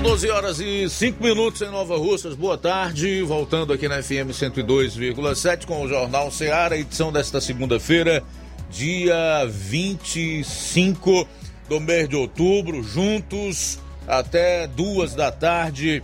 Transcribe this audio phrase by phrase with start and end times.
[0.00, 2.34] São 12 horas e 5 minutos em Nova Russas.
[2.34, 3.22] Boa tarde.
[3.22, 8.22] Voltando aqui na FM 102,7 com o Jornal Ceará, edição desta segunda-feira,
[8.70, 11.28] dia 25
[11.68, 13.78] do mês de outubro, juntos
[14.08, 16.02] até duas da tarde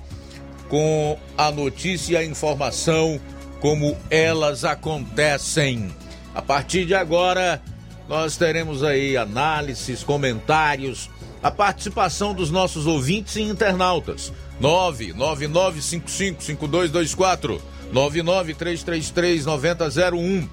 [0.69, 3.19] com a notícia e a informação
[3.61, 5.91] como elas acontecem.
[6.35, 7.63] A partir de agora,
[8.07, 11.09] nós teremos aí análises, comentários
[11.43, 14.33] a participação dos nossos ouvintes e internautas.
[14.61, 17.61] 999555224
[17.93, 20.49] 993339001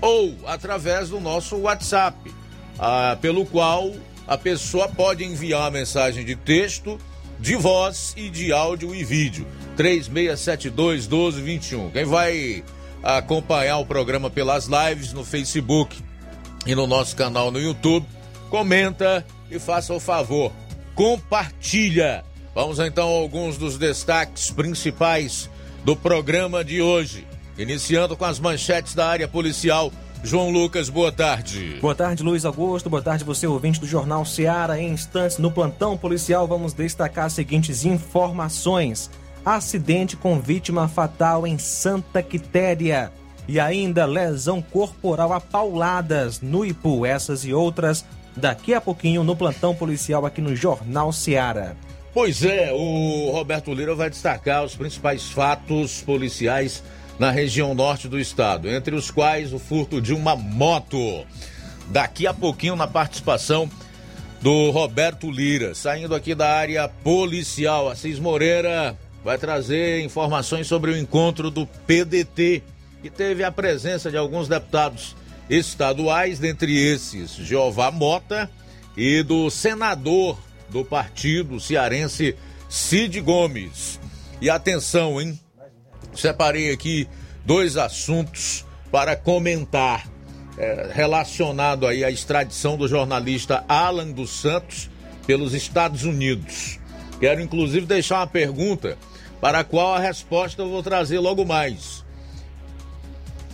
[0.00, 2.16] ou através do nosso WhatsApp,
[2.78, 3.92] ah, pelo qual
[4.26, 6.98] a pessoa pode enviar uma mensagem de texto,
[7.40, 9.46] de voz e de áudio e vídeo.
[9.76, 11.90] 3672 1221.
[11.90, 12.64] Quem vai
[13.02, 15.96] acompanhar o programa pelas lives no Facebook
[16.66, 18.06] e no nosso canal no YouTube,
[18.48, 20.52] comenta e faça o favor,
[20.94, 22.24] compartilha.
[22.54, 25.48] Vamos então a alguns dos destaques principais
[25.84, 27.26] do programa de hoje.
[27.56, 29.92] Iniciando com as manchetes da área policial.
[30.22, 31.78] João Lucas, boa tarde.
[31.80, 32.90] Boa tarde, Luiz Augusto.
[32.90, 34.80] Boa tarde, você ouvinte do Jornal Seara.
[34.80, 39.10] Em instantes, no plantão policial, vamos destacar as seguintes informações:
[39.44, 43.12] acidente com vítima fatal em Santa Quitéria.
[43.46, 47.06] E ainda lesão corporal a pauladas no Ipu.
[47.06, 48.04] Essas e outras
[48.38, 51.76] daqui a pouquinho no plantão policial aqui no Jornal Seara.
[52.14, 56.82] Pois é, o Roberto Lira vai destacar os principais fatos policiais
[57.18, 61.26] na região norte do estado, entre os quais o furto de uma moto.
[61.88, 63.68] Daqui a pouquinho na participação
[64.40, 70.96] do Roberto Lira, saindo aqui da área policial, Assis Moreira vai trazer informações sobre o
[70.96, 72.62] encontro do PDT,
[73.02, 75.16] que teve a presença de alguns deputados
[75.48, 78.50] estaduais, dentre esses Jeová Mota
[78.96, 80.38] e do senador
[80.68, 82.36] do partido cearense
[82.68, 83.98] Cid Gomes.
[84.40, 85.38] E atenção, hein?
[86.14, 87.08] Separei aqui
[87.44, 90.06] dois assuntos para comentar
[90.56, 94.90] é, relacionado aí à extradição do jornalista Alan dos Santos
[95.26, 96.78] pelos Estados Unidos.
[97.20, 98.98] Quero inclusive deixar uma pergunta
[99.40, 102.04] para a qual a resposta eu vou trazer logo mais.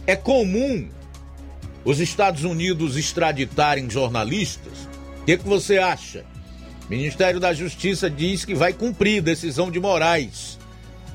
[0.07, 0.89] É comum
[1.85, 4.89] os Estados Unidos extraditarem jornalistas?
[5.21, 6.25] O que, que você acha?
[6.87, 10.59] O Ministério da Justiça diz que vai cumprir decisão de Moraes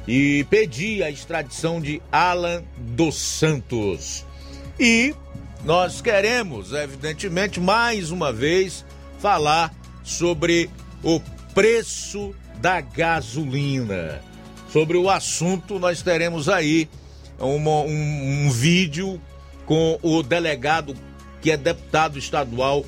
[0.07, 4.25] e pedir a extradição de Alan dos Santos.
[4.79, 5.13] E
[5.63, 8.85] nós queremos, evidentemente, mais uma vez,
[9.19, 10.69] falar sobre
[11.03, 11.19] o
[11.53, 14.21] preço da gasolina.
[14.71, 16.89] Sobre o assunto, nós teremos aí
[17.39, 19.21] uma, um, um vídeo
[19.69, 20.95] com o delegado
[21.43, 22.83] que é deputado estadual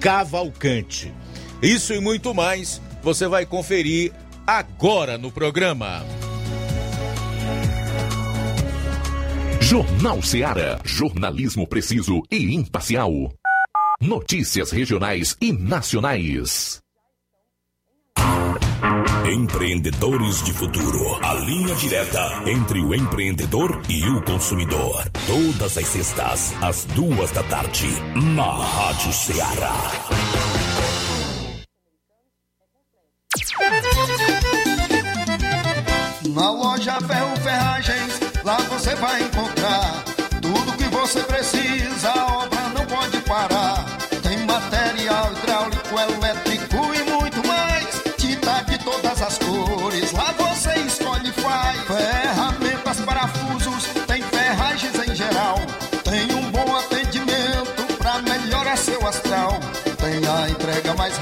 [0.00, 1.12] Cavalcante.
[1.60, 4.12] Isso e muito mais você vai conferir
[4.46, 6.06] agora no programa.
[9.60, 13.10] Jornal Ceará, jornalismo preciso e imparcial.
[14.00, 16.81] Notícias regionais e nacionais.
[19.26, 21.16] Empreendedores de Futuro.
[21.24, 25.04] A linha direta entre o empreendedor e o consumidor.
[25.26, 27.86] Todas as sextas, às duas da tarde,
[28.34, 29.72] na Rádio Ceará.
[36.34, 39.22] Na loja Ferro Ferragens, lá você vai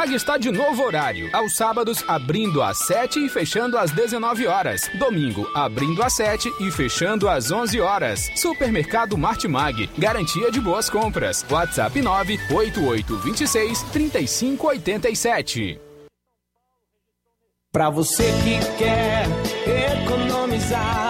[0.00, 1.28] Martimag está de novo horário.
[1.32, 4.88] Aos sábados, abrindo às 7 e fechando às 19 horas.
[4.98, 8.30] Domingo, abrindo às 7 e fechando às 11 horas.
[8.34, 9.90] Supermercado Martimag.
[9.98, 11.44] Garantia de boas compras.
[11.50, 15.80] WhatsApp 98826 3587.
[17.70, 19.26] Pra você que quer
[20.02, 21.09] economizar.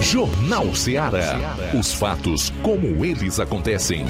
[0.00, 1.56] Jornal Ceará.
[1.78, 4.06] Os fatos como eles acontecem.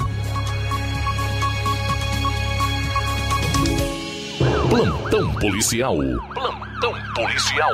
[4.69, 5.97] Plantão policial.
[6.33, 7.71] Plantão policial.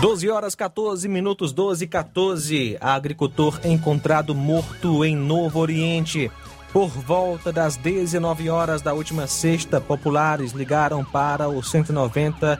[0.00, 2.76] Doze horas 14 minutos 12 e 14.
[2.80, 6.30] Agricultor encontrado morto em Novo Oriente.
[6.72, 12.58] Por volta das 19 horas da última sexta, populares ligaram para o 190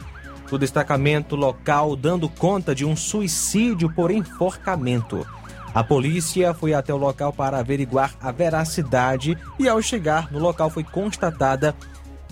[0.50, 5.24] do destacamento local, dando conta de um suicídio por enforcamento.
[5.72, 10.68] A polícia foi até o local para averiguar a veracidade e, ao chegar no local,
[10.68, 11.72] foi constatada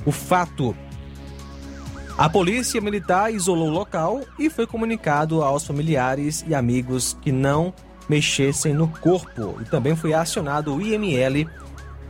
[0.04, 0.74] o fato.
[2.16, 7.72] A polícia militar isolou o local e foi comunicado aos familiares e amigos que não
[8.08, 9.58] mexessem no corpo.
[9.60, 11.48] E também foi acionado o IML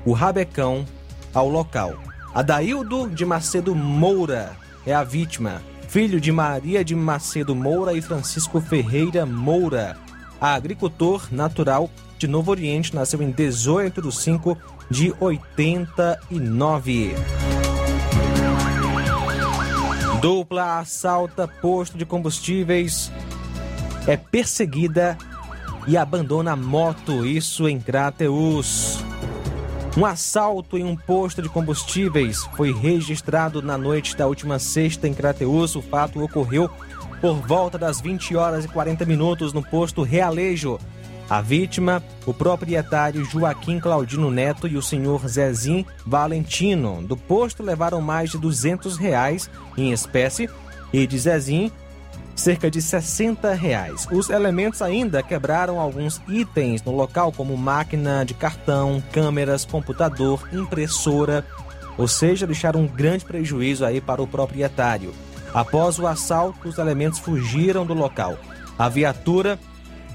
[0.09, 0.87] o Rabecão
[1.35, 1.95] ao local.
[2.35, 8.59] Adaildo de Macedo Moura é a vítima, filho de Maria de Macedo Moura e Francisco
[8.59, 9.99] Ferreira Moura.
[10.41, 14.57] Agricultor natural de Novo Oriente, nasceu em 18 de 5
[14.91, 17.15] de 89.
[20.23, 23.13] Dupla assalta posto de combustíveis,
[24.07, 25.19] é perseguida
[25.87, 29.07] e abandona a moto, isso em Crateus.
[29.97, 35.15] Um assalto em um posto de combustíveis foi registrado na noite da última sexta em
[35.15, 35.75] Crateus.
[35.75, 36.71] O fato ocorreu
[37.21, 40.79] por volta das 20 horas e 40 minutos no posto Realejo.
[41.29, 48.01] A vítima, o proprietário Joaquim Claudino Neto e o senhor Zezim Valentino, do posto levaram
[48.01, 50.49] mais de 200 reais em espécie
[50.91, 51.71] e de Zezim
[52.39, 54.07] cerca de 60 reais.
[54.11, 61.45] Os elementos ainda quebraram alguns itens no local, como máquina de cartão, câmeras, computador, impressora,
[61.97, 65.13] ou seja, deixaram um grande prejuízo aí para o proprietário.
[65.53, 68.39] Após o assalto, os elementos fugiram do local.
[68.79, 69.59] A viatura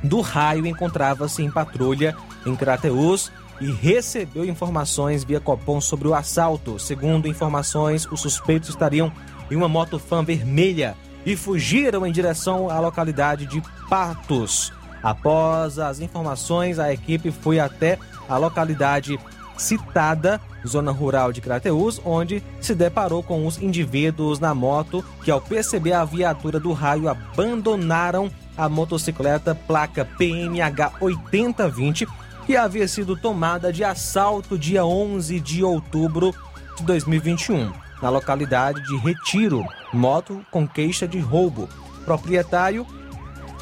[0.02, 2.16] do raio encontrava-se em patrulha
[2.46, 6.80] em Crateus e recebeu informações via Copom sobre o assalto.
[6.80, 9.12] Segundo informações, os suspeitos estariam
[9.52, 14.72] em uma moto fan vermelha e fugiram em direção à localidade de Patos.
[15.02, 19.20] Após as informações, a equipe foi até a localidade
[19.58, 25.42] citada, zona rural de Crateús, onde se deparou com os indivíduos na moto que, ao
[25.42, 32.08] perceber a viatura do raio, abandonaram a motocicleta placa PMH 8020
[32.46, 36.34] que havia sido tomada de assalto dia 11 de outubro
[36.78, 37.72] de 2021,
[38.04, 41.70] na localidade de Retiro, moto com queixa de roubo.
[42.04, 42.86] Proprietário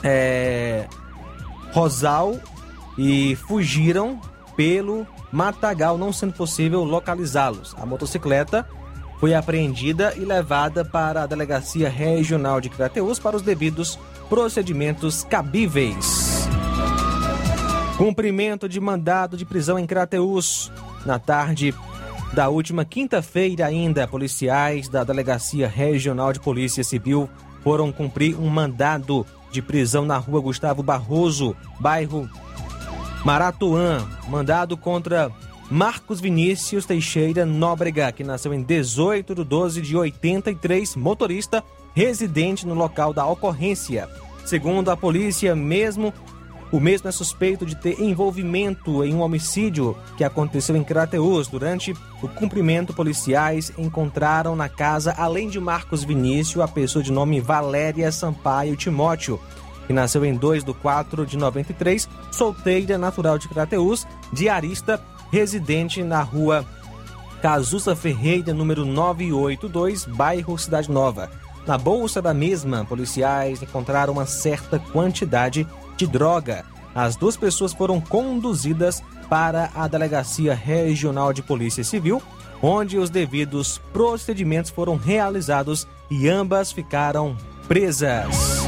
[0.03, 0.87] é
[1.71, 2.39] Rosal
[2.97, 4.19] e fugiram
[4.57, 7.75] pelo matagal, não sendo possível localizá-los.
[7.79, 8.67] A motocicleta
[9.19, 16.47] foi apreendida e levada para a Delegacia Regional de Crateús para os devidos procedimentos cabíveis.
[17.95, 20.71] Cumprimento de mandado de prisão em Crateús.
[21.05, 21.75] Na tarde
[22.33, 27.29] da última quinta-feira, ainda, policiais da Delegacia Regional de Polícia Civil
[27.61, 32.29] foram cumprir um mandado de prisão na rua Gustavo Barroso, bairro
[33.25, 34.07] Maratuã.
[34.29, 35.29] Mandado contra
[35.69, 42.73] Marcos Vinícius Teixeira Nóbrega, que nasceu em 18 de 12 de 83, motorista residente no
[42.73, 44.07] local da ocorrência.
[44.45, 46.13] Segundo a polícia, mesmo
[46.71, 51.47] o mesmo é suspeito de ter envolvimento em um homicídio que aconteceu em Crateus.
[51.47, 57.41] Durante o cumprimento, policiais encontraram na casa, além de Marcos Vinícius, a pessoa de nome
[57.41, 59.39] Valéria Sampaio Timóteo,
[59.85, 66.21] que nasceu em 2 de 4 de 93, solteira, natural de Crateus, diarista, residente na
[66.21, 66.65] rua
[67.41, 71.29] Cazuza Ferreira, número 982, bairro Cidade Nova.
[71.65, 76.65] Na bolsa da mesma, policiais encontraram uma certa quantidade de droga.
[76.93, 82.21] As duas pessoas foram conduzidas para a Delegacia Regional de Polícia Civil,
[82.61, 87.35] onde os devidos procedimentos foram realizados e ambas ficaram
[87.67, 88.61] presas.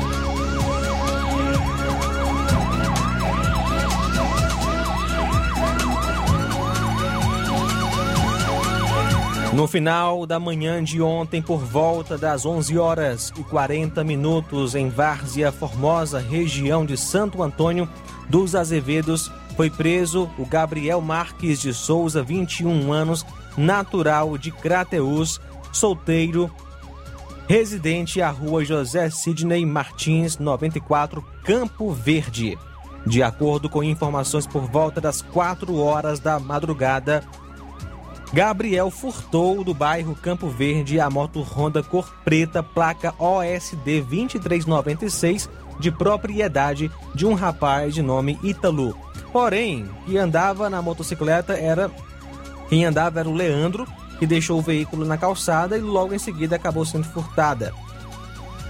[9.54, 14.90] No final da manhã de ontem, por volta das 11 horas e 40 minutos, em
[14.90, 17.88] Várzea Formosa, região de Santo Antônio
[18.28, 23.24] dos Azevedos, foi preso o Gabriel Marques de Souza, 21 anos,
[23.56, 25.40] natural de Crateús,
[25.72, 26.50] solteiro,
[27.48, 32.58] residente à rua José Sidney Martins, 94, Campo Verde.
[33.06, 37.24] De acordo com informações por volta das 4 horas da madrugada,
[38.34, 45.48] Gabriel furtou do bairro Campo Verde a moto Honda cor preta, placa OSD 2396,
[45.80, 48.98] de propriedade de um rapaz de nome Ítalo.
[49.32, 51.92] Porém, quem andava na motocicleta era
[52.70, 53.88] quem andava era o Leandro,
[54.18, 57.72] que deixou o veículo na calçada e logo em seguida acabou sendo furtada.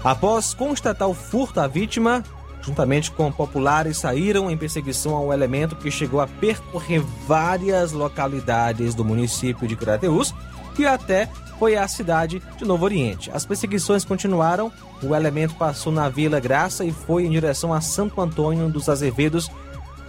[0.04, 2.22] Após constatar o furto, a vítima
[2.64, 9.04] juntamente com populares, saíram em perseguição ao elemento que chegou a percorrer várias localidades do
[9.04, 10.34] município de Crateús
[10.80, 11.30] e até
[11.60, 13.30] foi à cidade de Novo Oriente.
[13.34, 18.20] As perseguições continuaram, o elemento passou na Vila Graça e foi em direção a Santo
[18.20, 19.52] Antônio dos Azevedos,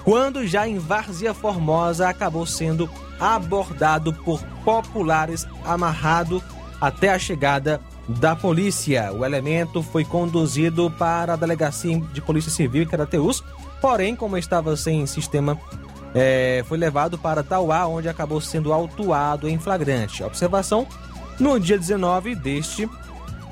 [0.04, 6.42] quando já em Várzea Formosa acabou sendo abordado por populares, amarrado
[6.80, 9.12] até a chegada da polícia.
[9.12, 13.42] O elemento foi conduzido para a delegacia de polícia civil em Carateus,
[13.80, 15.58] porém, como estava sem sistema,
[16.14, 20.22] é, foi levado para Tauá, onde acabou sendo autuado em flagrante.
[20.22, 20.86] observação:
[21.40, 22.88] no dia 19 deste,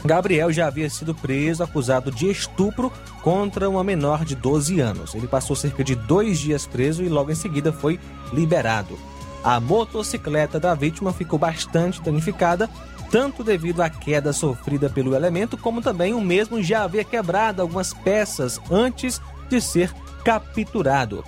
[0.05, 2.93] Gabriel já havia sido preso acusado de estupro
[3.23, 5.15] contra uma menor de 12 anos.
[5.15, 7.99] Ele passou cerca de dois dias preso e logo em seguida foi
[8.33, 8.99] liberado.
[9.45, 12.71] A motocicleta da vítima ficou bastante danificada
[13.13, 17.93] tanto devido à queda sofrida pelo elemento, como também o mesmo já havia quebrado algumas
[17.93, 19.93] peças antes de ser
[20.25, 21.23] capturado.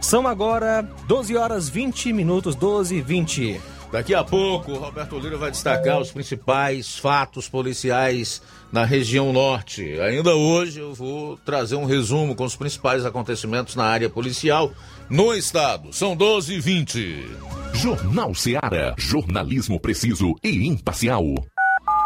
[0.00, 3.60] São agora 12 horas 20 minutos, 12 e 20.
[3.90, 9.98] Daqui a pouco, Roberto Lira vai destacar os principais fatos policiais na região norte.
[10.00, 14.70] Ainda hoje eu vou trazer um resumo com os principais acontecimentos na área policial
[15.10, 15.92] no estado.
[15.92, 17.57] São 12 e 20.
[17.74, 18.94] Jornal Seara.
[18.98, 21.24] Jornalismo preciso e imparcial.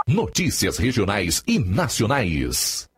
[0.06, 2.88] Notícias regionais e nacionais.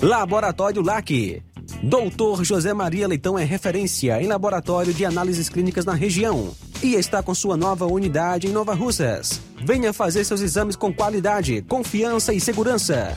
[0.00, 1.42] Laboratório LAC.
[1.82, 7.22] Doutor José Maria Leitão é referência em laboratório de análises clínicas na região e está
[7.22, 9.40] com sua nova unidade em Nova Russas.
[9.64, 13.16] Venha fazer seus exames com qualidade, confiança e segurança.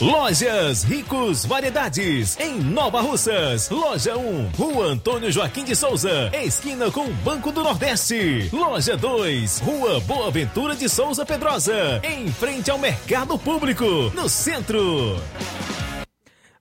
[0.00, 3.68] Lojas Ricos Variedades, em Nova Russas.
[3.68, 8.48] Loja 1, Rua Antônio Joaquim de Souza, esquina com Banco do Nordeste.
[8.52, 13.84] Loja 2, Rua Boa Ventura de Souza Pedrosa, em frente ao Mercado Público,
[14.14, 15.16] no centro.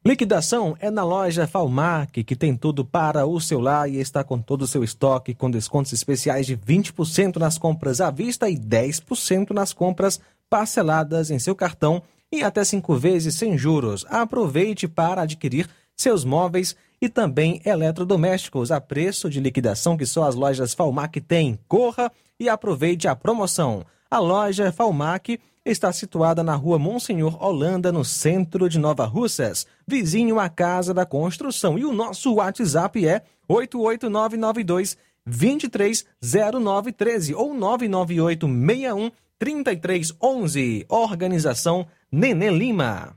[0.03, 4.39] Liquidação é na loja Falmac, que tem tudo para o seu lar e está com
[4.39, 9.51] todo o seu estoque, com descontos especiais de 20% nas compras à vista e 10%
[9.51, 10.19] nas compras
[10.49, 14.05] parceladas em seu cartão e até cinco vezes sem juros.
[14.09, 20.35] Aproveite para adquirir seus móveis e também eletrodomésticos a preço de liquidação que só as
[20.35, 21.59] lojas Falmac têm.
[21.67, 23.85] Corra e aproveite a promoção.
[24.09, 30.39] A loja Falmac está situada na rua Monsenhor Holanda, no centro de Nova Russas, vizinho
[30.39, 31.77] à Casa da Construção.
[31.77, 40.85] E o nosso WhatsApp é 88992 230913 ou 99861 3311.
[40.87, 43.13] Organização Nenê Lima.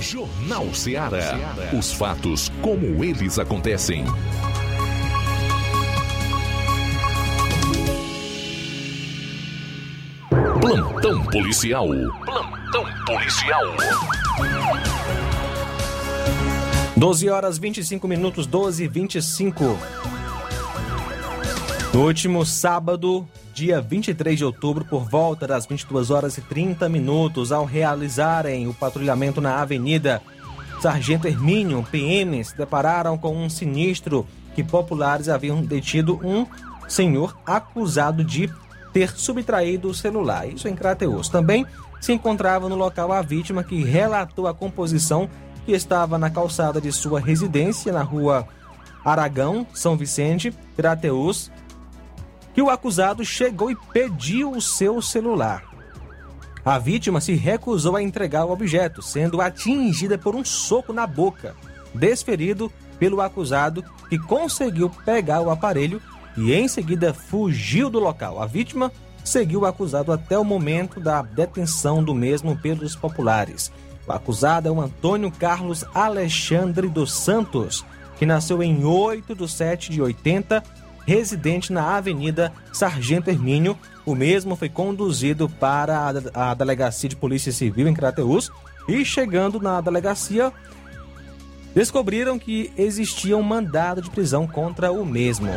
[0.00, 1.38] Jornal Ceará.
[1.78, 4.06] Os fatos como eles acontecem.
[10.62, 11.88] Plantão policial.
[12.24, 13.64] Plantão policial.
[16.96, 19.78] 12 horas 25 minutos, 12 e 25.
[21.92, 27.52] No último sábado, dia 23 de outubro, por volta das 22 horas e 30 minutos,
[27.52, 30.22] ao realizarem o patrulhamento na Avenida
[30.80, 36.46] Sargento Hermínio, PM se depararam com um sinistro que populares haviam detido um
[36.88, 38.50] senhor acusado de
[38.92, 40.48] ter subtraído o celular.
[40.48, 41.28] Isso em Crateus.
[41.28, 41.64] Também
[42.00, 45.28] se encontrava no local a vítima que relatou a composição
[45.64, 48.46] que estava na calçada de sua residência na rua
[49.04, 51.50] Aragão, São Vicente, Crateus,
[52.54, 55.64] que o acusado chegou e pediu o seu celular.
[56.64, 61.56] A vítima se recusou a entregar o objeto, sendo atingida por um soco na boca,
[61.92, 66.00] desferido pelo acusado, que conseguiu pegar o aparelho
[66.36, 68.40] e em seguida fugiu do local.
[68.40, 68.92] A vítima
[69.24, 73.72] seguiu o acusado até o momento da detenção do mesmo pelos populares.
[74.06, 77.84] O acusado é o Antônio Carlos Alexandre dos Santos,
[78.18, 80.62] que nasceu em 8 de 7 de 80,
[81.06, 83.78] residente na Avenida Sargento Hermínio.
[84.04, 88.50] O mesmo foi conduzido para a Delegacia de Polícia Civil em Crateús
[88.88, 90.52] e, chegando na delegacia,
[91.74, 95.48] descobriram que existia um mandado de prisão contra o mesmo.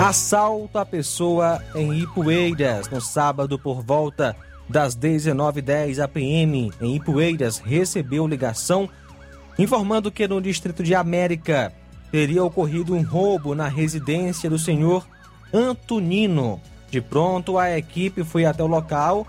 [0.00, 4.34] Assalto à pessoa em Ipueiras no sábado por volta
[4.68, 8.88] das 19h10 APM em Ipueiras recebeu ligação
[9.58, 11.72] informando que no distrito de América
[12.12, 15.04] teria ocorrido um roubo na residência do senhor
[15.52, 16.60] Antonino.
[16.90, 19.26] De pronto, a equipe foi até o local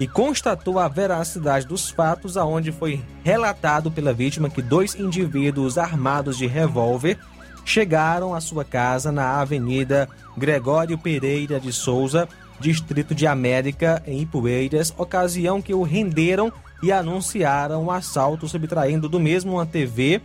[0.00, 6.36] e constatou a veracidade dos fatos, aonde foi relatado pela vítima que dois indivíduos armados
[6.36, 7.16] de revólver
[7.64, 12.28] chegaram à sua casa na Avenida Gregório Pereira de Souza,
[12.58, 16.52] Distrito de América, em Ipueiras, ocasião que o renderam
[16.82, 20.20] e anunciaram o um assalto, subtraindo do mesmo uma TV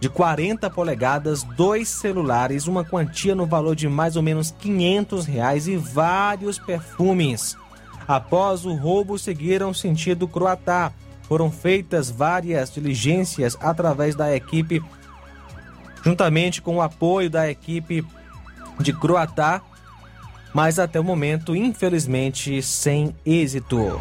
[0.00, 5.66] de 40 polegadas, dois celulares, uma quantia no valor de mais ou menos 500 reais
[5.66, 7.56] e vários perfumes.
[8.06, 10.92] Após o roubo, seguiram sentido Croatá.
[11.22, 14.82] Foram feitas várias diligências através da equipe
[16.02, 18.04] juntamente com o apoio da equipe
[18.80, 19.60] de Croatá,
[20.54, 23.98] mas até o momento, infelizmente, sem êxito.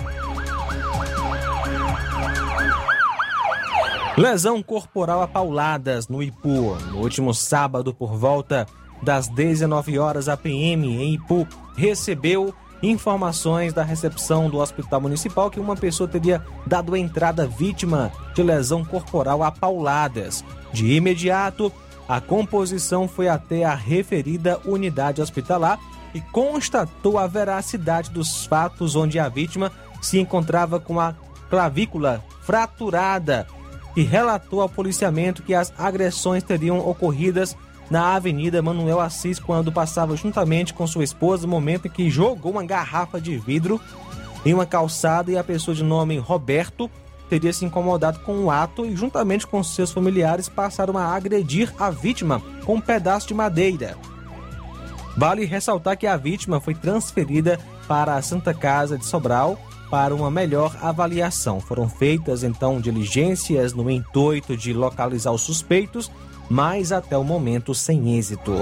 [4.18, 6.76] Lesão corporal a pauladas no Ipu.
[6.90, 8.66] No último sábado, por volta
[9.00, 12.52] das 19 horas, a PM em Ipu recebeu
[12.82, 18.84] informações da recepção do Hospital Municipal que uma pessoa teria dado entrada vítima de lesão
[18.84, 20.44] corporal a pauladas.
[20.74, 21.72] De imediato,
[22.10, 25.80] a composição foi até a referida unidade hospitalar
[26.16, 31.14] e constatou a veracidade dos fatos onde a vítima se encontrava com a
[31.52, 33.46] clavícula fraturada
[33.98, 37.58] e relatou ao policiamento que as agressões teriam ocorridas
[37.90, 42.52] na Avenida Manuel Assis quando passava juntamente com sua esposa no momento em que jogou
[42.52, 43.82] uma garrafa de vidro
[44.46, 46.92] em uma calçada e a pessoa de nome Roberto
[47.28, 51.90] teria se incomodado com o ato e, juntamente com seus familiares, passaram a agredir a
[51.90, 53.98] vítima com um pedaço de madeira.
[55.18, 59.58] Vale ressaltar que a vítima foi transferida para a Santa Casa de Sobral
[59.90, 61.60] para uma melhor avaliação.
[61.60, 66.12] Foram feitas então diligências no intuito de localizar os suspeitos,
[66.50, 68.54] mas até o momento sem êxito.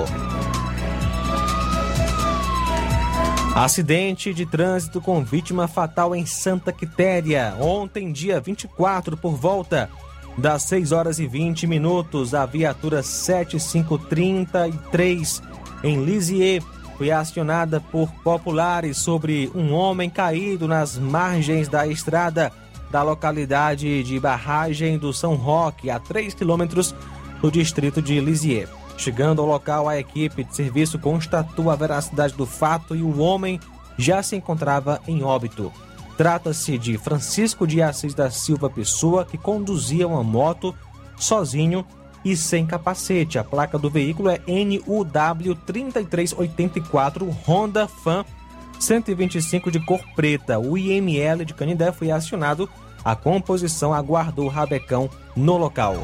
[3.56, 7.56] Acidente de trânsito com vítima fatal em Santa Quitéria.
[7.60, 9.90] Ontem, dia 24, por volta
[10.38, 15.42] das 6 horas e 20 minutos, a viatura 7533
[15.86, 16.66] em Lisieux
[16.97, 22.51] foi acionada por populares sobre um homem caído nas margens da estrada
[22.89, 26.95] da localidade de Barragem do São Roque, a 3 quilômetros
[27.41, 28.69] do distrito de Lisieux.
[28.97, 33.60] Chegando ao local, a equipe de serviço constatou a veracidade do fato e o homem
[33.97, 35.71] já se encontrava em óbito.
[36.17, 40.73] Trata-se de Francisco de Assis da Silva Pessoa, que conduzia uma moto
[41.17, 41.86] sozinho
[42.26, 43.38] e sem capacete.
[43.38, 48.26] A placa do veículo é NUW 3384 Honda Fan
[48.80, 50.60] 125 de cor preta.
[50.60, 52.68] O IML de Canindé foi acionado.
[53.04, 55.96] A composição aguardou o rabecão no local.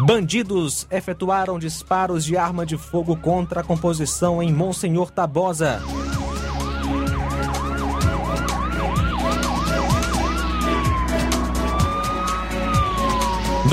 [0.00, 5.80] Bandidos efetuaram disparos de arma de fogo contra a composição em Monsenhor Tabosa.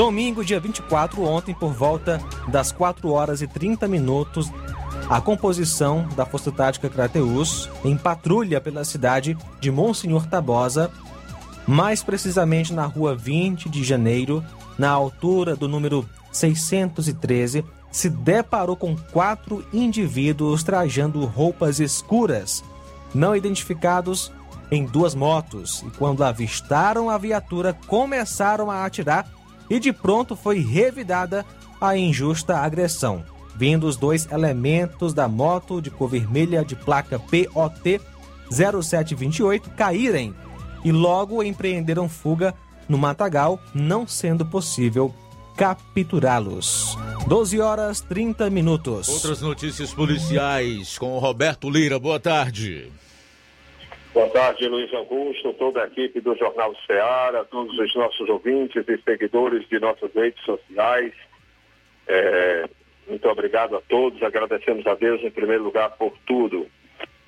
[0.02, 4.52] Domingo, dia 24, ontem, por volta das 4 horas e 30 minutos,
[5.08, 10.90] a composição da Força Tática Crateus, em patrulha pela cidade de Monsenhor Tabosa,
[11.68, 14.44] mais precisamente na rua 20 de janeiro,
[14.76, 22.64] na altura do número 613, se deparou com quatro indivíduos trajando roupas escuras,
[23.14, 24.32] não identificados
[24.72, 29.28] em duas motos, e quando avistaram a viatura, começaram a atirar
[29.72, 31.46] e de pronto foi revidada
[31.80, 33.24] a injusta agressão,
[33.56, 38.02] vindo os dois elementos da moto de cor vermelha de placa POT
[38.52, 40.36] 0728 caírem
[40.84, 42.54] e logo empreenderam fuga
[42.90, 45.16] no matagal, não sendo possível
[45.56, 46.98] capturá-los.
[47.28, 49.08] 12 horas 30 minutos.
[49.08, 51.98] Outras notícias policiais com Roberto Lira.
[51.98, 52.92] Boa tarde.
[54.14, 58.98] Boa tarde, Luiz Augusto, toda a equipe do Jornal Ceará, todos os nossos ouvintes e
[59.04, 61.14] seguidores de nossas redes sociais.
[62.06, 62.66] É,
[63.08, 66.68] muito obrigado a todos, agradecemos a Deus em primeiro lugar por tudo.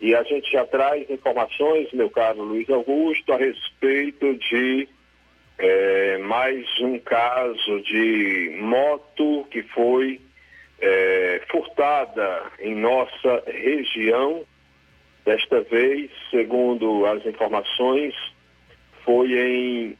[0.01, 4.89] E a gente já traz informações, meu caro Luiz Augusto, a respeito de
[5.57, 10.19] é, mais um caso de moto que foi
[10.81, 14.43] é, furtada em nossa região
[15.25, 18.13] Desta vez, segundo as informações,
[19.05, 19.97] foi em,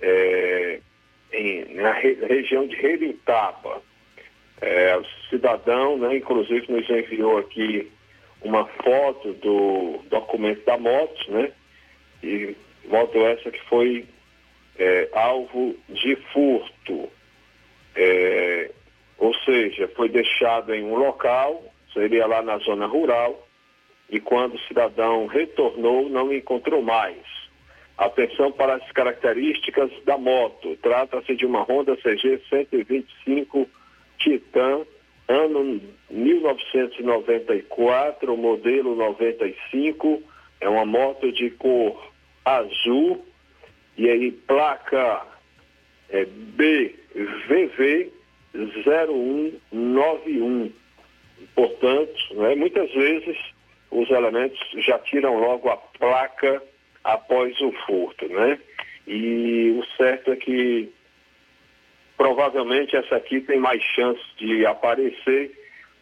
[0.00, 0.80] é,
[1.32, 3.82] em na re, região de Reritaba.
[4.60, 7.90] É, o cidadão, né, inclusive, nos enviou aqui
[8.42, 11.50] uma foto do documento da moto, né?
[12.22, 14.04] E moto essa que foi
[14.78, 17.08] é, alvo de furto.
[17.94, 18.70] É,
[19.18, 21.62] ou seja, foi deixado em um local,
[21.92, 23.46] seria lá na zona rural,
[24.12, 27.18] e quando o cidadão retornou, não encontrou mais.
[27.96, 30.76] Atenção para as características da moto.
[30.82, 33.66] Trata-se de uma Honda CG 125
[34.18, 34.82] Titan,
[35.26, 40.22] ano 1994, modelo 95.
[40.60, 42.12] É uma moto de cor
[42.44, 43.24] azul
[43.96, 45.26] e aí placa
[46.10, 48.12] é, BVV
[48.84, 50.70] 0191.
[51.54, 53.38] Portanto, né, muitas vezes
[53.92, 56.62] os elementos já tiram logo a placa
[57.04, 58.58] após o furto, né?
[59.06, 60.90] E o certo é que
[62.16, 65.50] provavelmente essa aqui tem mais chance de aparecer,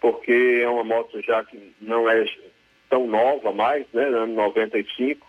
[0.01, 2.25] porque é uma moto já que não é
[2.89, 4.05] tão nova mais, né?
[4.05, 5.27] Ano 95,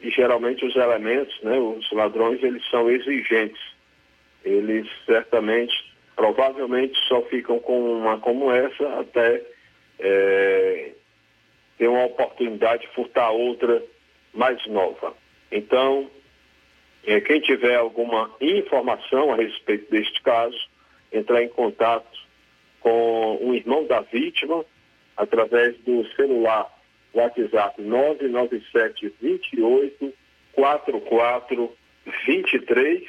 [0.00, 1.58] e geralmente os elementos, né?
[1.58, 3.60] Os ladrões, eles são exigentes.
[4.44, 5.74] Eles certamente,
[6.16, 9.42] provavelmente só ficam com uma como essa até
[9.98, 10.92] é,
[11.78, 13.82] ter uma oportunidade de furtar outra
[14.34, 15.14] mais nova.
[15.50, 16.10] Então,
[17.06, 20.58] é, quem tiver alguma informação a respeito deste caso,
[21.12, 22.18] entrar em contato
[22.80, 24.64] com o irmão da vítima
[25.16, 26.70] através do celular
[27.14, 30.12] WhatsApp 997 28
[30.52, 31.72] 44
[32.26, 33.02] 23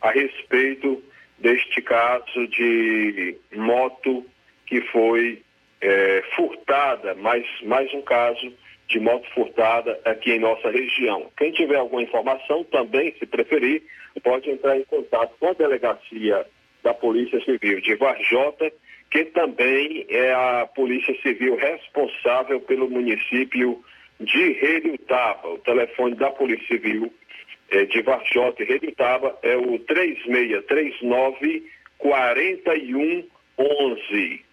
[0.00, 1.00] a respeito
[1.38, 4.26] deste caso de moto
[4.66, 5.42] que foi
[5.80, 8.52] é, furtada, mais, mais um caso
[8.88, 11.30] de moto furtada aqui em nossa região.
[11.36, 13.82] Quem tiver alguma informação também, se preferir,
[14.22, 16.46] pode entrar em contato com a delegacia
[16.82, 18.72] da Polícia Civil de Varjota
[19.14, 23.80] que também é a Polícia Civil responsável pelo município
[24.18, 25.50] de Redutaba.
[25.50, 27.14] O telefone da Polícia Civil
[27.70, 34.44] é, de Varjota e Redutaba é o 3639 4111.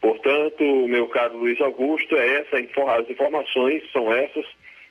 [0.00, 4.46] Portanto, meu caro Luiz Augusto, é essa, as informações são essas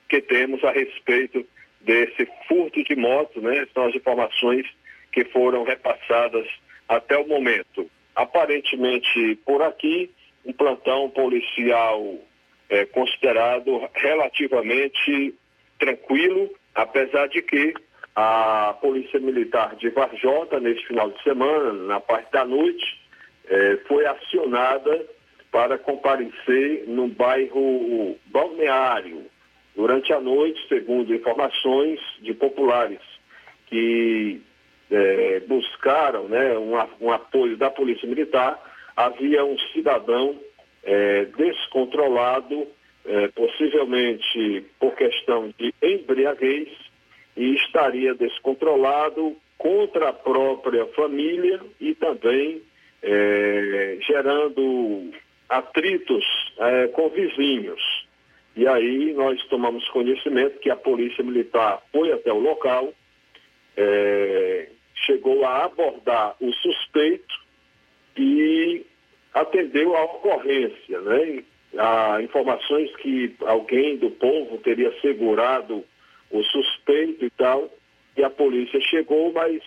[0.07, 1.43] que temos a respeito
[1.81, 3.65] desse furto de moto, né?
[3.73, 4.67] São as informações
[5.11, 6.45] que foram repassadas
[6.87, 10.11] até o momento aparentemente por aqui,
[10.45, 12.15] um plantão policial
[12.69, 15.35] é, considerado relativamente
[15.77, 17.73] tranquilo, apesar de que
[18.15, 22.85] a Polícia Militar de Varjota, neste final de semana, na parte da noite,
[23.47, 25.05] é, foi acionada
[25.51, 29.25] para comparecer no bairro Balneário.
[29.75, 33.01] Durante a noite, segundo informações de populares
[33.67, 34.41] que
[34.91, 36.73] é, buscaram né, um,
[37.05, 38.59] um, apoio da Polícia Militar,
[38.95, 40.39] havia um cidadão
[40.83, 42.67] é, descontrolado,
[43.05, 46.69] é, possivelmente por questão de embriaguez,
[47.35, 52.61] e estaria descontrolado contra a própria família e também
[53.01, 55.11] é, gerando
[55.49, 56.25] atritos
[56.57, 58.05] é, com vizinhos.
[58.55, 62.93] E aí nós tomamos conhecimento que a Polícia Militar foi até o local,
[63.75, 67.35] é, chegou a abordar o suspeito
[68.17, 68.85] e
[69.33, 71.43] atendeu à ocorrência, né?
[71.77, 75.83] Há informações que alguém do povo teria segurado
[76.31, 77.69] o suspeito e tal,
[78.15, 79.61] e a polícia chegou, mas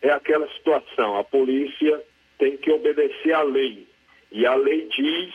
[0.00, 2.00] é aquela situação, a polícia
[2.38, 3.86] tem que obedecer à lei.
[4.30, 5.34] E a lei diz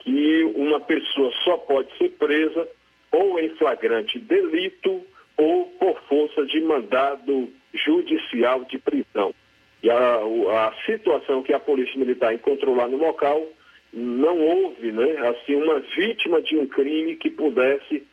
[0.00, 2.68] que uma pessoa só pode ser presa
[3.12, 5.04] ou em flagrante delito
[5.36, 9.34] ou por força de mandado judicial de prisão.
[9.82, 13.46] E a, a situação que a Polícia Militar encontrou lá no local
[13.92, 18.06] não houve, né, assim, uma vítima de um crime que pudesse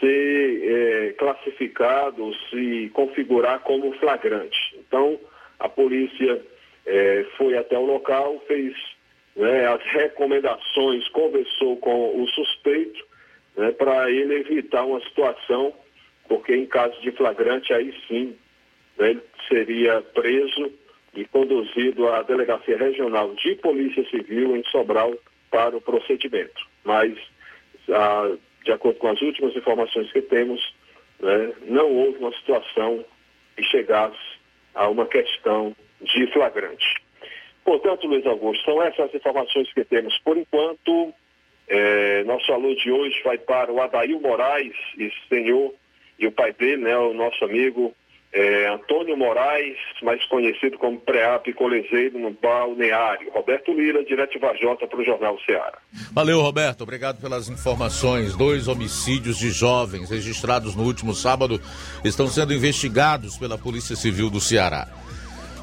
[0.00, 4.76] ser é, classificado, se configurar como flagrante.
[4.76, 5.18] Então,
[5.60, 6.42] a polícia
[6.84, 8.74] é, foi até o local, fez
[9.36, 13.04] né, as recomendações, conversou com o suspeito
[13.56, 15.72] né, para ele evitar uma situação,
[16.28, 18.36] porque em caso de flagrante, aí sim,
[18.98, 20.72] ele seria preso
[21.14, 25.14] e conduzido à Delegacia Regional de Polícia Civil em Sobral
[25.50, 26.66] para o procedimento.
[26.84, 27.12] Mas,
[27.90, 30.74] a, de acordo com as últimas informações que temos,
[31.20, 33.04] né, não houve uma situação
[33.56, 34.18] que chegasse
[34.74, 37.02] a uma questão de flagrante.
[37.64, 41.12] Portanto, Luiz Augusto, são essas as informações que temos por enquanto.
[41.68, 45.72] É, nosso alô de hoje vai para o Adail Moraes, esse senhor,
[46.18, 47.94] e o pai dele, né, o nosso amigo
[48.32, 53.30] é, Antônio Moraes, mais conhecido como Preap Colezeiro no Balneário.
[53.30, 55.78] Roberto Lira, direto Vajota para o Jornal Ceará.
[56.12, 56.80] Valeu, Roberto.
[56.82, 58.34] Obrigado pelas informações.
[58.34, 61.60] Dois homicídios de jovens registrados no último sábado
[62.02, 64.88] estão sendo investigados pela Polícia Civil do Ceará.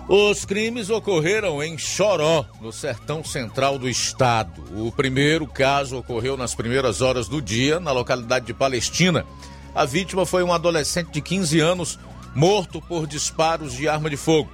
[0.07, 4.63] Os crimes ocorreram em Choró, no sertão central do estado.
[4.75, 9.25] O primeiro caso ocorreu nas primeiras horas do dia, na localidade de Palestina.
[9.73, 11.99] A vítima foi um adolescente de 15 anos
[12.35, 14.51] morto por disparos de arma de fogo.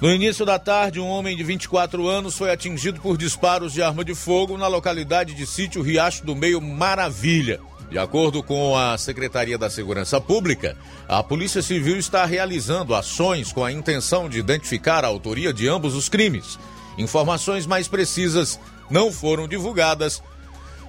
[0.00, 4.04] No início da tarde, um homem de 24 anos foi atingido por disparos de arma
[4.04, 7.60] de fogo na localidade de sítio Riacho do Meio Maravilha.
[7.90, 10.76] De acordo com a Secretaria da Segurança Pública,
[11.08, 15.96] a Polícia Civil está realizando ações com a intenção de identificar a autoria de ambos
[15.96, 16.58] os crimes.
[16.96, 20.22] Informações mais precisas não foram divulgadas,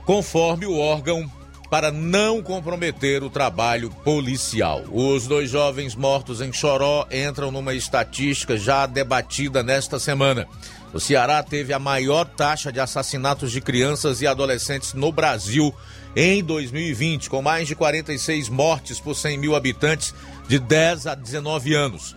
[0.06, 1.32] conforme o órgão
[1.70, 4.84] para não comprometer o trabalho policial.
[4.92, 10.48] Os dois jovens mortos em Choró entram numa estatística já debatida nesta semana.
[10.92, 15.74] O Ceará teve a maior taxa de assassinatos de crianças e adolescentes no Brasil
[16.16, 20.16] em 2020, com mais de 46 mortes por 100 mil habitantes
[20.48, 22.16] de 10 a 19 anos.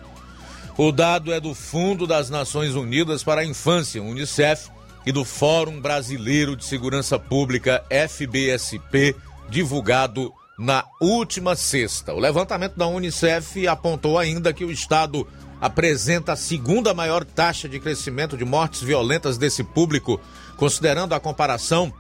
[0.78, 4.70] O dado é do Fundo das Nações Unidas para a Infância, Unicef,
[5.04, 9.14] e do Fórum Brasileiro de Segurança Pública, FBSP,
[9.52, 12.12] divulgado na última sexta.
[12.14, 15.28] O levantamento da Unicef apontou ainda que o Estado
[15.60, 20.18] apresenta a segunda maior taxa de crescimento de mortes violentas desse público,
[20.56, 21.92] considerando a comparação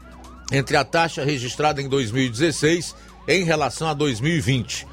[0.50, 2.96] entre a taxa registrada em 2016
[3.28, 4.88] em relação a 2020.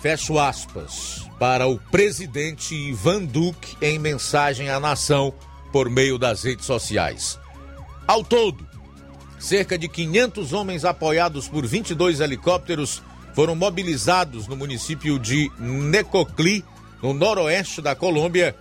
[0.00, 5.32] fecho aspas, para o presidente Ivan Duque em mensagem à nação
[5.72, 7.38] por meio das redes sociais.
[8.06, 8.66] Ao todo,
[9.38, 13.02] cerca de 500 homens apoiados por 22 helicópteros
[13.34, 16.64] foram mobilizados no município de Necoclí,
[17.02, 18.56] no noroeste da Colômbia,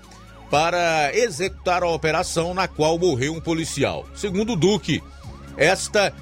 [0.49, 4.05] para executar a operação na qual morreu um policial.
[4.15, 5.03] Segundo Duque,
[5.57, 6.13] esta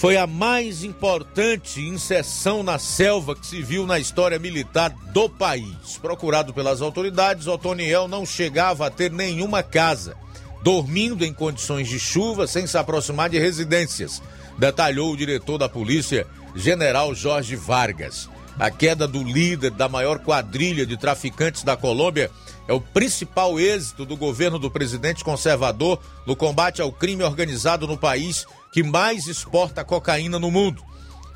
[0.00, 5.98] foi a mais importante inserção na selva que se viu na história militar do país.
[6.00, 10.16] Procurado pelas autoridades, Otoniel não chegava a ter nenhuma casa,
[10.62, 14.22] dormindo em condições de chuva sem se aproximar de residências,
[14.56, 18.29] detalhou o diretor da polícia, general Jorge Vargas.
[18.58, 22.30] A queda do líder da maior quadrilha de traficantes da Colômbia
[22.68, 27.96] é o principal êxito do governo do presidente conservador no combate ao crime organizado no
[27.96, 30.82] país que mais exporta cocaína no mundo.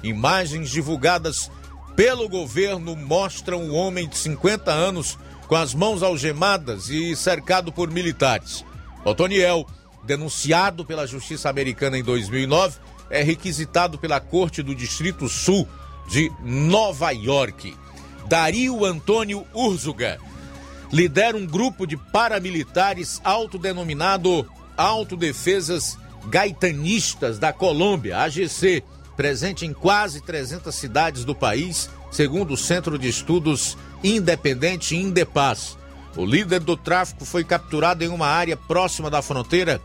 [0.02, 1.50] Imagens divulgadas
[1.96, 7.90] pelo governo mostram o homem de 50 anos com as mãos algemadas e cercado por
[7.90, 8.64] militares.
[9.04, 9.66] Otoniel,
[10.04, 12.78] denunciado pela justiça americana em 2009,
[13.10, 15.68] é requisitado pela Corte do Distrito Sul
[16.06, 17.76] de Nova York.
[18.28, 20.18] Dario Antônio Urzuga
[20.92, 25.98] lidera um grupo de paramilitares autodenominado Autodefesas
[26.28, 28.82] Gaitanistas da Colômbia, AGC,
[29.16, 35.76] presente em quase 300 cidades do país, segundo o Centro de Estudos Independente Indepaz.
[36.16, 39.80] O líder do tráfico foi capturado em uma área próxima da fronteira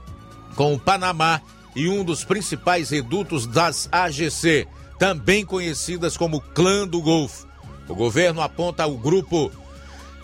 [0.55, 1.41] com o Panamá
[1.75, 4.67] e um dos principais redutos das AGC,
[4.99, 7.47] também conhecidas como Clã do Golfo.
[7.87, 9.49] O governo aponta o grupo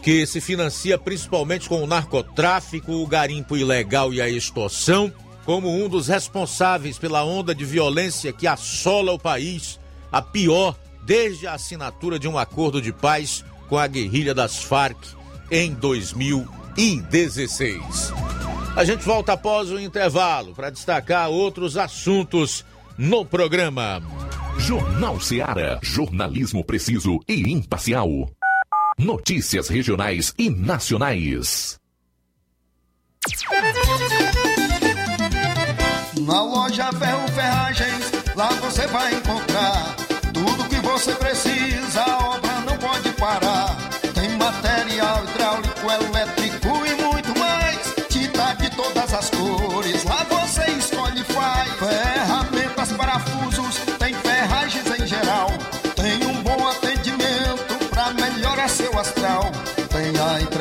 [0.03, 5.11] que se financia principalmente com o narcotráfico, o garimpo ilegal e a extorsão,
[5.45, 9.79] como um dos responsáveis pela onda de violência que assola o país,
[10.11, 14.97] a pior desde a assinatura de um acordo de paz com a guerrilha das Farc
[15.49, 18.13] em 2016.
[18.75, 22.65] A gente volta após o intervalo para destacar outros assuntos
[22.97, 24.03] no programa.
[24.57, 25.79] Jornal Seara.
[25.81, 28.09] Jornalismo preciso e imparcial.
[28.97, 31.79] Notícias regionais e nacionais.
[36.21, 39.95] Na loja Ferro Ferragens, lá você vai encontrar
[40.33, 41.54] tudo que você precisa.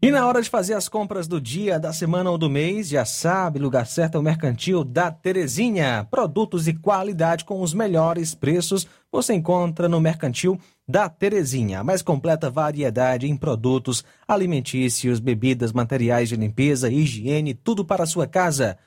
[0.00, 3.04] E na hora de fazer as compras do dia, da semana ou do mês, já
[3.04, 6.06] sabe, lugar certo é o Mercantil da Terezinha.
[6.08, 11.80] Produtos de qualidade com os melhores preços você encontra no Mercantil da Terezinha.
[11.80, 18.06] A mais completa variedade em produtos alimentícios, bebidas, materiais de limpeza, higiene, tudo para a
[18.06, 18.78] sua casa.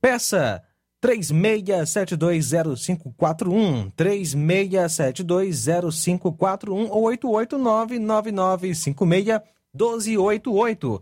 [0.00, 0.60] Peça
[1.00, 11.00] 36720541, 36720541 ou 889 9956 1288.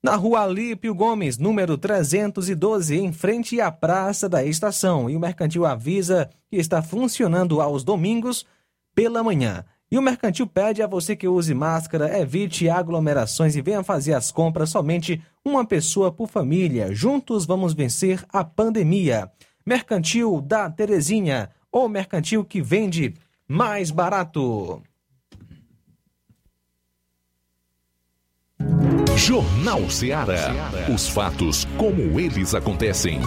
[0.00, 5.10] Na rua Alípio Gomes, número 312, em frente à Praça da Estação.
[5.10, 8.46] E o Mercantil avisa que está funcionando aos domingos
[8.94, 9.64] pela manhã.
[9.90, 14.30] E o Mercantil pede a você que use máscara, evite aglomerações e venha fazer as
[14.30, 16.94] compras somente uma pessoa por família.
[16.94, 19.30] Juntos vamos vencer a pandemia.
[19.64, 23.14] Mercantil da Terezinha, ou mercantil que vende
[23.48, 24.82] mais barato.
[29.18, 30.54] Jornal Ceará.
[30.94, 33.20] Os fatos como eles acontecem.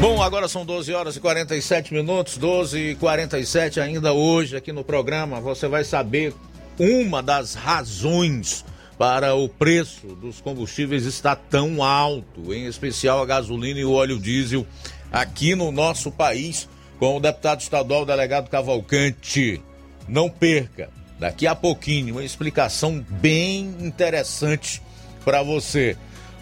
[0.00, 4.84] Bom, agora são 12 horas e 47 minutos, 12 e 47 ainda hoje aqui no
[4.84, 5.40] programa.
[5.40, 6.32] Você vai saber
[6.78, 8.64] uma das razões
[8.96, 14.18] para o preço dos combustíveis estar tão alto, em especial a gasolina e o óleo
[14.18, 14.64] diesel
[15.12, 19.62] aqui no nosso país com o deputado estadual delegado Cavalcante.
[20.08, 24.82] Não perca, daqui a pouquinho, uma explicação bem interessante
[25.24, 25.96] para você.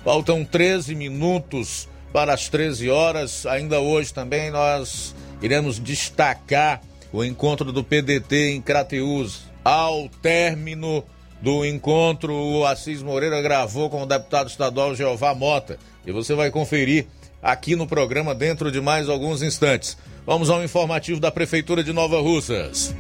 [0.05, 3.45] Faltam 13 minutos para as 13 horas.
[3.47, 6.81] Ainda hoje também nós iremos destacar
[7.13, 9.43] o encontro do PDT em Crateús.
[9.65, 11.05] Ao término
[11.43, 15.79] do encontro, o Assis Moreira gravou com o deputado estadual Jeová Mota.
[16.07, 17.07] E você vai conferir
[17.47, 19.97] aqui no programa dentro de mais alguns instantes.
[20.27, 22.95] Vamos ao informativo da Prefeitura de Nova Russas.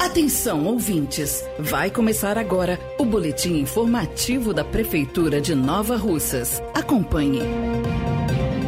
[0.00, 1.44] Atenção, ouvintes!
[1.58, 6.60] Vai começar agora o boletim informativo da Prefeitura de Nova Russas.
[6.74, 7.42] Acompanhe.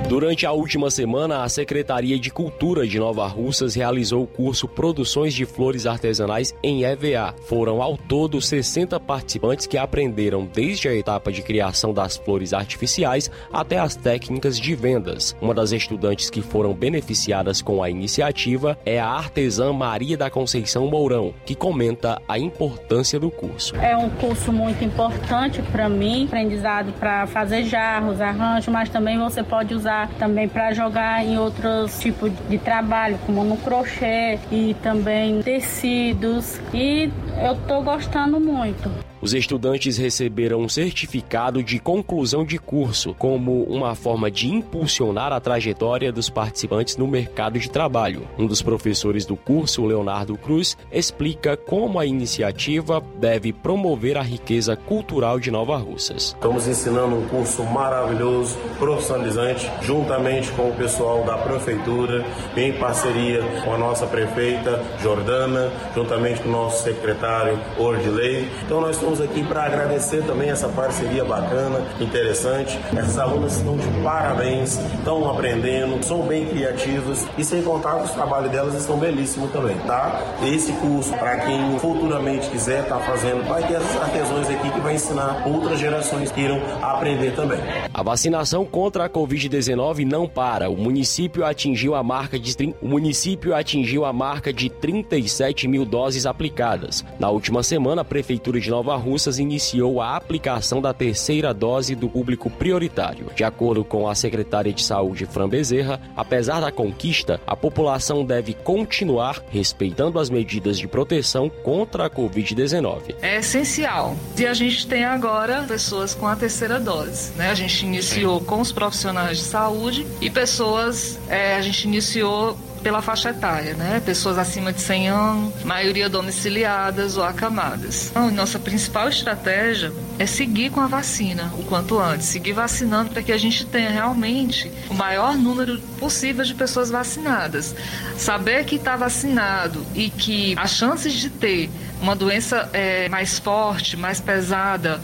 [0.09, 5.35] Durante a última semana, a Secretaria de Cultura de Nova Russas realizou o curso Produções
[5.35, 7.35] de Flores Artesanais em EVA.
[7.43, 13.31] Foram ao todo 60 participantes que aprenderam desde a etapa de criação das flores artificiais
[13.53, 15.37] até as técnicas de vendas.
[15.43, 20.87] Uma das estudantes que foram beneficiadas com a iniciativa é a artesã Maria da Conceição
[20.87, 23.77] Mourão, que comenta a importância do curso.
[23.77, 29.43] É um curso muito importante para mim, aprendizado para fazer jarros, arranjos, mas também você
[29.43, 35.43] pode usar também para jogar em outros tipos de trabalho, como no crochê e também
[35.43, 36.61] tecidos.
[36.73, 37.11] E
[37.43, 39.08] eu estou gostando muito.
[39.21, 45.41] Os estudantes receberam um certificado de conclusão de curso, como uma forma de impulsionar a
[45.41, 48.29] trajetória dos participantes no mercado de trabalho.
[48.39, 54.77] Um dos professores do curso, Leonardo Cruz, explica como a iniciativa deve promover a riqueza
[54.77, 56.35] cultural de Nova Russas.
[56.35, 62.25] Estamos ensinando um curso maravilhoso, profissionalizante, juntamente com o pessoal da prefeitura,
[62.57, 68.49] em parceria com a nossa prefeita Jordana, juntamente com o nosso secretário Ordilei.
[68.65, 72.79] Então nós estamos aqui para agradecer também essa parceria bacana, interessante.
[72.95, 78.11] Essas alunas estão de parabéns, estão aprendendo, são bem criativas e sem contar que os
[78.11, 80.23] trabalhos delas estão belíssimos também, tá?
[80.47, 84.81] Esse curso, para quem futuramente quiser estar tá fazendo, vai ter essas artesãos aqui que
[84.81, 87.61] vai ensinar outras gerações que irão aprender também.
[87.93, 90.69] A vacinação contra a Covid-19 não para.
[90.69, 96.27] O município atingiu a marca de o município atingiu a marca de 37 mil doses
[96.27, 97.05] aplicadas.
[97.19, 102.09] Na última semana, a Prefeitura de Nova Russas iniciou a aplicação da terceira dose do
[102.09, 103.31] público prioritário.
[103.35, 108.53] De acordo com a secretária de Saúde, Fran Bezerra, apesar da conquista, a população deve
[108.55, 113.15] continuar respeitando as medidas de proteção contra a Covid-19.
[113.23, 114.17] É essencial.
[114.37, 117.33] E a gente tem agora pessoas com a terceira dose.
[117.37, 117.51] Né?
[117.51, 123.03] A gente iniciou com os profissionais de saúde e pessoas, é, a gente iniciou pela
[123.03, 124.01] faixa etária, né?
[124.05, 128.09] Pessoas acima de 100 anos, maioria domiciliadas ou acamadas.
[128.11, 133.23] Então, nossa principal estratégia é seguir com a vacina o quanto antes, seguir vacinando para
[133.23, 137.75] que a gente tenha realmente o maior número possível de pessoas vacinadas.
[138.17, 141.71] Saber que está vacinado e que as chances de ter
[142.01, 145.01] uma doença é, mais forte, mais pesada,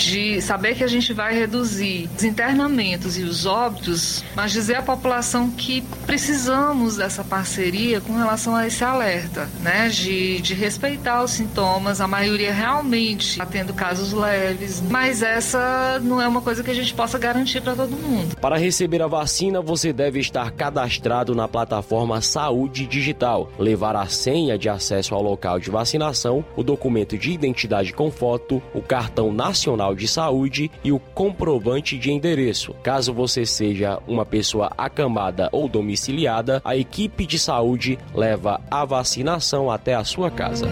[0.00, 4.82] de saber que a gente vai reduzir os internamentos e os óbitos, mas dizer à
[4.82, 9.88] população que precisamos dessa parceria com relação a esse alerta, né?
[9.88, 16.20] De, de respeitar os sintomas, a maioria realmente está tendo casos leves, mas essa não
[16.20, 18.36] é uma coisa que a gente possa garantir para todo mundo.
[18.36, 24.56] Para receber a vacina, você deve estar cadastrado na plataforma Saúde Digital, levar a senha
[24.56, 29.89] de acesso ao local de vacinação, o documento de identidade com foto, o cartão nacional
[29.94, 32.74] de Saúde e o comprovante de endereço.
[32.82, 39.70] Caso você seja uma pessoa acamada ou domiciliada, a equipe de saúde leva a vacinação
[39.70, 40.68] até a sua casa.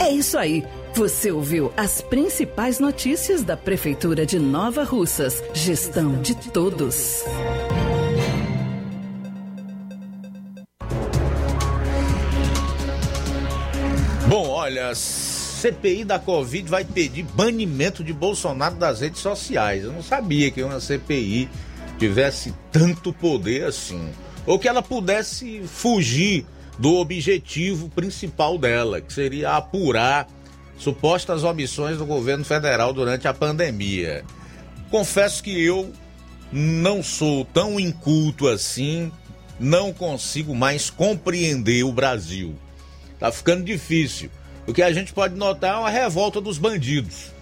[0.00, 0.64] É isso aí.
[0.94, 5.42] Você ouviu as principais notícias da Prefeitura de Nova Russas.
[5.52, 7.24] Gestão de todos.
[14.28, 14.92] Bom, olha,
[15.64, 19.84] CPI da Covid vai pedir banimento de Bolsonaro das redes sociais.
[19.84, 21.48] Eu não sabia que uma CPI
[21.98, 24.10] tivesse tanto poder assim.
[24.46, 26.44] Ou que ela pudesse fugir
[26.78, 30.28] do objetivo principal dela, que seria apurar
[30.76, 34.22] supostas omissões do governo federal durante a pandemia.
[34.90, 35.90] Confesso que eu
[36.52, 39.10] não sou tão inculto assim,
[39.58, 42.54] não consigo mais compreender o Brasil.
[43.18, 44.28] Tá ficando difícil.
[44.66, 47.32] O que a gente pode notar é uma revolta dos bandidos.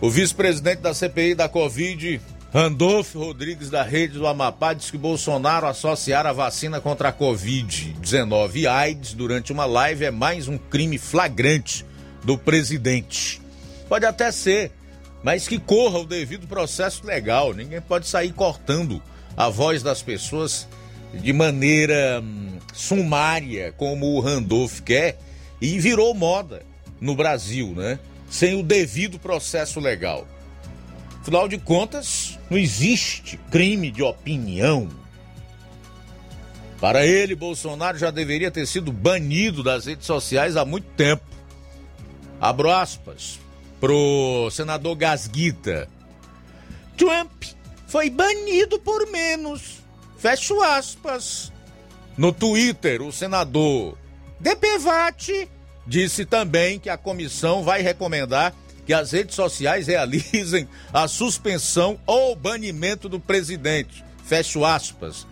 [0.00, 2.20] O vice-presidente da CPI da Covid,
[2.52, 8.56] Randolfo Rodrigues da Rede do Amapá, disse que Bolsonaro associar a vacina contra a Covid-19
[8.56, 11.84] e AIDS durante uma live é mais um crime flagrante
[12.24, 13.40] do presidente.
[13.88, 14.72] Pode até ser,
[15.22, 17.52] mas que corra o devido processo legal.
[17.54, 19.00] Ninguém pode sair cortando
[19.36, 20.66] a voz das pessoas
[21.14, 25.18] de maneira hum, sumária, como o Randolph quer
[25.60, 26.62] e virou moda
[27.00, 27.98] no Brasil, né?
[28.28, 30.26] Sem o devido processo legal.
[31.20, 34.88] Afinal de contas, não existe crime de opinião.
[36.80, 41.22] Para ele, Bolsonaro já deveria ter sido banido das redes sociais há muito tempo.
[42.40, 43.38] Abro aspas
[43.78, 45.88] pro senador Gasguita.
[46.96, 47.44] Trump
[47.86, 49.80] foi banido por menos.
[50.18, 51.52] Fecho aspas.
[52.16, 53.96] No Twitter, o senador
[54.40, 55.48] DPVAT
[55.86, 58.54] disse também que a comissão vai recomendar
[58.86, 64.04] que as redes sociais realizem a suspensão ou banimento do presidente.
[64.24, 65.26] Fecho aspas.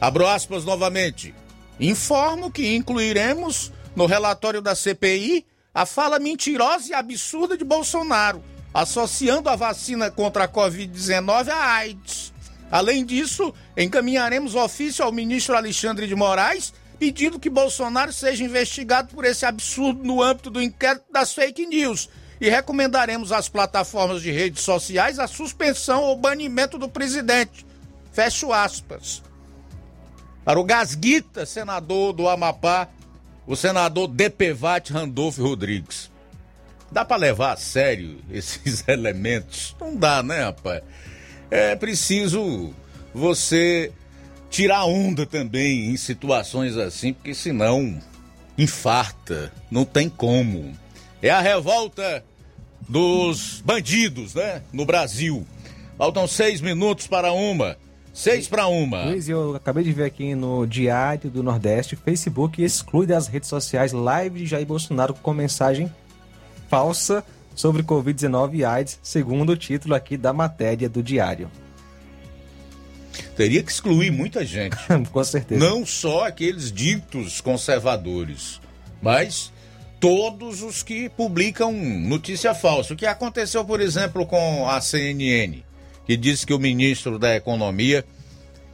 [0.00, 1.34] Abro aspas novamente.
[1.78, 9.48] Informo que incluiremos no relatório da CPI a fala mentirosa e absurda de Bolsonaro, associando
[9.48, 12.32] a vacina contra a Covid-19 à AIDS.
[12.70, 16.72] Além disso, encaminharemos ofício ao ministro Alexandre de Moraes
[17.02, 22.08] pedindo que Bolsonaro seja investigado por esse absurdo no âmbito do inquérito das fake news
[22.40, 27.66] e recomendaremos às plataformas de redes sociais a suspensão ou banimento do presidente.
[28.12, 29.20] Fecho aspas.
[30.44, 32.88] Para o Gasguita, senador do Amapá,
[33.48, 36.08] o senador DPVAT Randolfo Rodrigues.
[36.88, 39.74] Dá para levar a sério esses elementos?
[39.80, 40.84] Não dá, né, rapaz?
[41.50, 42.72] É preciso
[43.12, 43.90] você
[44.52, 47.98] tirar onda também em situações assim, porque senão
[48.56, 50.76] infarta, não tem como.
[51.22, 52.22] É a revolta
[52.86, 54.62] dos bandidos, né?
[54.70, 55.46] No Brasil.
[55.96, 57.78] Faltam seis minutos para uma.
[58.12, 59.04] Seis para uma.
[59.06, 63.92] Luiz, eu acabei de ver aqui no Diário do Nordeste, Facebook exclui das redes sociais
[63.92, 65.90] live de Jair Bolsonaro com mensagem
[66.68, 67.24] falsa
[67.54, 71.50] sobre Covid-19 e AIDS, segundo o título aqui da matéria do Diário.
[73.36, 74.76] Teria que excluir muita gente.
[75.10, 75.58] Com certeza.
[75.58, 78.60] Não só aqueles ditos conservadores,
[79.00, 79.52] mas
[79.98, 82.92] todos os que publicam notícia falsa.
[82.92, 85.64] O que aconteceu, por exemplo, com a CNN,
[86.06, 88.04] que disse que o ministro da Economia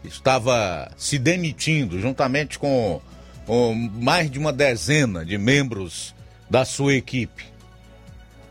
[0.04, 3.00] estava se demitindo juntamente com
[3.48, 6.14] com mais de uma dezena de membros
[6.50, 7.46] da sua equipe.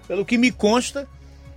[0.07, 1.07] Pelo que me consta,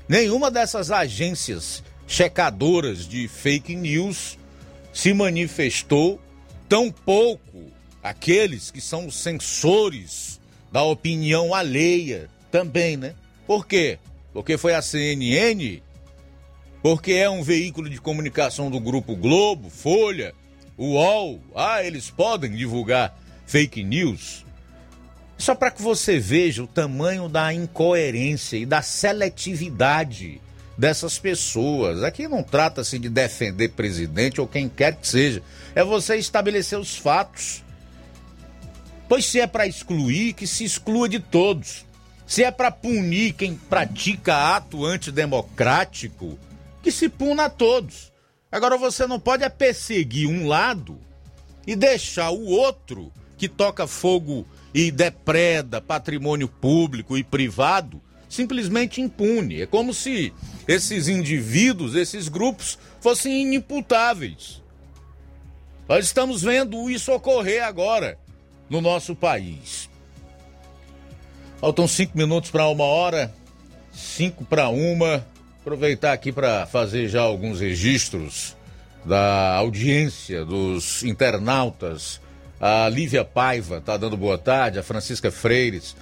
[0.07, 4.39] nenhuma dessas agências checadoras de fake news
[4.93, 6.21] se manifestou,
[6.69, 7.71] tampouco
[8.03, 10.41] aqueles que são os censores
[10.73, 13.15] da opinião alheia também, né?
[13.47, 13.99] Por quê?
[14.33, 15.83] Porque foi a CNN,
[16.83, 20.35] porque é um veículo de comunicação do Grupo Globo, Folha,
[20.79, 21.41] UOL.
[21.55, 24.45] Ah, eles podem divulgar fake news.
[25.37, 30.41] Só para que você veja o tamanho da incoerência e da seletividade
[30.81, 32.03] dessas pessoas.
[32.03, 35.43] Aqui não trata-se de defender presidente ou quem quer que seja.
[35.75, 37.63] É você estabelecer os fatos.
[39.07, 41.85] Pois se é para excluir, que se exclua de todos.
[42.27, 46.39] Se é para punir quem pratica ato antidemocrático,
[46.83, 48.11] que se puna a todos.
[48.51, 50.99] Agora você não pode é perseguir um lado
[51.67, 58.01] e deixar o outro que toca fogo e depreda patrimônio público e privado
[58.31, 59.61] simplesmente impune.
[59.61, 60.33] É como se
[60.67, 64.63] esses indivíduos, esses grupos, fossem inimputáveis.
[65.89, 68.17] Nós estamos vendo isso ocorrer agora
[68.71, 69.91] no nosso país.
[71.61, 73.35] Faltam cinco minutos para uma hora,
[73.93, 75.27] cinco para uma.
[75.61, 78.57] Aproveitar aqui para fazer já alguns registros
[79.05, 82.21] da audiência dos internautas.
[82.61, 85.97] A Lívia Paiva está dando boa tarde, a Francisca Freires,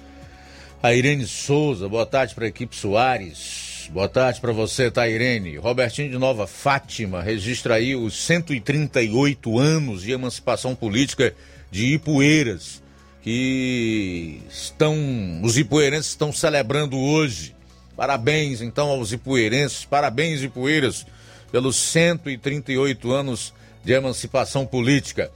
[0.81, 3.89] a Irene Souza, boa tarde para a equipe Soares.
[3.91, 5.57] Boa tarde para você, tá, Irene?
[5.57, 11.33] Robertinho de Nova Fátima registra aí os 138 anos de emancipação política
[11.69, 12.81] de Ipueiras,
[13.21, 14.95] que estão,
[15.43, 17.53] os ipueirenses estão celebrando hoje.
[17.97, 21.05] Parabéns, então, aos ipueirenses, parabéns, Ipueiras,
[21.51, 23.53] pelos 138 anos
[23.83, 25.29] de emancipação política.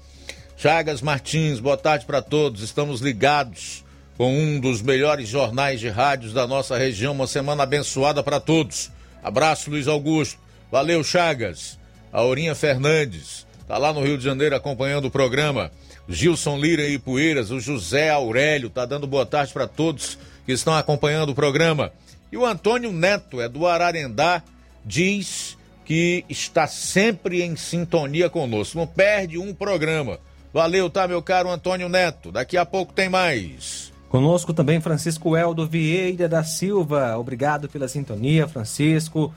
[0.55, 2.61] Chagas Martins, boa tarde para todos.
[2.61, 3.82] Estamos ligados
[4.17, 7.13] com um dos melhores jornais de rádios da nossa região.
[7.13, 8.91] Uma semana abençoada para todos.
[9.23, 10.39] Abraço, Luiz Augusto.
[10.71, 11.77] Valeu, Chagas.
[12.11, 15.71] Aurinha Fernandes está lá no Rio de Janeiro acompanhando o programa.
[16.07, 20.75] Gilson Lira e Poeiras, o José Aurélio está dando boa tarde para todos que estão
[20.75, 21.91] acompanhando o programa.
[22.31, 24.43] E o Antônio Neto, é do Ararendá,
[24.83, 28.77] diz que está sempre em sintonia conosco.
[28.77, 30.19] Não perde um programa.
[30.53, 32.31] Valeu, tá, meu caro Antônio Neto?
[32.31, 33.92] Daqui a pouco tem mais.
[34.13, 37.17] Conosco também Francisco Eldo Vieira da Silva.
[37.17, 39.33] Obrigado pela sintonia, Francisco.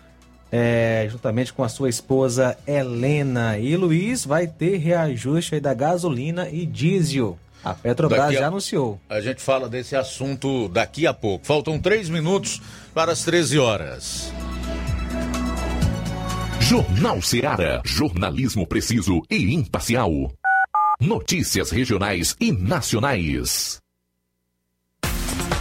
[0.53, 3.57] É, juntamente com a sua esposa Helena.
[3.57, 7.39] E Luiz vai ter reajuste aí da gasolina e diesel.
[7.65, 9.01] A Petrobras a- já anunciou.
[9.09, 11.47] A gente fala desse assunto daqui a pouco.
[11.47, 12.61] Faltam três minutos
[12.93, 14.31] para as 13 horas.
[16.61, 17.81] Jornal Seara.
[17.83, 20.11] Jornalismo preciso e imparcial.
[21.01, 23.79] Notícias regionais e nacionais.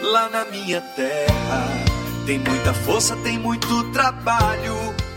[0.00, 1.82] Lá na minha terra
[2.24, 4.91] tem muita força, tem muito trabalho.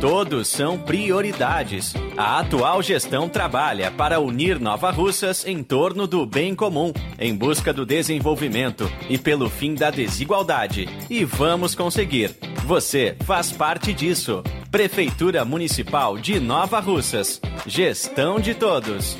[0.00, 1.92] Todos são prioridades.
[2.16, 7.70] A atual gestão trabalha para unir Nova Russas em torno do bem comum, em busca
[7.70, 10.88] do desenvolvimento e pelo fim da desigualdade.
[11.10, 12.34] E vamos conseguir.
[12.64, 14.42] Você faz parte disso.
[14.70, 17.38] Prefeitura Municipal de Nova Russas.
[17.66, 19.18] Gestão de todos.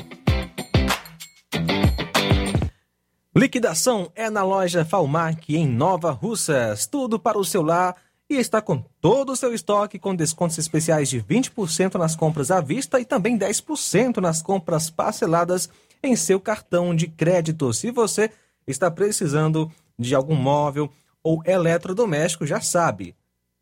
[3.35, 6.87] Liquidação é na loja Falmac em Nova Russas.
[6.87, 7.95] Tudo para o seu lar
[8.31, 12.61] e está com todo o seu estoque com descontos especiais de 20% nas compras à
[12.61, 15.69] vista e também 10% nas compras parceladas
[16.01, 17.73] em seu cartão de crédito.
[17.73, 18.31] Se você
[18.65, 19.69] está precisando
[19.99, 20.89] de algum móvel
[21.21, 23.13] ou eletrodoméstico, já sabe.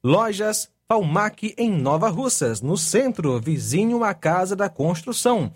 [0.03, 5.51] Lojas Falmac em Nova Russas, no centro, vizinho à Casa da Construção.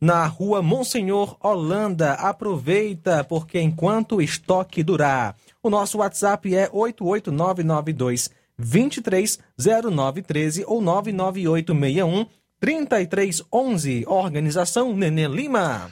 [0.00, 5.36] Na rua Monsenhor Holanda, aproveita, porque enquanto o estoque durar.
[5.62, 12.26] O nosso WhatsApp é 88992 230913 ou 99861
[12.60, 14.04] 3311.
[14.06, 15.90] Organização Nenê Lima.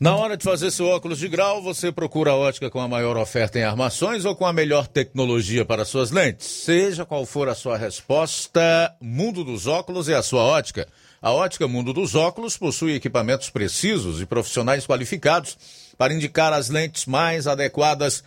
[0.00, 3.16] Na hora de fazer seu óculos de grau, você procura a ótica com a maior
[3.16, 6.46] oferta em armações ou com a melhor tecnologia para suas lentes?
[6.46, 10.86] Seja qual for a sua resposta, Mundo dos Óculos é a sua ótica.
[11.20, 15.58] A Ótica Mundo dos Óculos possui equipamentos precisos e profissionais qualificados
[15.98, 18.22] para indicar as lentes mais adequadas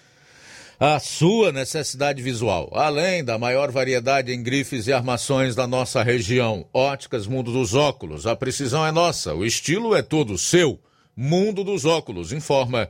[0.83, 2.71] à sua necessidade visual.
[2.73, 8.25] Além da maior variedade em grifes e armações da nossa região, Óticas Mundo dos Óculos.
[8.25, 10.79] A precisão é nossa, o estilo é todo seu.
[11.15, 12.89] Mundo dos Óculos informa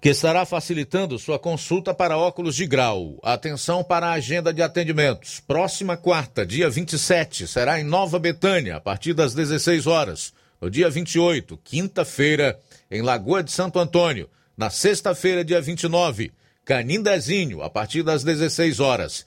[0.00, 3.18] que estará facilitando sua consulta para óculos de grau.
[3.22, 5.38] Atenção para a agenda de atendimentos.
[5.38, 10.32] Próxima quarta, dia 27, será em Nova Betânia, a partir das 16 horas.
[10.58, 12.58] No dia 28, quinta-feira,
[12.90, 14.30] em Lagoa de Santo Antônio.
[14.56, 16.32] Na sexta-feira, dia 29,
[16.64, 19.26] Canindezinho, a partir das 16 horas.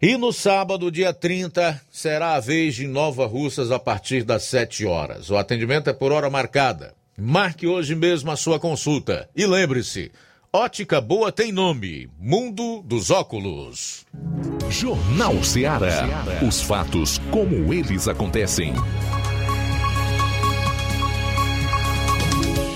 [0.00, 4.84] E no sábado, dia 30, será a vez de Nova Russas a partir das 7
[4.84, 5.30] horas.
[5.30, 6.94] O atendimento é por hora marcada.
[7.16, 9.28] Marque hoje mesmo a sua consulta.
[9.34, 10.12] E lembre-se,
[10.52, 14.04] ótica boa tem nome: Mundo dos Óculos.
[14.68, 16.06] Jornal Ceará.
[16.46, 18.74] Os fatos como eles acontecem.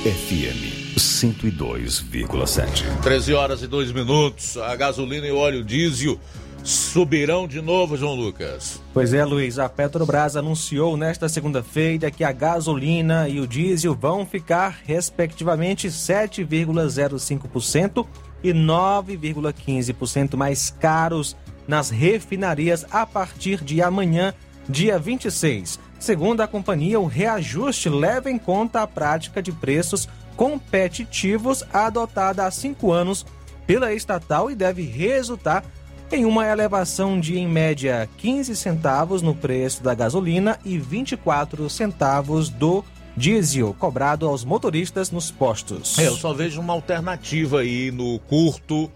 [0.04, 2.84] FM 102,7.
[3.02, 4.56] 13 horas e 2 minutos.
[4.56, 6.18] A gasolina e o óleo diesel
[6.62, 8.80] subirão de novo, João Lucas.
[8.92, 9.58] Pois é, Luiz.
[9.58, 18.04] A Petrobras anunciou nesta segunda-feira que a gasolina e o diesel vão ficar, respectivamente, 7,05%
[18.42, 21.36] e 9,15% mais caros
[21.66, 24.32] nas refinarias a partir de amanhã,
[24.68, 25.78] dia 26.
[25.98, 30.08] Segundo a companhia, o reajuste leva em conta a prática de preços
[30.38, 33.26] competitivos adotada há cinco anos
[33.66, 35.64] pela estatal e deve resultar
[36.12, 42.48] em uma elevação de, em média, 15 centavos no preço da gasolina e 24 centavos
[42.48, 42.84] do
[43.16, 45.98] diesel cobrado aos motoristas nos postos.
[45.98, 48.88] É, eu só vejo uma alternativa aí no curto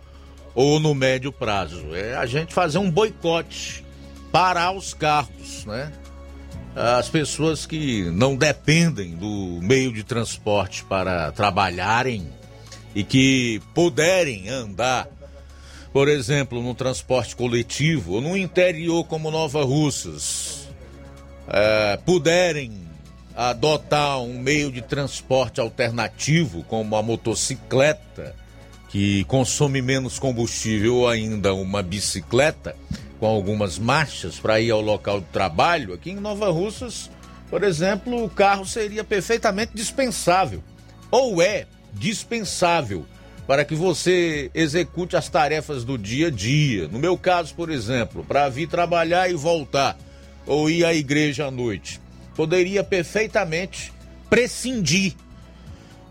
[0.55, 1.93] ou no médio prazo.
[1.93, 3.85] É a gente fazer um boicote,
[4.31, 5.93] parar os carros, né?
[6.75, 12.27] As pessoas que não dependem do meio de transporte para trabalharem
[12.95, 15.07] e que puderem andar,
[15.93, 20.67] por exemplo, no transporte coletivo ou no interior como Nova Russas,
[21.47, 22.73] é, puderem
[23.37, 28.35] adotar um meio de transporte alternativo como a motocicleta,
[28.93, 32.77] que consome menos combustível ou ainda uma bicicleta
[33.19, 37.11] com algumas marchas para ir ao local do trabalho, aqui em Nova Russas,
[37.49, 40.63] por exemplo, o carro seria perfeitamente dispensável
[41.11, 41.65] ou é
[41.95, 43.07] dispensável
[43.47, 46.87] para que você execute as tarefas do dia a dia.
[46.89, 49.97] No meu caso, por exemplo, para vir trabalhar e voltar
[50.47, 51.99] ou ir à igreja à noite,
[52.37, 53.91] poderia perfeitamente
[54.29, 55.15] prescindir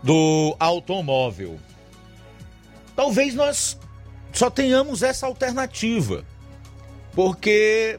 [0.02, 1.60] do automóvel
[3.02, 3.76] talvez nós
[4.32, 6.24] só tenhamos essa alternativa.
[7.12, 7.98] Porque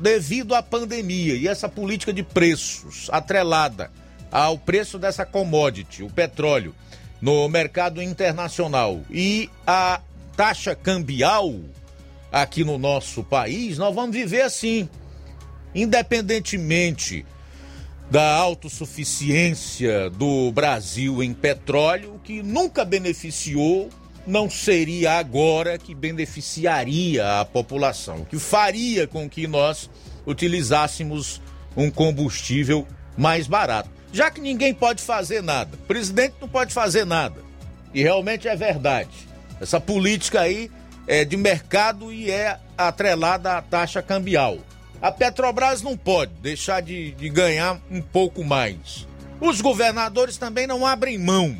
[0.00, 3.88] devido à pandemia e essa política de preços atrelada
[4.32, 6.74] ao preço dessa commodity, o petróleo,
[7.20, 10.00] no mercado internacional e a
[10.36, 11.54] taxa cambial
[12.32, 14.88] aqui no nosso país, nós vamos viver assim,
[15.72, 17.24] independentemente
[18.10, 23.88] da autossuficiência do Brasil em petróleo, que nunca beneficiou
[24.26, 29.90] não seria agora que beneficiaria a população, que faria com que nós
[30.26, 31.40] utilizássemos
[31.76, 33.90] um combustível mais barato.
[34.12, 37.42] Já que ninguém pode fazer nada, o presidente não pode fazer nada.
[37.94, 39.10] E realmente é verdade.
[39.60, 40.70] Essa política aí
[41.06, 44.58] é de mercado e é atrelada à taxa cambial.
[45.00, 49.06] A Petrobras não pode deixar de, de ganhar um pouco mais.
[49.40, 51.56] Os governadores também não abrem mão,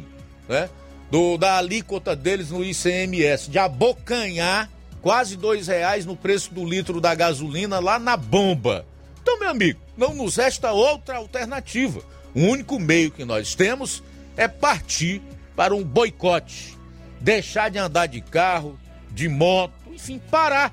[0.49, 0.69] né?
[1.13, 4.71] Do, da alíquota deles no ICMS, de abocanhar
[5.03, 8.87] quase dois reais no preço do litro da gasolina lá na bomba.
[9.21, 12.01] Então, meu amigo, não nos resta outra alternativa.
[12.35, 14.03] O único meio que nós temos
[14.39, 15.21] é partir
[15.55, 16.79] para um boicote.
[17.21, 20.73] Deixar de andar de carro, de moto, enfim, parar.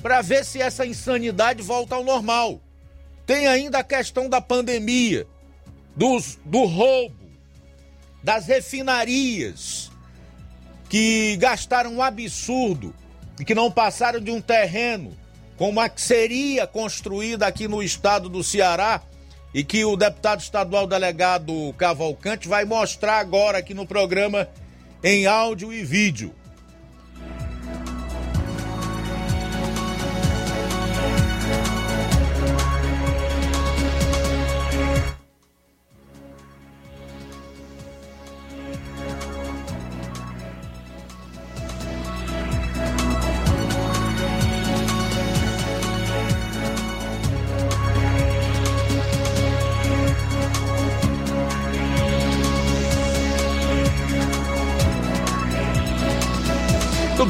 [0.00, 2.60] Para ver se essa insanidade volta ao normal.
[3.26, 5.26] Tem ainda a questão da pandemia,
[5.96, 7.17] dos, do roubo
[8.22, 9.90] das refinarias
[10.88, 12.94] que gastaram um absurdo
[13.38, 15.16] e que não passaram de um terreno
[15.56, 19.02] como a que seria construída aqui no estado do Ceará
[19.52, 24.48] e que o deputado estadual delegado Cavalcante vai mostrar agora aqui no programa
[25.02, 26.34] em áudio e vídeo.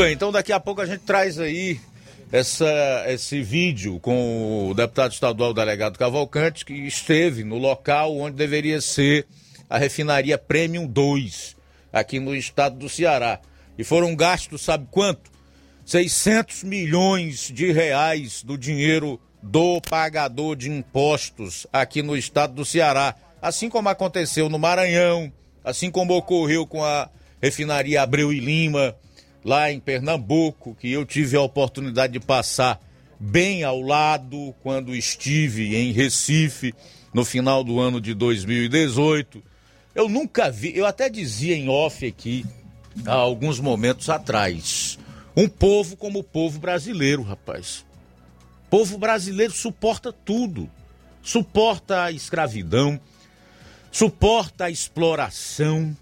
[0.09, 1.79] Bem, então daqui a pouco a gente traz aí
[2.33, 8.81] essa, esse vídeo com o deputado estadual delegado Cavalcante, que esteve no local onde deveria
[8.81, 9.27] ser
[9.69, 11.57] a refinaria Premium 2,
[11.93, 13.39] aqui no estado do Ceará.
[13.77, 15.31] E foram gastos, sabe quanto?
[15.85, 23.15] 600 milhões de reais do dinheiro do pagador de impostos aqui no estado do Ceará.
[23.43, 25.31] Assim como aconteceu no Maranhão,
[25.63, 27.11] assim como ocorreu com a
[27.43, 28.97] refinaria Abreu e Lima,
[29.45, 32.81] lá em Pernambuco, que eu tive a oportunidade de passar
[33.19, 36.75] bem ao lado quando estive em Recife
[37.13, 39.43] no final do ano de 2018.
[39.95, 42.45] Eu nunca vi, eu até dizia em off aqui
[43.07, 44.99] há alguns momentos atrás,
[45.37, 47.85] um povo como o povo brasileiro, rapaz.
[48.71, 50.71] Povo brasileiro suporta tudo.
[51.23, 52.99] Suporta a escravidão,
[53.91, 55.95] suporta a exploração,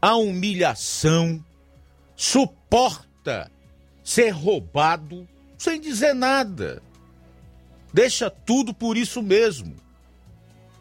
[0.00, 1.44] a humilhação,
[2.20, 3.50] suporta
[4.04, 6.82] ser roubado sem dizer nada.
[7.94, 9.74] Deixa tudo por isso mesmo.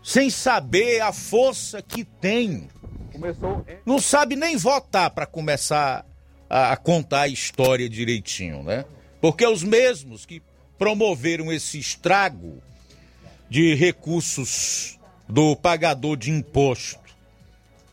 [0.03, 2.67] Sem saber a força que tem.
[3.13, 3.65] Começou...
[3.85, 6.05] Não sabe nem votar para começar
[6.49, 8.83] a, a contar a história direitinho, né?
[9.21, 10.43] Porque os mesmos que
[10.77, 12.61] promoveram esse estrago
[13.49, 16.99] de recursos do pagador de imposto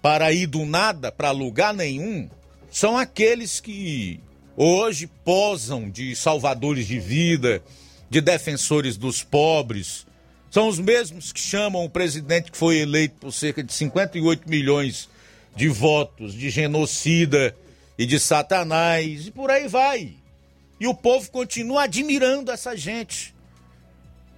[0.03, 2.29] para ir do nada para lugar nenhum,
[2.77, 4.21] são aqueles que
[4.55, 7.63] hoje posam de salvadores de vida,
[8.11, 10.07] de defensores dos pobres.
[10.51, 15.09] São os mesmos que chamam o presidente que foi eleito por cerca de 58 milhões
[15.55, 17.57] de votos de genocida
[17.97, 20.13] e de satanás e por aí vai.
[20.79, 23.35] E o povo continua admirando essa gente.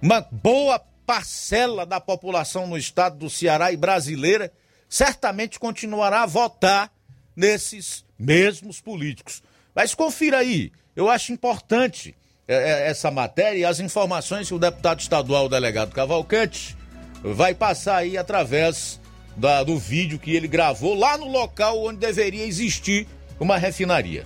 [0.01, 4.49] Uma boa parcela da população no estado do Ceará e brasileira
[4.87, 6.89] certamente continuará a votar
[7.35, 9.41] nesses mesmos políticos.
[9.73, 12.15] Mas confira aí, eu acho importante
[12.47, 16.75] é, é, essa matéria e as informações que o deputado estadual, o delegado Cavalcante,
[17.23, 18.99] vai passar aí através
[19.37, 23.07] da, do vídeo que ele gravou lá no local onde deveria existir
[23.39, 24.25] uma refinaria.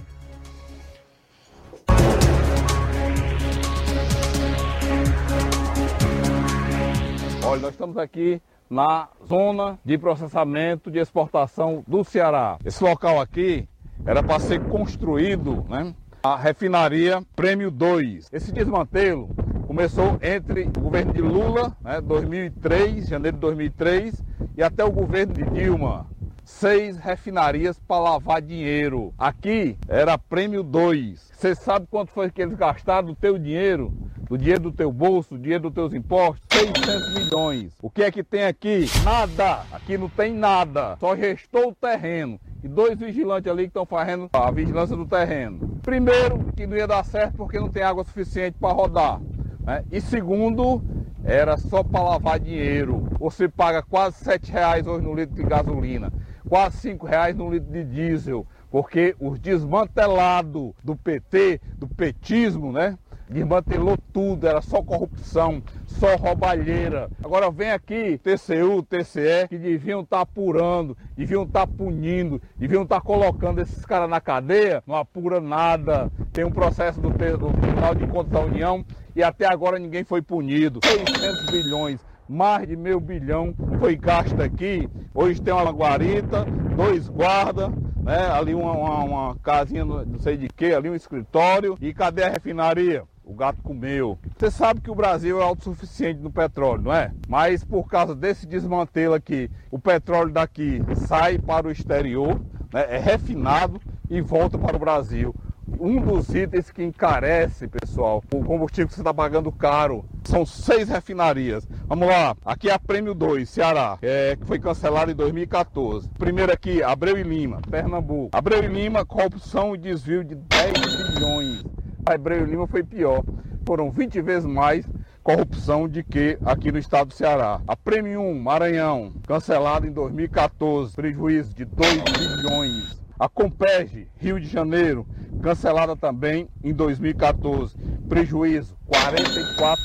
[7.46, 12.58] Olha, nós estamos aqui na zona de processamento de exportação do Ceará.
[12.66, 13.68] Esse local aqui
[14.06, 15.94] era para ser construído, né?
[16.24, 18.30] A refinaria Prêmio 2.
[18.32, 19.30] Esse desmantelo
[19.68, 24.24] começou entre o governo de Lula, né, 2003, janeiro de 2003,
[24.56, 26.08] e até o governo de Dilma.
[26.46, 29.14] Seis refinarias para lavar dinheiro.
[29.18, 31.32] Aqui era Prêmio 2.
[31.34, 33.94] Você sabe quanto foi que eles gastaram do teu dinheiro?
[34.34, 36.42] Do dinheiro do teu bolso, do dinheiro dos teus impostos?
[36.52, 37.72] 600 milhões.
[37.80, 38.86] O que é que tem aqui?
[39.04, 39.62] Nada.
[39.72, 40.98] Aqui não tem nada.
[41.00, 45.80] Só restou o terreno e dois vigilantes ali que estão fazendo a vigilância do terreno.
[45.84, 49.22] Primeiro, que não ia dar certo porque não tem água suficiente para rodar.
[49.60, 49.84] Né?
[49.92, 50.82] E segundo,
[51.24, 53.08] era só para lavar dinheiro.
[53.20, 56.12] Você paga quase sete reais hoje no litro de gasolina,
[56.50, 62.98] quase cinco reais no litro de diesel, porque os desmantelados do PT, do petismo, né?
[63.34, 67.10] Desmantelou tudo, era só corrupção, só roubalheira.
[67.24, 72.84] Agora vem aqui TCU, TCE, que deviam estar tá apurando, deviam estar tá punindo, deviam
[72.84, 76.12] estar tá colocando esses caras na cadeia, não apura nada.
[76.32, 80.22] Tem um processo do, do Tribunal de Contas da União e até agora ninguém foi
[80.22, 80.80] punido.
[80.84, 84.88] 600 bilhões mais de meio bilhão foi gasto aqui.
[85.12, 87.72] Hoje tem uma guarita, dois guardas,
[88.04, 88.30] né?
[88.32, 91.76] ali uma, uma, uma casinha, não sei de que, ali um escritório.
[91.82, 93.04] E cadê a refinaria?
[93.26, 94.20] O gato comeu.
[94.38, 97.12] Você sabe que o Brasil é autossuficiente no petróleo, não é?
[97.28, 102.42] Mas por causa desse desmantelo aqui, o petróleo daqui sai para o exterior,
[102.74, 102.86] né?
[102.90, 105.34] é refinado e volta para o Brasil.
[105.80, 110.90] Um dos itens que encarece, pessoal, o combustível que você está pagando caro, são seis
[110.90, 111.68] refinarias.
[111.88, 116.10] Vamos lá, aqui é a Prêmio 2, Ceará, é, que foi cancelada em 2014.
[116.20, 118.30] Primeiro aqui, Abreu e Lima, Pernambuco.
[118.34, 120.74] Abreu e Lima, corrupção e desvio de 10
[121.14, 121.64] bilhões.
[122.06, 123.24] A Hebreu Lima foi pior.
[123.66, 124.86] Foram 20 vezes mais
[125.24, 127.62] corrupção de que aqui no estado do Ceará.
[127.66, 133.02] A Premium Maranhão, cancelada em 2014, prejuízo de 2 bilhões.
[133.18, 135.08] A Compege Rio de Janeiro,
[135.42, 137.78] cancelada também em 2014,
[138.10, 139.82] prejuízo 44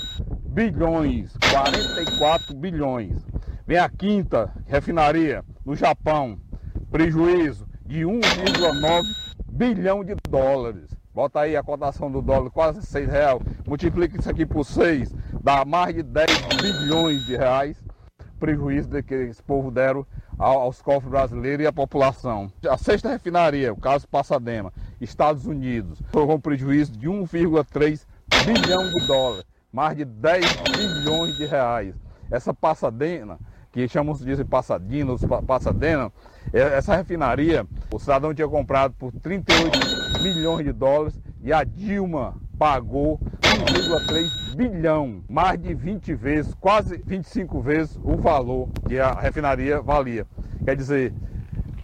[0.48, 3.24] bilhões, 44 bilhões.
[3.64, 6.36] Vem a quinta refinaria no Japão,
[6.90, 9.04] prejuízo de 1,9
[9.52, 10.97] bilhão de dólares.
[11.18, 13.40] Bota aí a cotação do dólar, quase 6 reais.
[13.66, 15.12] Multiplica isso aqui por 6,
[15.42, 16.26] dá mais de 10
[16.62, 17.76] bilhões de reais.
[18.38, 20.06] Prejuízo que esse povo deram
[20.38, 22.52] aos cofres brasileiros e à população.
[22.70, 28.06] A sexta refinaria, o caso Passadema, Estados Unidos, foi um prejuízo de 1,3
[28.46, 31.96] bilhão de dólares, mais de 10 bilhões de reais.
[32.30, 33.40] Essa Passadena,
[33.72, 36.12] que chamamos de Passadina, Passadena,
[36.52, 42.36] é, essa refinaria, o cidadão tinha comprado por 38 milhões de dólares e a Dilma
[42.58, 49.80] pagou 1,3 bilhão, mais de 20 vezes, quase 25 vezes o valor que a refinaria
[49.80, 50.26] valia.
[50.64, 51.14] Quer dizer,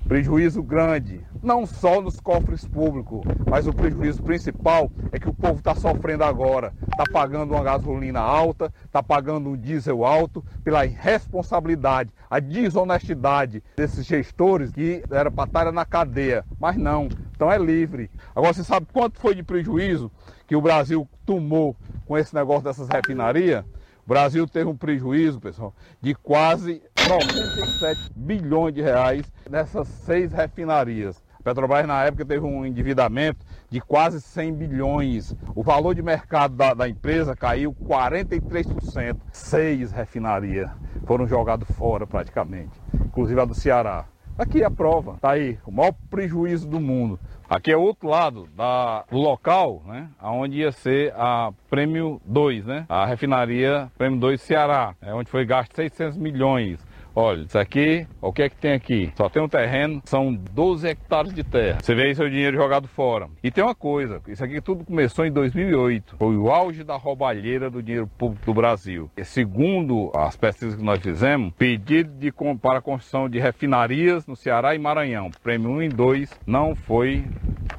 [0.09, 5.59] prejuízo grande, não só nos cofres públicos, mas o prejuízo principal é que o povo
[5.59, 6.73] está sofrendo agora.
[6.91, 14.07] Está pagando uma gasolina alta, está pagando um diesel alto pela irresponsabilidade, a desonestidade desses
[14.07, 18.11] gestores que era estar na cadeia, mas não, então é livre.
[18.35, 20.11] Agora você sabe quanto foi de prejuízo
[20.47, 21.77] que o Brasil tomou
[22.07, 23.65] com esse negócio dessas refinarias?
[24.07, 31.24] O Brasil teve um prejuízo, pessoal, de quase 97 bilhões de reais nessas seis refinarias.
[31.45, 35.37] Petrobras, na época, teve um endividamento de quase 100 bilhões.
[35.55, 39.19] O valor de mercado da, da empresa caiu 43%.
[39.31, 40.71] Seis refinarias
[41.07, 44.07] foram jogadas fora, praticamente, inclusive a do Ceará.
[44.39, 47.21] Aqui é a prova, tá aí, o maior prejuízo do mundo.
[47.49, 50.09] Aqui é outro lado da, do local, né?
[50.21, 52.87] Onde ia ser a Prêmio 2, né?
[52.89, 56.85] A refinaria Prêmio 2 Ceará, é onde foi gasto 600 milhões.
[57.17, 59.13] Olha, isso aqui, o que é que tem aqui?
[59.17, 61.79] Só tem um terreno, são 12 hectares de terra.
[61.81, 63.29] Você vê aí seu dinheiro jogado fora.
[63.43, 66.17] E tem uma coisa, isso aqui tudo começou em 2008.
[66.19, 69.09] Foi o auge da roubalheira do dinheiro público do Brasil.
[69.17, 74.35] E segundo as pesquisas que nós fizemos, pedido de, para a construção de refinarias no
[74.35, 77.25] Ceará e Maranhão, prêmio 1 e 2, não foi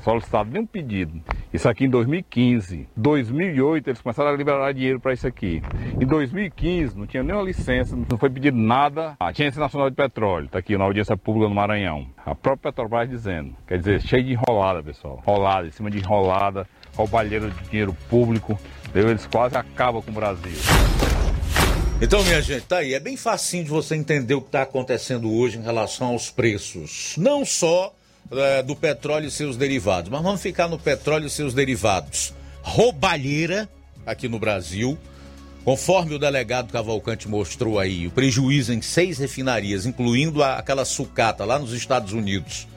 [0.06, 1.19] solicitado nenhum pedido.
[1.52, 2.88] Isso aqui em 2015.
[2.95, 5.64] 2008 eles começaram a liberar dinheiro para isso aqui.
[5.99, 9.15] Em 2015 não tinha nenhuma licença, não foi pedido nada.
[9.19, 12.07] A Agência Nacional de Petróleo, está aqui na audiência pública no Maranhão.
[12.23, 13.56] A própria Petrobras dizendo.
[13.68, 15.19] Quer dizer, cheio de enrolada, pessoal.
[15.23, 18.60] Enrolada, em cima de enrolada, roubalheira de dinheiro público.
[18.94, 20.53] Eles quase acabam com o Brasil.
[22.02, 22.94] Então, minha gente, tá aí.
[22.94, 27.15] É bem facinho de você entender o que está acontecendo hoje em relação aos preços.
[27.18, 27.94] Não só
[28.32, 32.34] é, do petróleo e seus derivados, mas vamos ficar no petróleo e seus derivados.
[32.62, 33.70] Roubalheira
[34.06, 34.98] aqui no Brasil.
[35.64, 41.44] Conforme o delegado Cavalcante mostrou aí, o prejuízo em seis refinarias, incluindo a, aquela sucata
[41.44, 42.68] lá nos Estados Unidos,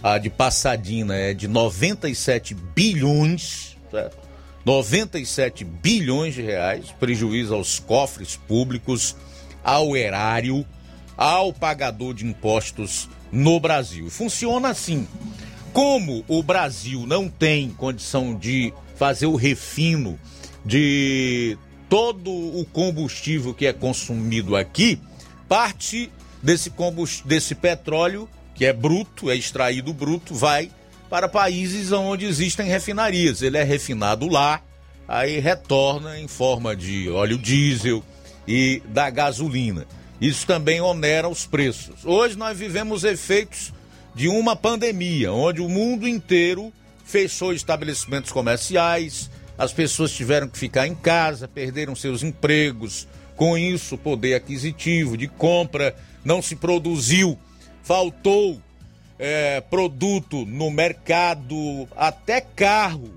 [0.00, 4.16] a de Passadina, é de 97 bilhões, certo?
[4.64, 9.16] 97 bilhões de reais, prejuízo aos cofres públicos,
[9.62, 10.64] ao erário,
[11.16, 14.10] ao pagador de impostos no Brasil.
[14.10, 15.06] Funciona assim.
[15.72, 20.18] Como o Brasil não tem condição de fazer o refino
[20.64, 21.58] de
[21.88, 24.98] todo o combustível que é consumido aqui,
[25.48, 26.10] parte
[26.42, 26.72] desse,
[27.24, 30.70] desse petróleo, que é bruto, é extraído bruto, vai
[31.10, 33.42] para países onde existem refinarias.
[33.42, 34.60] Ele é refinado lá,
[35.06, 38.02] aí retorna em forma de óleo diesel
[38.46, 39.86] e da gasolina.
[40.20, 42.04] Isso também onera os preços.
[42.04, 43.72] Hoje nós vivemos efeitos
[44.14, 46.72] de uma pandemia, onde o mundo inteiro
[47.04, 53.06] fechou estabelecimentos comerciais, as pessoas tiveram que ficar em casa, perderam seus empregos,
[53.36, 55.94] com isso, o poder aquisitivo de compra
[56.24, 57.38] não se produziu,
[57.82, 58.60] faltou
[59.18, 63.10] é, produto no mercado, até carro.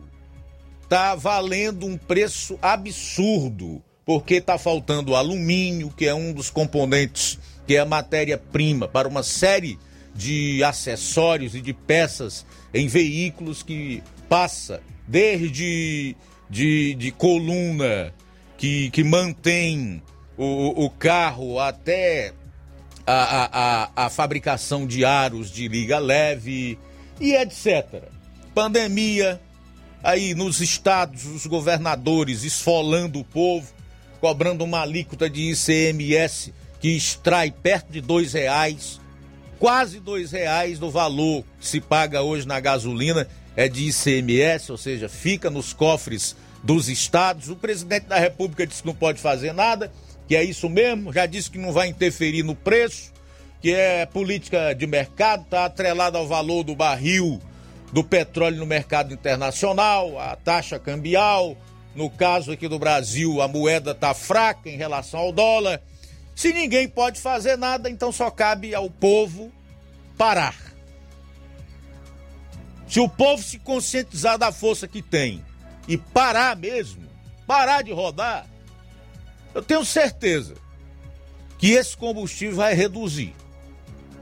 [0.83, 7.37] Está valendo um preço absurdo, porque está faltando alumínio, que é um dos componentes,
[7.67, 9.77] que é a matéria-prima para uma série
[10.15, 16.15] de acessórios e de peças em veículos que passa desde
[16.49, 18.11] de, de coluna
[18.57, 20.01] que, que mantém
[20.35, 22.33] o, o carro até
[23.05, 26.79] a, a, a fabricação de aros de liga leve
[27.21, 28.05] e etc.
[28.55, 29.39] Pandemia,
[30.01, 33.77] aí nos estados, os governadores esfolando o povo,
[34.19, 38.99] cobrando uma alíquota de ICMS que extrai perto de dois reais,
[39.57, 44.77] quase dois reais do valor que se paga hoje na gasolina é de ICMS, ou
[44.77, 47.49] seja, fica nos cofres dos estados.
[47.49, 49.91] O presidente da República disse que não pode fazer nada,
[50.27, 53.11] que é isso mesmo, já disse que não vai interferir no preço,
[53.61, 57.41] que é política de mercado, está atrelado ao valor do barril
[57.91, 61.57] do petróleo no mercado internacional, a taxa cambial.
[61.95, 65.81] No caso aqui do Brasil, a moeda está fraca em relação ao dólar.
[66.35, 69.51] Se ninguém pode fazer nada, então só cabe ao povo
[70.17, 70.55] parar.
[72.87, 75.43] Se o povo se conscientizar da força que tem
[75.87, 77.03] e parar mesmo,
[77.45, 78.47] parar de rodar,
[79.53, 80.55] eu tenho certeza
[81.57, 83.35] que esse combustível vai reduzir.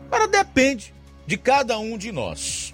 [0.08, 0.94] Agora depende
[1.26, 2.74] de cada um de nós.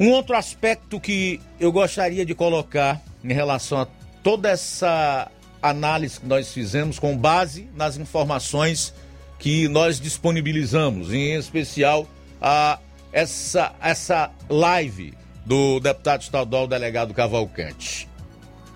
[0.00, 3.86] Um outro aspecto que eu gostaria de colocar em relação a
[4.22, 5.30] toda essa
[5.60, 8.92] análise que nós fizemos com base nas informações
[9.38, 12.08] que nós disponibilizamos, em especial
[12.40, 12.78] a
[13.12, 18.08] essa, essa live do deputado estadual delegado Cavalcante.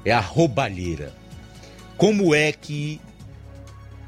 [0.05, 1.13] É a roubalheira.
[1.97, 3.01] Como é que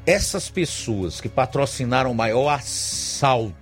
[0.05, 3.55] essas pessoas que patrocinaram o maior assalto,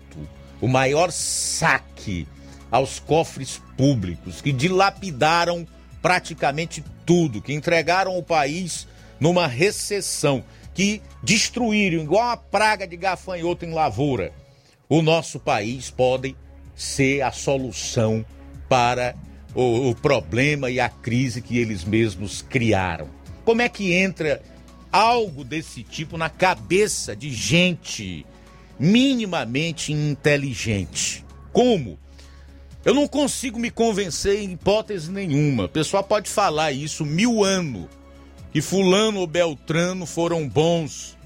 [0.61, 2.27] o maior saque
[2.69, 5.67] aos cofres públicos, que dilapidaram
[6.07, 8.87] praticamente tudo, que entregaram o país
[9.19, 10.41] numa recessão,
[10.73, 14.31] que destruíram, igual uma praga de gafanhoto em lavoura,
[14.87, 16.33] o nosso país, podem
[16.73, 18.25] ser a solução
[18.69, 19.15] para
[19.53, 23.09] o, o problema e a crise que eles mesmos criaram.
[23.43, 24.41] Como é que entra
[24.89, 28.25] algo desse tipo na cabeça de gente
[28.79, 31.25] minimamente inteligente?
[31.51, 31.99] Como?
[32.87, 35.65] Eu não consigo me convencer em hipótese nenhuma.
[35.65, 37.85] O pessoal pode falar isso mil anos.
[38.53, 41.17] Que fulano ou Beltrano foram bons.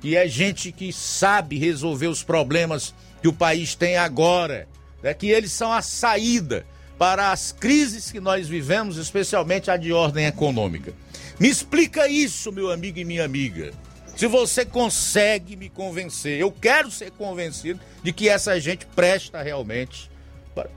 [0.00, 4.66] Que é gente que sabe resolver os problemas que o país tem agora
[5.02, 6.64] é que eles são a saída
[6.98, 10.94] para as crises que nós vivemos, especialmente a de ordem econômica.
[11.38, 13.72] Me explica isso, meu amigo e minha amiga.
[14.16, 16.40] se você consegue me convencer.
[16.40, 20.09] Eu quero ser convencido de que essa gente presta realmente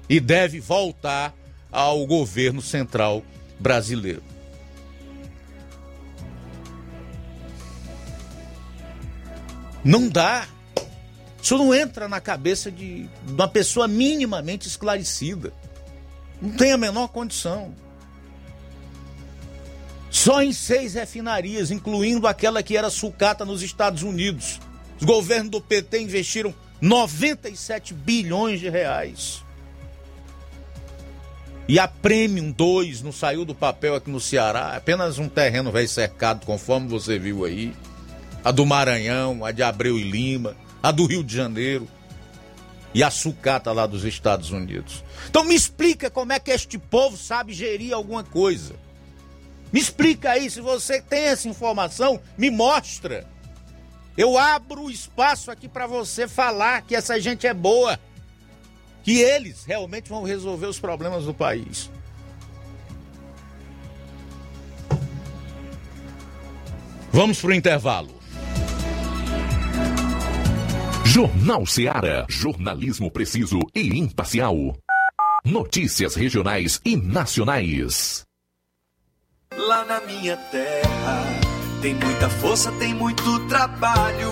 [0.09, 1.33] e deve voltar
[1.71, 3.23] ao governo central
[3.59, 4.23] brasileiro.
[9.83, 10.47] Não dá.
[11.41, 15.51] Isso não entra na cabeça de uma pessoa minimamente esclarecida.
[16.41, 17.75] Não tem a menor condição.
[20.09, 24.59] Só em seis refinarias, incluindo aquela que era sucata nos Estados Unidos,
[24.99, 29.42] os governos do PT investiram 97 bilhões de reais.
[31.67, 35.87] E a Premium 2 não saiu do papel aqui no Ceará, apenas um terreno velho
[35.87, 37.73] cercado, conforme você viu aí.
[38.43, 41.87] A do Maranhão, a de Abreu e Lima, a do Rio de Janeiro
[42.93, 45.03] e a sucata lá dos Estados Unidos.
[45.29, 48.75] Então me explica como é que este povo sabe gerir alguma coisa.
[49.71, 53.25] Me explica aí, se você tem essa informação, me mostra.
[54.15, 57.97] Eu abro o espaço aqui para você falar que essa gente é boa
[59.03, 61.91] que eles realmente vão resolver os problemas do país.
[67.11, 68.23] Vamos para o intervalo.
[71.05, 72.25] Jornal Seara.
[72.27, 74.55] Jornalismo preciso e imparcial.
[75.45, 78.23] Notícias regionais e nacionais.
[79.55, 81.23] Lá na minha terra
[81.83, 84.31] tem muita força, tem muito trabalho.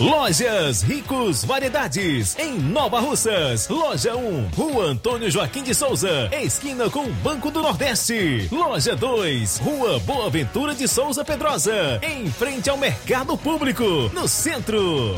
[0.00, 3.68] Lojas Ricos Variedades, em Nova Russas.
[3.68, 8.48] Loja 1, Rua Antônio Joaquim de Souza, esquina com Banco do Nordeste.
[8.50, 15.14] Loja 2, Rua Boa Ventura de Souza Pedrosa, em frente ao Mercado Público, no centro.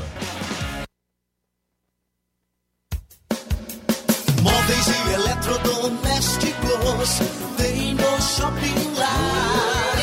[4.43, 7.19] Móveis e eletrodomésticos
[7.57, 9.97] tem no Shopping Lar.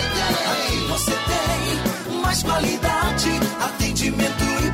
[0.52, 1.78] Aqui você tem
[2.22, 2.93] mais qualidade,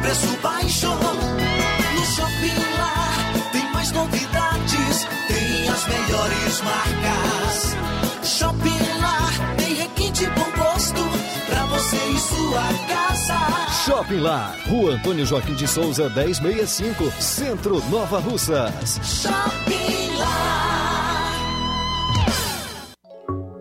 [0.09, 0.87] preço baixo.
[0.87, 7.75] No Shopping Lar tem mais novidades, tem as melhores marcas.
[8.23, 11.01] Shopping Lar tem requinte bom gosto
[11.47, 13.85] pra você e sua casa.
[13.85, 18.99] Shopping Lá, Rua Antônio Joaquim de Souza, 1065, Centro Nova Russas.
[19.03, 20.58] Shopping Lar.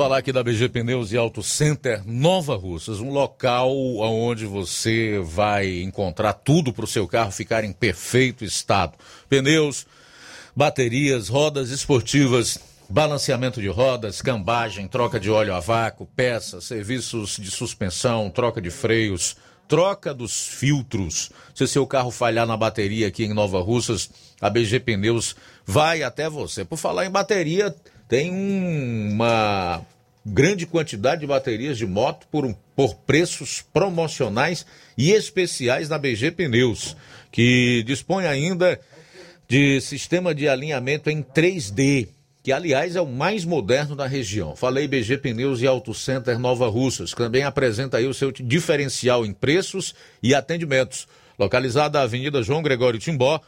[0.00, 5.82] Falar aqui da BG Pneus e Auto Center Nova Russas, um local onde você vai
[5.82, 8.96] encontrar tudo para o seu carro ficar em perfeito estado.
[9.28, 9.86] Pneus,
[10.56, 12.58] baterias, rodas esportivas,
[12.88, 18.70] balanceamento de rodas, cambagem, troca de óleo a vácuo, peças, serviços de suspensão, troca de
[18.70, 19.36] freios,
[19.68, 21.30] troca dos filtros.
[21.54, 24.08] Se seu carro falhar na bateria aqui em Nova Russas,
[24.40, 25.36] a BG Pneus
[25.66, 26.64] vai até você.
[26.64, 27.76] Por falar em bateria,
[28.10, 29.86] tem um- uma
[30.26, 34.66] grande quantidade de baterias de moto por, por preços promocionais
[34.98, 36.96] e especiais na BG Pneus,
[37.30, 38.78] que dispõe ainda
[39.48, 42.08] de sistema de alinhamento em 3D,
[42.42, 44.56] que aliás é o mais moderno da região.
[44.56, 49.24] Falei BG Pneus e Auto Center Nova Russas, que também apresenta aí o seu diferencial
[49.24, 51.06] em preços e atendimentos.
[51.38, 53.40] Localizada na Avenida João Gregório Timbó,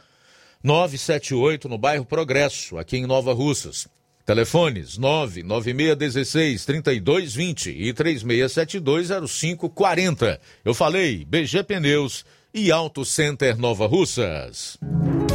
[0.63, 3.87] 978, no bairro Progresso, aqui em Nova Russas.
[4.25, 10.39] Telefones 99616 3220 e 36720540.
[10.63, 12.23] Eu falei BG Pneus
[12.53, 14.77] e Auto Center Nova Russas.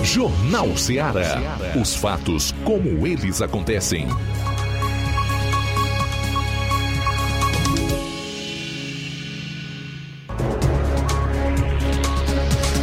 [0.03, 1.59] Jornal Ceará.
[1.79, 4.07] Os fatos como eles acontecem.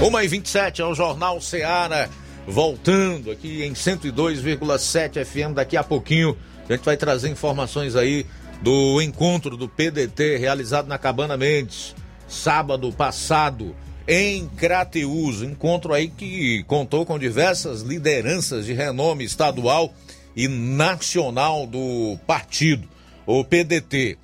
[0.02, 2.12] Uma e 27 é o Jornal Seara,
[2.48, 5.54] voltando aqui em 102,7 FM.
[5.54, 8.26] Daqui a pouquinho a gente vai trazer informações aí
[8.62, 11.96] do encontro do PDT realizado na Cabana Mendes,
[12.28, 13.76] sábado passado,
[14.08, 15.42] em Crateus.
[15.42, 19.94] Encontro aí que contou com diversas lideranças de renome estadual
[20.36, 22.88] e nacional do partido,
[23.26, 24.18] o PDT.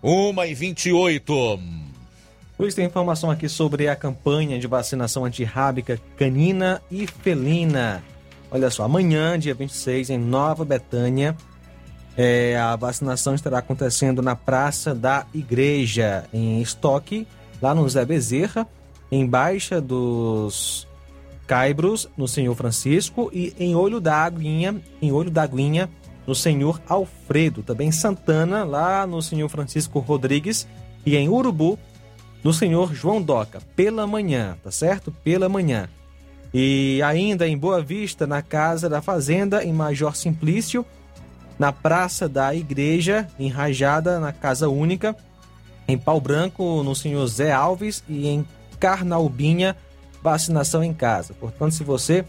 [0.00, 1.87] Uma e 28.
[2.58, 8.02] Luiz, tem informação aqui sobre a campanha de vacinação antirrábica canina e felina.
[8.50, 11.36] Olha só, amanhã, dia 26, em Nova Betânia,
[12.16, 17.28] é, a vacinação estará acontecendo na Praça da Igreja, em estoque,
[17.62, 18.66] lá no Zé Bezerra,
[19.08, 20.88] em Baixa dos
[21.46, 25.88] Caibros, no Senhor Francisco, e em Olho da Aguinha, em Olho da Aguinha,
[26.26, 27.62] no Senhor Alfredo.
[27.62, 30.66] Também Santana, lá no Senhor Francisco Rodrigues,
[31.06, 31.78] e em Urubu,
[32.42, 35.12] no senhor João Doca, pela manhã, tá certo?
[35.24, 35.88] Pela manhã.
[36.52, 40.84] E ainda em Boa Vista, na Casa da Fazenda, em Major Simplício,
[41.58, 45.14] na Praça da Igreja, em Rajada, na Casa Única,
[45.86, 48.46] em Pau Branco, no Senhor Zé Alves e em
[48.78, 49.76] Carnaubinha,
[50.22, 51.34] vacinação em casa.
[51.34, 52.24] Portanto, se você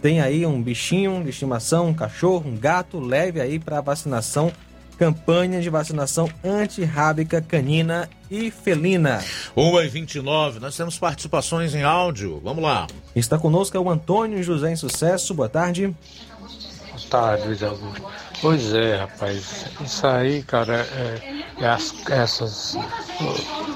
[0.00, 4.50] tem aí um bichinho de estimação, um cachorro, um gato, leve aí para vacinação
[4.96, 9.22] campanha de vacinação antirrábica canina e felina.
[9.56, 12.40] 1 e 29 nós temos participações em áudio.
[12.44, 12.86] Vamos lá.
[13.14, 15.34] Está conosco é o Antônio José em Sucesso.
[15.34, 15.94] Boa tarde.
[16.38, 18.02] Boa tarde, Luiz Augusto.
[18.40, 19.66] Pois é, rapaz.
[19.84, 22.78] Isso aí, cara, é, é as, essas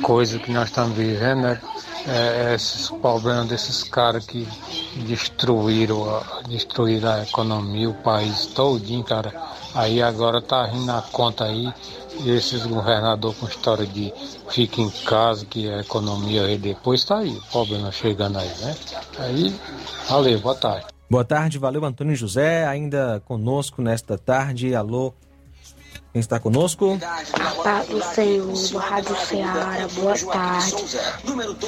[0.02, 1.60] coisas que nós estamos vivendo, né?
[2.06, 4.47] É, esses problemas desses caras que
[5.06, 9.32] destruíram a, destruíram a economia, o país todinho, cara
[9.74, 11.68] Aí agora tá rindo a conta aí,
[12.27, 14.12] esses governadores com história de
[14.51, 18.77] fica em casa, que a economia aí depois tá aí, o problema chegando aí, né?
[19.19, 19.55] Aí,
[20.09, 20.86] valeu, boa tarde.
[21.11, 24.74] Boa tarde, valeu Antônio José, ainda conosco nesta tarde.
[24.74, 25.12] Alô,
[26.12, 26.99] quem está conosco?
[27.65, 30.77] Paz do Senhor, do Rádio Ceará, boa tarde.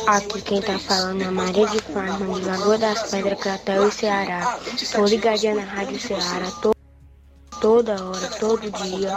[0.07, 4.59] Aqui quem está falando é Maria de Farma, de Lagoa das Pedras, Cratel e Ceará.
[4.93, 6.76] Tô ligadinha na Rádio Ceará, tô
[7.61, 9.17] toda hora, todo dia.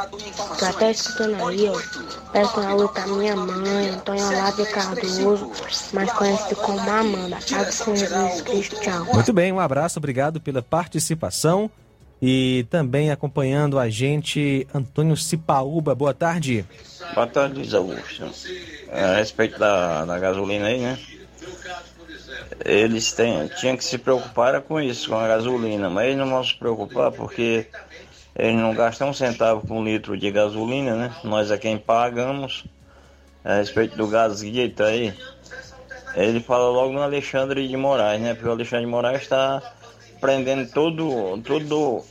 [0.58, 2.76] Tô até escutando aí, ó.
[2.76, 5.52] Luta à minha mãe, Antônio Olávio Cardoso,
[5.94, 7.40] mais conhecido como Amanda.
[7.42, 9.06] Senhor Jesus Cristo, tchau.
[9.14, 11.70] Muito bem, um abraço, obrigado pela participação.
[12.22, 15.96] E também acompanhando a gente, Antônio Cipaúba.
[15.96, 16.66] Boa tarde.
[17.14, 18.26] Boa tarde, Luiz Augusto.
[18.92, 21.00] A respeito da, da gasolina aí, né?
[22.66, 26.44] Eles têm, tinham que se preocupar com isso, com a gasolina, mas eles não vão
[26.44, 27.68] se preocupar porque
[28.36, 31.16] eles não gastam um centavo por litro de gasolina, né?
[31.24, 32.66] Nós é quem pagamos.
[33.44, 35.14] A respeito do gás guito aí,
[36.14, 38.34] ele fala logo no Alexandre de Moraes, né?
[38.34, 39.62] Porque o Alexandre de Moraes está
[40.20, 42.04] prendendo tudo, tudo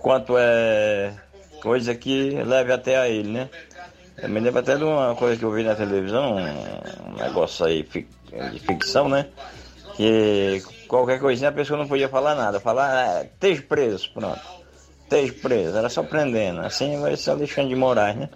[0.00, 1.14] quanto é
[1.62, 3.50] coisa que leve até a ele, né?
[4.18, 7.82] Eu me lembro até de uma coisa que eu vi na televisão, um negócio aí
[7.82, 9.26] de ficção, né?
[9.96, 14.57] Que qualquer coisinha a pessoa não podia falar nada, falar, ah, esteja preso, pronto
[15.08, 16.60] esteja preso, era só prendendo.
[16.60, 18.28] Assim vai ser Alexandre de Moraes, né?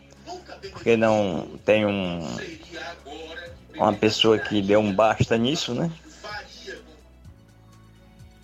[0.72, 2.26] Porque não tem um
[3.74, 5.90] uma pessoa que deu um basta nisso, né?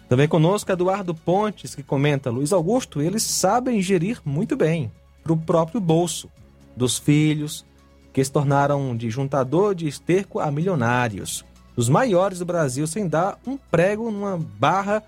[0.09, 4.91] Também conosco Eduardo Pontes, que comenta: Luiz Augusto, eles sabem gerir muito bem
[5.23, 6.31] para o próprio bolso
[6.77, 7.65] dos filhos,
[8.13, 11.45] que se tornaram de juntador de esterco a milionários,
[11.77, 15.03] os maiores do Brasil, sem dar um prego numa barra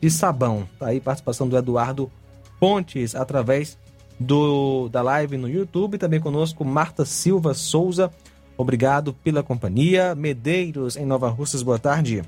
[0.00, 0.68] de sabão.
[0.78, 2.12] Tá aí participação do Eduardo
[2.58, 3.78] Pontes através
[4.18, 5.98] do, da live no YouTube.
[5.98, 8.10] Também conosco Marta Silva Souza.
[8.56, 10.14] Obrigado pela companhia.
[10.14, 12.22] Medeiros, em Nova Russas, boa tarde.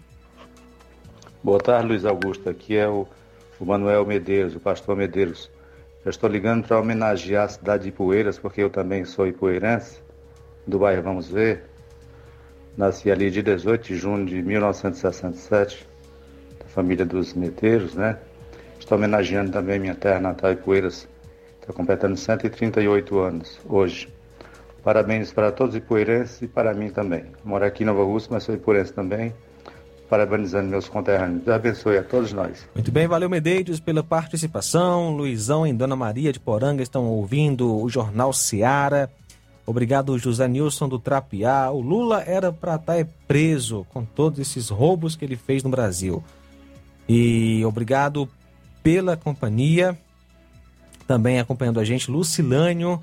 [1.43, 2.51] Boa tarde, Luiz Augusto.
[2.51, 3.07] Aqui é o,
[3.59, 5.51] o Manuel Medeiros, o pastor Medeiros.
[6.05, 10.01] Eu estou ligando para homenagear a cidade de Poeiras, porque eu também sou ipueirense,
[10.67, 11.65] do bairro Vamos Ver.
[12.77, 15.89] Nasci ali de 18 de junho de 1967,
[16.59, 18.19] da família dos Medeiros, né?
[18.89, 21.07] Estou homenageando também minha terra natal Ipueiras.
[21.61, 24.09] Está completando 138 anos hoje.
[24.83, 27.27] Parabéns para todos os ipueirenses e para mim também.
[27.45, 29.35] Moro aqui em Nova Rússia, mas sou ipueirense também.
[30.09, 31.43] Parabenizando meus conterrâneos.
[31.45, 32.67] Deus abençoe a todos nós.
[32.75, 35.15] Muito bem, valeu Medeiros pela participação.
[35.15, 39.11] Luizão e Dona Maria de Poranga estão ouvindo o Jornal Seara.
[39.67, 41.71] Obrigado, José Nilson do Trapiá.
[41.71, 45.69] O Lula era para estar tá preso com todos esses roubos que ele fez no
[45.69, 46.25] Brasil.
[47.07, 48.27] E obrigado
[48.83, 49.99] pela companhia.
[51.07, 53.03] Também acompanhando a gente, Lucilânio,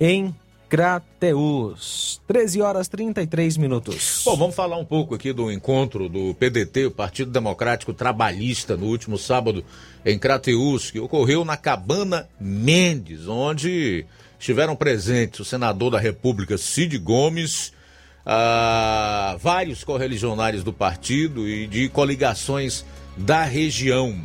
[0.00, 0.34] em
[0.72, 2.18] Crateus.
[2.26, 4.22] 13 horas 33 minutos.
[4.24, 8.86] Bom, vamos falar um pouco aqui do encontro do PDT, o Partido Democrático Trabalhista, no
[8.86, 9.62] último sábado
[10.02, 14.06] em Crateus, que ocorreu na Cabana Mendes, onde
[14.40, 17.74] estiveram presentes o senador da República Cid Gomes,
[18.24, 22.82] ah, vários correligionários do partido e de coligações
[23.14, 24.18] da região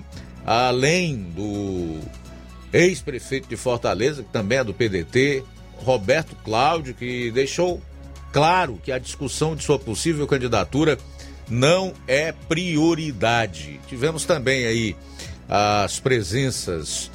[0.47, 1.99] além do
[2.71, 5.43] ex-prefeito de Fortaleza, que também é do PDT,
[5.83, 7.81] Roberto Cláudio, que deixou
[8.31, 10.97] claro que a discussão de sua possível candidatura
[11.49, 13.77] não é prioridade.
[13.87, 14.95] Tivemos também aí
[15.49, 17.11] as presenças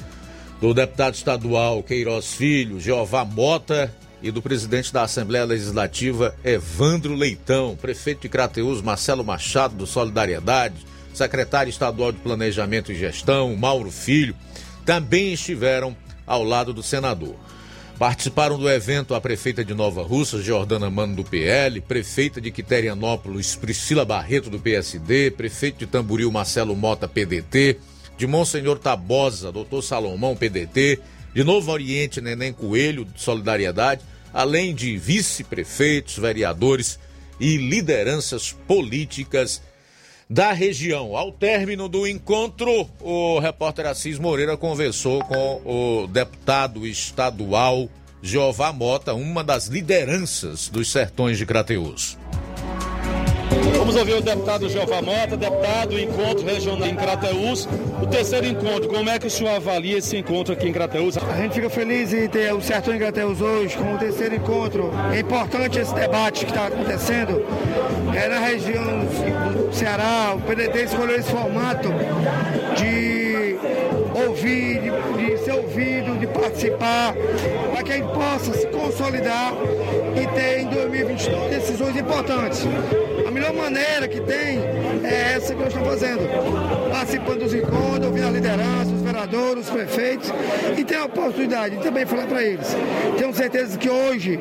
[0.61, 7.75] do deputado estadual Queiroz Filho, Jeová Mota e do presidente da Assembleia Legislativa, Evandro Leitão,
[7.75, 14.35] prefeito de Crateus, Marcelo Machado, do Solidariedade, secretário estadual de Planejamento e Gestão, Mauro Filho,
[14.85, 15.95] também estiveram
[16.25, 17.35] ao lado do senador.
[17.97, 23.55] Participaram do evento a prefeita de Nova Russa, Jordana Mano, do PL, prefeita de Quiterianópolis,
[23.55, 27.77] Priscila Barreto, do PSD, prefeito de Tamboril, Marcelo Mota, PDT,
[28.17, 30.99] de Monsenhor Tabosa, doutor Salomão, PDT,
[31.33, 34.01] de Novo Oriente, Neném Coelho, de Solidariedade,
[34.33, 36.99] além de vice-prefeitos, vereadores
[37.39, 39.61] e lideranças políticas
[40.29, 41.15] da região.
[41.15, 47.89] Ao término do encontro, o repórter Assis Moreira conversou com o deputado estadual
[48.21, 52.17] Jeová Mota, uma das lideranças dos sertões de Crateus.
[53.77, 57.67] Vamos ouvir o deputado Jeová Mota, deputado Encontro Regional em Crateús.
[58.01, 61.17] O terceiro encontro, como é que o senhor avalia esse encontro aqui em Crateús?
[61.17, 64.91] A gente fica feliz em ter o Sertão em Crateús hoje como o terceiro encontro.
[65.13, 67.45] É importante esse debate que está acontecendo.
[68.15, 71.89] É na região do Ceará, o PDT escolheu esse formato
[72.75, 73.22] de
[74.27, 77.13] ouvir, de, de ser ouvido, de participar,
[77.71, 79.53] para que a gente possa se consolidar
[80.15, 82.65] e ter em 2022 decisões importantes.
[83.27, 84.59] A melhor maneira que tem
[85.03, 86.27] é essa que nós estamos fazendo.
[86.91, 90.31] Participando dos encontros, ouvindo a liderança, os vereadores, os prefeitos,
[90.77, 92.67] e ter a oportunidade de também falar para eles.
[93.17, 94.39] Tenho certeza que hoje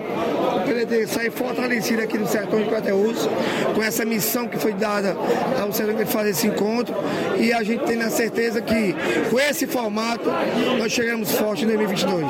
[0.57, 3.29] o PDT sai fortalecido aqui no sertão de Crateús,
[3.75, 5.17] com essa missão que foi dada
[5.61, 6.95] ao sertão de fazer esse encontro,
[7.39, 8.95] e a gente tem a certeza que
[9.31, 10.29] com esse formato
[10.79, 12.27] nós chegamos forte em 2022.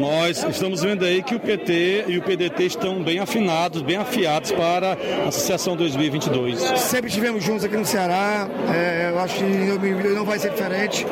[0.00, 4.52] Nós estamos vendo aí que o PT e o PDT estão bem afinados, bem afiados
[4.52, 6.60] para a Associação 2022.
[6.78, 10.50] Sempre estivemos juntos aqui no Ceará, é, eu acho que em 2022 não vai ser
[10.50, 11.06] diferente.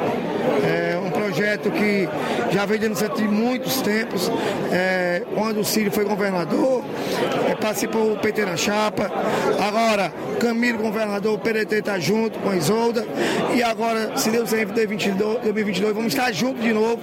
[0.65, 2.07] É um projeto que
[2.53, 4.31] já vem certo de muitos tempos.
[4.71, 6.85] É, quando o Círio foi governador,
[7.49, 9.11] é, participou o PT na chapa.
[9.67, 13.07] Agora, Camilo governador, o PDT está junto com a Isolda.
[13.55, 17.01] E agora, se Deus quiser, em 2022, 2022 vamos estar juntos de novo,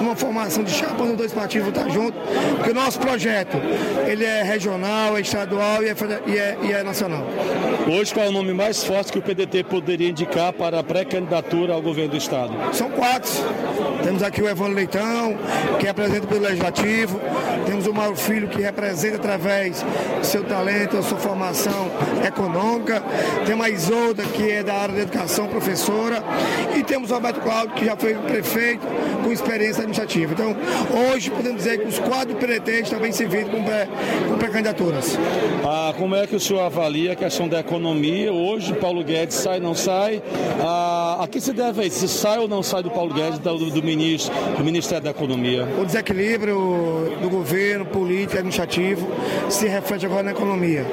[0.00, 2.20] numa formação de chapa, os dois partidos vão estar juntos.
[2.56, 3.58] Porque o nosso projeto,
[4.06, 5.96] ele é regional, é estadual e é,
[6.26, 7.26] e é, e é nacional.
[7.88, 11.74] Hoje, qual é o nome mais forte que o PDT poderia indicar para a pré-candidatura
[11.74, 12.52] ao governo do Estado?
[12.72, 13.30] São quatro.
[14.02, 15.36] Temos aqui o Evandro Leitão,
[15.78, 17.20] que representa pelo Legislativo.
[17.66, 21.90] Temos o Mauro Filho, que representa através do seu talento, a sua formação
[22.26, 23.02] econômica.
[23.44, 26.22] Temos a Isolda, que é da área da educação, professora.
[26.76, 28.86] E temos o Roberto Cláudio, que já foi prefeito
[29.24, 30.32] com experiência administrativa.
[30.32, 30.56] Então,
[31.10, 35.18] hoje podemos dizer que os quatro PDT estão bem servidos com pré-candidaturas.
[35.64, 38.32] Ah, como é que o senhor avalia a questão da economia?
[38.32, 40.22] Hoje, Paulo Guedes sai, não sai?
[40.62, 42.00] Ah, a que se deve a isso?
[42.00, 45.66] Se sai ou não sai do Paulo Guedes, do, do, ministro, do Ministério da Economia?
[45.80, 46.56] O desequilíbrio
[47.20, 49.08] do governo político e administrativo
[49.48, 50.84] se reflete agora na economia.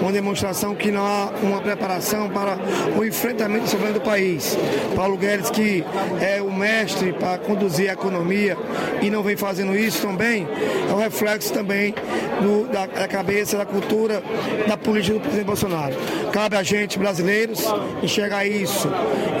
[0.00, 2.58] Uma demonstração que não há uma preparação para
[2.96, 4.56] o enfrentamento do do país.
[4.94, 5.84] Paulo Guedes, que
[6.20, 8.56] é o mestre para conduzir a economia
[9.00, 10.46] e não vem fazendo isso também,
[10.88, 11.94] é um reflexo também
[12.42, 14.22] do, da, da cabeça, da cultura,
[14.66, 15.94] da política do presidente Bolsonaro.
[16.32, 17.64] Cabe a gente, brasileiros,
[18.02, 18.88] enxergar isso.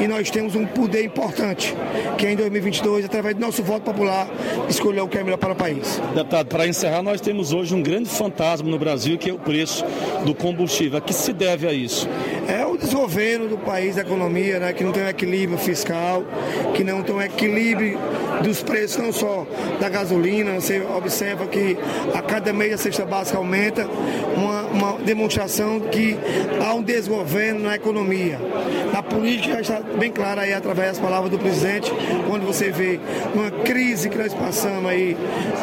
[0.00, 1.74] E nós temos um poder importante,
[2.16, 4.28] que é em 2022, através do nosso voto popular,
[4.68, 6.00] escolher o que é melhor para o país.
[6.14, 9.84] Deputado, para encerrar, nós temos hoje um grande fantasma no Brasil, que é o preço
[10.24, 10.98] do combustível.
[10.98, 12.08] A que se deve a isso?
[12.46, 16.22] É desgoverno do país, da economia, né, que não tem um equilíbrio fiscal,
[16.74, 17.98] que não tem um equilíbrio
[18.42, 19.46] dos preços, não só
[19.80, 21.76] da gasolina, você observa que
[22.14, 23.88] a cada mês a cesta básica aumenta,
[24.36, 26.16] uma, uma demonstração que
[26.64, 28.38] há um desgoverno na economia.
[28.92, 31.90] A política está bem clara aí através das palavras do presidente,
[32.28, 33.00] quando você vê
[33.34, 35.16] uma crise que nós passamos aí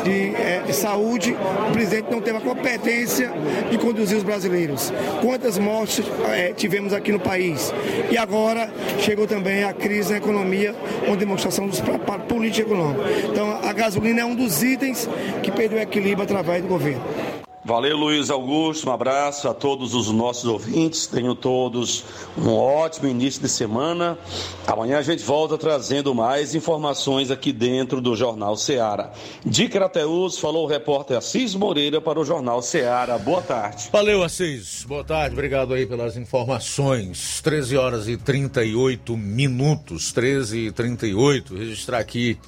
[0.03, 1.35] de, é, de saúde,
[1.69, 3.31] o presidente não teve a competência
[3.69, 4.91] de conduzir os brasileiros.
[5.22, 7.74] Quantas mortes é, tivemos aqui no país?
[8.10, 10.76] E agora chegou também a crise na economia,
[11.06, 11.82] uma demonstração dos
[12.28, 13.04] política econômica.
[13.30, 15.10] Então a gasolina é um dos itens
[15.44, 17.41] que perdeu o equilíbrio através do governo.
[17.64, 18.90] Valeu, Luiz Augusto.
[18.90, 21.06] Um abraço a todos os nossos ouvintes.
[21.06, 22.04] Tenham todos
[22.36, 24.18] um ótimo início de semana.
[24.66, 29.12] Amanhã a gente volta trazendo mais informações aqui dentro do Jornal Seara.
[29.46, 33.20] De Crateus, falou o repórter Assis Moreira para o Jornal Seara.
[33.20, 33.90] Boa tarde.
[33.92, 34.84] Valeu, Assis.
[34.88, 35.34] Boa tarde.
[35.34, 37.42] Obrigado aí pelas informações.
[37.42, 40.12] 13 horas e 38 minutos.
[40.12, 41.56] 13 e 38.
[41.56, 42.40] Registrar aqui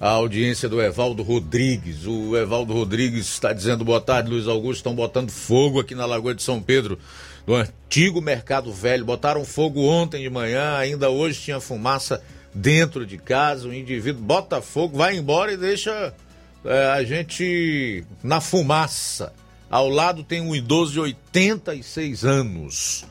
[0.00, 2.06] a audiência do Evaldo Rodrigues.
[2.06, 4.78] O Evaldo Rodrigues está dizendo boa tarde, Luiz Augusto.
[4.78, 6.98] Estão botando fogo aqui na Lagoa de São Pedro,
[7.46, 9.04] no antigo Mercado Velho.
[9.04, 12.22] Botaram fogo ontem de manhã, ainda hoje tinha fumaça
[12.54, 13.68] dentro de casa.
[13.68, 16.14] O indivíduo bota fogo, vai embora e deixa
[16.64, 19.34] é, a gente na fumaça.
[19.70, 23.04] Ao lado tem um idoso de 86 anos.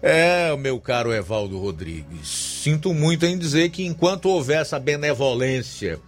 [0.00, 2.28] É, meu caro Evaldo Rodrigues,
[2.62, 5.98] sinto muito em dizer que enquanto houver essa benevolência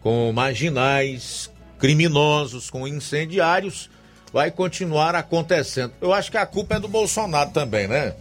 [0.00, 3.88] com marginais, criminosos, com incendiários,
[4.32, 5.92] vai continuar acontecendo.
[6.00, 8.14] Eu acho que a culpa é do Bolsonaro também, né?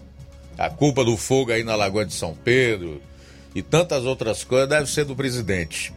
[0.58, 3.02] A culpa do fogo aí na Lagoa de São Pedro
[3.54, 5.92] e tantas outras coisas deve ser do presidente.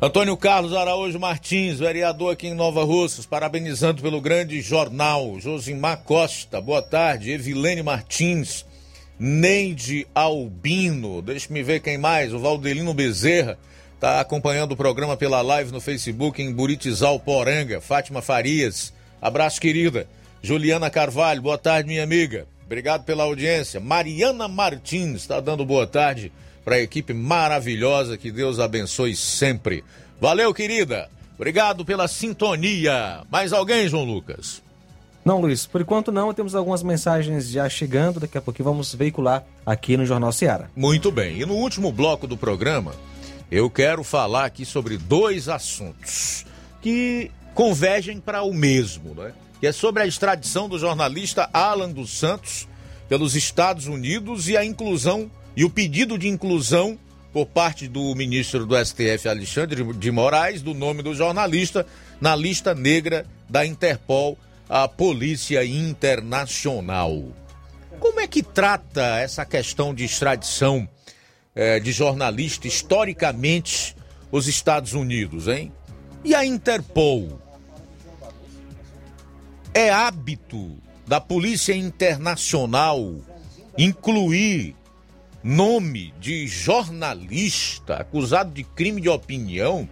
[0.00, 5.40] Antônio Carlos Araújo Martins, vereador aqui em Nova Russas, parabenizando pelo grande jornal.
[5.40, 7.30] Josimar Costa, boa tarde.
[7.30, 8.66] Evilene Martins,
[9.18, 12.34] Neide Albino, deixa-me ver quem mais.
[12.34, 13.58] O Valdelino Bezerra
[13.94, 17.80] está acompanhando o programa pela live no Facebook em Buritizal Poranga.
[17.80, 20.06] Fátima Farias, abraço querida.
[20.42, 22.46] Juliana Carvalho, boa tarde, minha amiga.
[22.66, 23.80] Obrigado pela audiência.
[23.80, 26.30] Mariana Martins está dando boa tarde
[26.66, 28.18] para a equipe maravilhosa.
[28.18, 29.84] Que Deus abençoe sempre.
[30.20, 31.08] Valeu, querida.
[31.36, 33.22] Obrigado pela sintonia.
[33.30, 34.60] Mais alguém, João Lucas?
[35.24, 36.34] Não, Luiz, por enquanto não.
[36.34, 38.18] Temos algumas mensagens já chegando.
[38.18, 40.68] Daqui a pouquinho vamos veicular aqui no Jornal Seara.
[40.74, 41.40] Muito bem.
[41.40, 42.92] E no último bloco do programa,
[43.48, 46.44] eu quero falar aqui sobre dois assuntos
[46.82, 49.32] que convergem para o mesmo, né?
[49.60, 52.66] Que é sobre a extradição do jornalista Alan dos Santos
[53.08, 56.98] pelos Estados Unidos e a inclusão e o pedido de inclusão
[57.32, 61.86] por parte do ministro do STF, Alexandre de Moraes, do nome do jornalista
[62.20, 64.38] na lista negra da Interpol,
[64.68, 67.24] a Polícia Internacional.
[67.98, 70.88] Como é que trata essa questão de extradição
[71.54, 73.96] eh, de jornalista historicamente
[74.30, 75.72] os Estados Unidos, hein?
[76.24, 77.40] E a Interpol?
[79.72, 80.76] É hábito
[81.06, 83.14] da Polícia Internacional
[83.78, 84.74] incluir
[85.46, 89.88] nome de jornalista acusado de crime de opinião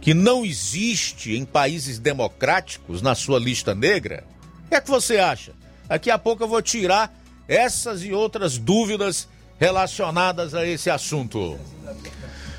[0.00, 4.24] que não existe em países democráticos na sua lista negra?
[4.64, 5.52] O que é que você acha?
[5.86, 7.14] Daqui a pouco eu vou tirar
[7.46, 9.28] essas e outras dúvidas
[9.60, 11.58] relacionadas a esse assunto.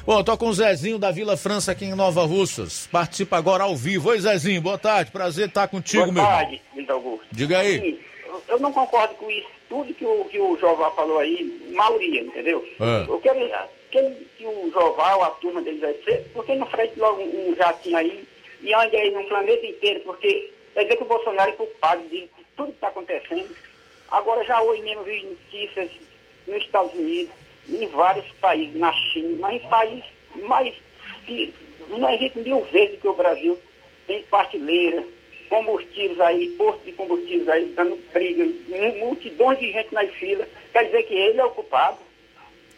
[0.06, 2.88] Bom, tô com o Zezinho da Vila França aqui em Nova Russas.
[2.91, 4.10] Participa agora ao vivo.
[4.10, 5.10] Oi, Zezinho, boa tarde.
[5.10, 7.26] Prazer estar contigo, boa meu tarde, Luiz Augusto.
[7.32, 7.99] Diga aí.
[8.48, 9.55] Eu não concordo com isso.
[9.76, 11.43] Tudo que o, que o Joval falou aí,
[11.73, 12.65] maioria, entendeu?
[12.80, 13.11] É.
[13.11, 13.38] Eu quero
[13.91, 17.49] que, que o Joval, a turma deles vai ser, por que não frete logo um,
[17.49, 18.26] um jatinho aí
[18.61, 19.99] e ande aí no planeta inteiro?
[20.06, 23.53] Porque quer dizer que o Bolsonaro é culpado de, tudo que está acontecendo.
[24.11, 25.91] Agora já hoje mesmo vi notícias
[26.47, 27.34] nos Estados Unidos,
[27.68, 30.06] em vários países, na China, mas em países
[30.43, 30.73] mais
[31.26, 31.53] que
[31.89, 33.60] não existe mil vezes que o Brasil
[34.07, 35.03] tem partilheira,
[35.49, 40.85] combustíveis aí, postos de combustíveis aí, dando briga, mu- multidões de gente nas filas, quer
[40.85, 41.97] dizer que ele é o culpado.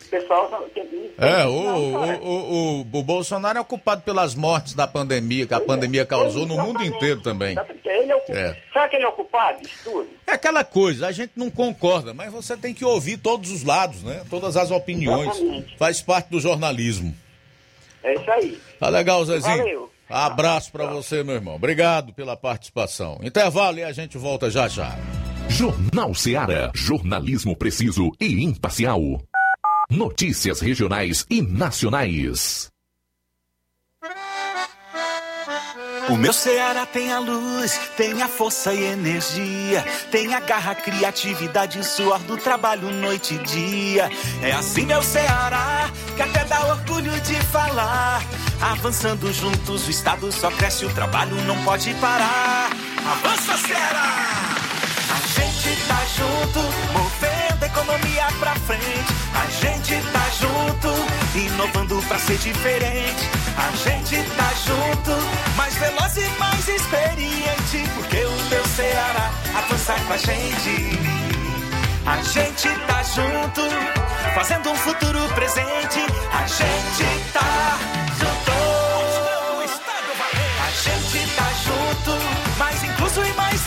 [0.06, 5.46] O pessoal tem- É, o, o, o, o, Bolsonaro é culpado pelas mortes da pandemia,
[5.46, 7.58] que a pandemia causou no mundo inteiro também.
[7.84, 8.40] Ele é o culpado.
[8.40, 8.58] É.
[8.72, 10.08] Será que ele é o culpado disso tudo?
[10.26, 14.02] É aquela coisa, a gente não concorda, mas você tem que ouvir todos os lados,
[14.04, 14.24] né?
[14.30, 15.36] Todas as opiniões.
[15.78, 17.14] Faz parte do jornalismo.
[18.02, 18.58] É isso aí.
[18.80, 19.58] Tá legal, Zezinho?
[19.58, 19.92] Valeu.
[20.10, 21.56] Abraço pra você, meu irmão.
[21.56, 23.20] Obrigado pela participação.
[23.22, 24.96] Intervalo e a gente volta já já.
[25.50, 26.72] Jornal Seara.
[26.74, 29.02] Jornalismo preciso e imparcial.
[29.90, 32.70] Notícias regionais e nacionais.
[36.10, 41.80] O meu Ceará tem a luz, tem a força e energia, tem a garra, criatividade
[41.80, 44.10] e suor do trabalho noite e dia.
[44.42, 48.22] É assim meu Ceará, que até dá orgulho de falar.
[48.62, 52.70] Avançando juntos, o estado só cresce, o trabalho não pode parar.
[53.06, 54.56] Avança Ceará!
[55.10, 56.60] A gente tá junto,
[56.92, 59.14] movendo a economia pra frente.
[59.34, 63.30] A gente tá junto, inovando pra ser diferente.
[63.58, 67.90] A gente tá junto, mais veloz e mais experiente.
[67.96, 71.00] Porque o meu Ceará avança com a gente.
[72.06, 73.62] A gente tá junto,
[74.34, 76.06] fazendo um futuro presente.
[76.34, 77.97] A gente tá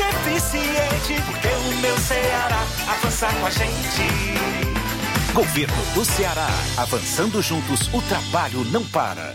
[0.00, 1.22] eficiente.
[1.26, 5.32] Porque o meu Ceará avança com a gente.
[5.32, 6.48] Governo do Ceará.
[6.76, 9.34] Avançando juntos, o trabalho não para.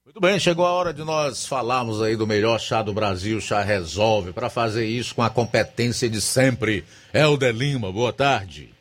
[0.04, 3.62] Muito bem, chegou a hora de nós falarmos aí do melhor chá do Brasil, Chá
[3.62, 4.32] Resolve.
[4.32, 8.74] Para fazer isso com a competência de sempre, Helder Lima, boa tarde.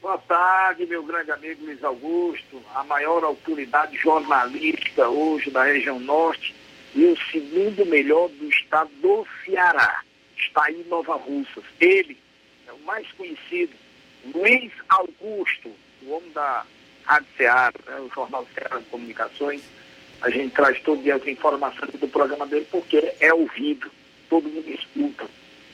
[0.00, 6.58] Boa tarde, meu grande amigo Luiz Augusto, a maior autoridade jornalística hoje da região norte
[6.94, 10.02] e o segundo melhor do estado do Ceará.
[10.36, 11.64] Está em Nova Russas.
[11.80, 12.16] Ele
[12.66, 13.74] é o mais conhecido,
[14.34, 15.70] Luiz Augusto,
[16.02, 16.64] o homem da
[17.04, 19.62] Rádio Ceará, né, o Jornal Ceará de Comunicações.
[20.22, 23.90] A gente traz todo dia as informações do programa dele porque é ouvido,
[24.28, 25.26] todo mundo escuta.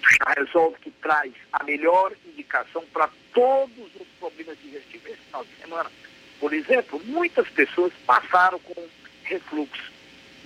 [0.03, 5.51] Chá Resolve que traz a melhor indicação para todos os problemas digestivos esse final de
[5.61, 5.91] semana.
[6.39, 8.87] Por exemplo, muitas pessoas passaram com
[9.25, 9.96] refluxo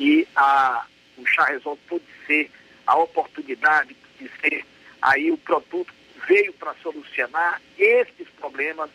[0.00, 0.84] e a,
[1.16, 2.50] o Chá Resolve pode ser
[2.86, 4.64] a oportunidade de ser
[5.00, 5.92] aí o produto
[6.26, 8.90] veio para solucionar esses problemas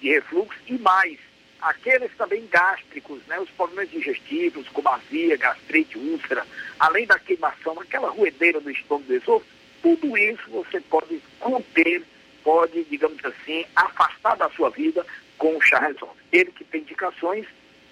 [0.00, 1.18] de refluxo e mais,
[1.60, 6.46] aqueles também gástricos, né, os problemas digestivos, como azia, gastrite, úlcera,
[6.78, 9.46] além da queimação, aquela ruedeira do estômago do esôfago,
[9.82, 12.02] tudo isso você pode conter,
[12.42, 15.06] pode, digamos assim, afastar da sua vida
[15.36, 16.18] com o chá resolve.
[16.32, 17.46] Ele que tem indicações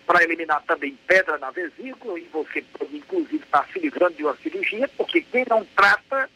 [0.08, 4.34] para eliminar também pedra na vesícula e você pode inclusive estar se livrando de uma
[4.38, 6.30] cirurgia, porque quem não trata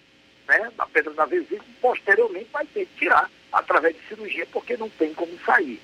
[0.46, 4.90] né, da pedra na vesícula, posteriormente vai ter que tirar através de cirurgia, porque não
[4.90, 5.80] tem como sair.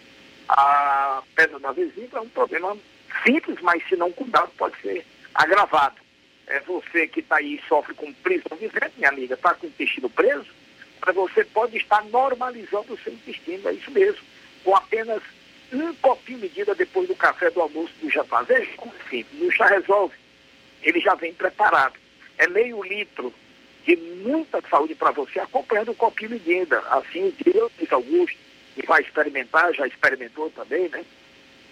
[0.50, 2.76] A pedra na vesícula é um problema
[3.24, 5.96] simples, mas se não cuidado pode ser agravado.
[6.46, 9.70] É você que está aí e sofre com prisão vivente, minha amiga, está com o
[9.70, 10.48] intestino preso,
[11.06, 14.20] mas você pode estar normalizando o seu intestino, é isso mesmo,
[14.62, 15.22] com apenas
[15.72, 18.44] um copinho medida depois do café, do almoço, do jantar.
[18.44, 20.14] Veja como é simples, o chá resolve,
[20.82, 21.94] ele já vem preparado.
[22.36, 23.32] É meio litro
[23.84, 26.78] de muita saúde para você, acompanhando o copinho medida.
[26.90, 28.38] Assim, eu disse Augusto,
[28.74, 31.04] que vai experimentar, já experimentou também, né?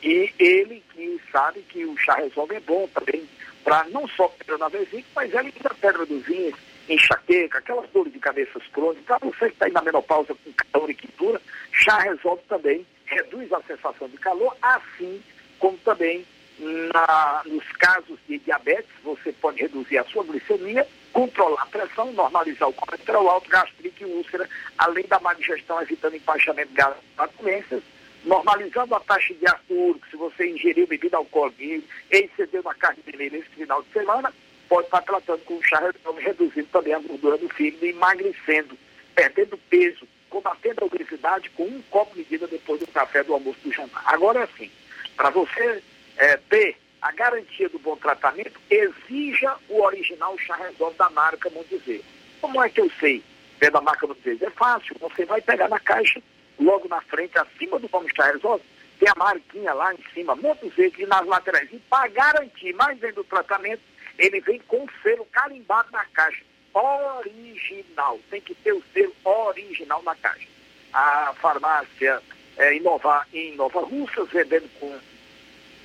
[0.02, 3.26] E ele que sabe que o chá resolve é bom também,
[3.64, 6.54] para não só pedra na vesícula, mas ela ainda pedra dos rins,
[6.88, 9.18] enxaqueca, aquelas dores de cabeças crônicas.
[9.20, 11.40] Você que está aí na menopausa com calor e quintura,
[11.72, 15.22] chá resolve também, reduz a sensação de calor, assim
[15.58, 16.24] como também
[16.58, 22.68] na, nos casos de diabetes, você pode reduzir a sua glicemia, controlar a pressão, normalizar
[22.68, 27.02] o colesterol alto, gastrite e úlcera, além da má digestão, evitando empaixamento gases
[27.40, 27.82] doenças,
[28.24, 33.50] normalizando a taxa de ácido se você ingeriu bebida alcoólica excedeu na carne vermelha esse
[33.50, 34.32] final de semana,
[34.68, 35.80] pode estar tratando com chá
[36.18, 38.76] reduzindo também a gordura do fígado, emagrecendo,
[39.14, 43.72] perdendo peso, combatendo a obesidade com um copo medida depois do café, do almoço, do
[43.72, 44.02] jantar.
[44.06, 44.70] Agora assim,
[45.16, 45.82] para você
[46.16, 52.02] é, ter a garantia do bom tratamento, exija o original chá resolve da marca Mondizer.
[52.40, 53.22] Como é que eu sei
[53.60, 54.48] é da marca Mondizer?
[54.48, 56.20] É fácil, você vai pegar na caixa,
[56.58, 58.64] logo na frente, acima do nome chá resolve,
[58.98, 61.68] tem a marquinha lá em cima, Mondizer, e nas laterais.
[61.72, 63.82] E para garantir mais bem do tratamento,
[64.18, 66.44] ele vem com o selo carimbado na caixa.
[66.76, 68.20] Original.
[68.30, 70.46] Tem que ter o selo original na caixa.
[70.92, 72.22] A farmácia
[72.58, 74.98] é, em, Nova, em Nova Russas, vendendo com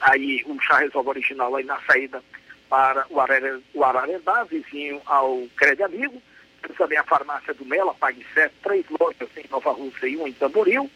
[0.02, 2.22] aí o chá resolve original aí na saída
[2.70, 6.22] para o, Arare, o Ararendá, vizinho ao Crédito Amigo.
[6.62, 10.30] Temos também a farmácia do Mela, Pague Certo, três lojas em Nova Rússia e uma
[10.30, 10.90] em Tamboril.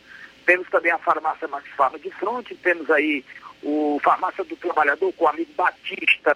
[0.46, 3.26] Temos também a farmácia Max Farma de Fronte, temos aí
[3.64, 6.36] o Farmácia do Trabalhador com o amigo Batista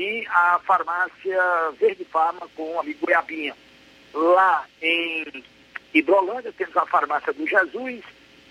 [0.00, 1.38] e a farmácia
[1.78, 3.54] Verde Farma com o amigo Goiabinha.
[4.14, 5.44] Lá em
[5.92, 8.02] Hidrolândia temos a farmácia do Jesus,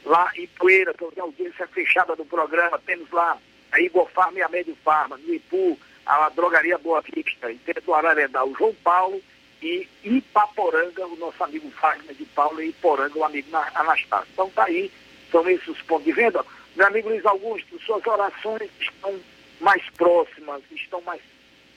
[0.06, 3.36] lá em Poeira, que é a audiência fechada do programa, temos lá
[3.72, 7.88] a Igor Farma e a Médio Farma, no Ipu, a Drogaria Boa Vista, e temos
[7.88, 9.20] o Ararendá, o João Paulo,
[9.60, 14.28] e Ipaporanga, o nosso amigo Fagner de Paulo, e Iporanga, o amigo Anastácio.
[14.34, 14.92] Então tá aí,
[15.32, 16.46] são esses os pontos de venda.
[16.76, 19.20] Meu amigo Luiz Augusto, suas orações estão
[19.60, 21.22] mais próximas, estão mais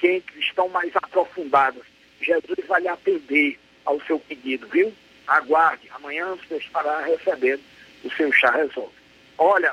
[0.02, 1.84] quentes, estão mais aprofundadas.
[2.20, 4.92] Jesus vai lhe atender ao seu pedido, viu?
[5.28, 7.62] Aguarde, amanhã você estará recebendo
[8.04, 8.92] o seu chá resolve.
[9.38, 9.72] Olha,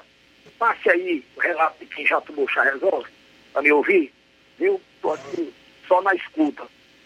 [0.59, 3.09] passe aí o relato de quem já tomou chá resolve,
[3.51, 4.13] para me ouvir,
[4.59, 4.79] viu?
[4.95, 5.51] Estou aqui
[5.87, 6.63] só na escuta.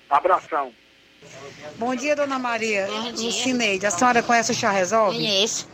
[0.09, 0.73] Abração.
[1.77, 2.85] Bom dia, dona Maria.
[2.87, 3.25] Bom dia.
[3.27, 5.15] Lucineide, a senhora conhece o chá resolve?
[5.15, 5.69] Conheço.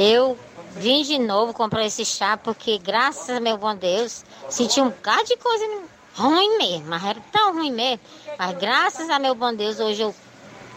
[0.00, 0.38] Eu
[0.76, 5.24] vim de novo comprar esse chá porque, graças a meu bom Deus, senti um bocado
[5.24, 5.66] de coisa
[6.14, 8.00] ruim mesmo, mas era tão ruim mesmo.
[8.38, 10.14] Mas graças a meu bom Deus, hoje eu,